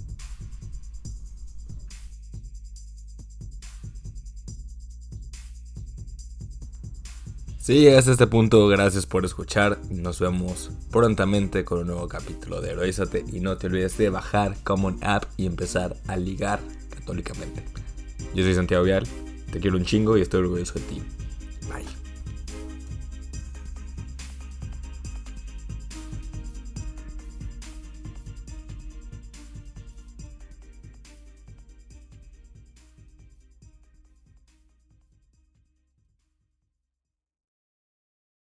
Si 7.64 7.80
llegas 7.80 8.06
a 8.08 8.12
este 8.12 8.26
punto, 8.26 8.68
gracias 8.68 9.06
por 9.06 9.24
escuchar. 9.24 9.78
Nos 9.88 10.20
vemos 10.20 10.70
prontamente 10.90 11.64
con 11.64 11.78
un 11.78 11.86
nuevo 11.86 12.06
capítulo 12.08 12.60
de 12.60 12.72
Heroízate. 12.72 13.24
Y 13.32 13.40
no 13.40 13.56
te 13.56 13.68
olvides 13.68 13.96
de 13.96 14.10
bajar 14.10 14.54
Common 14.64 14.98
App 15.00 15.24
y 15.38 15.46
empezar 15.46 15.96
a 16.06 16.18
ligar 16.18 16.60
católicamente. 16.90 17.64
Yo 18.34 18.44
soy 18.44 18.54
Santiago 18.54 18.84
Vial, 18.84 19.06
te 19.50 19.60
quiero 19.60 19.78
un 19.78 19.86
chingo 19.86 20.18
y 20.18 20.20
estoy 20.20 20.42
orgulloso 20.42 20.74
de 20.74 20.80
ti. 20.80 21.02
Bye. 21.66 22.03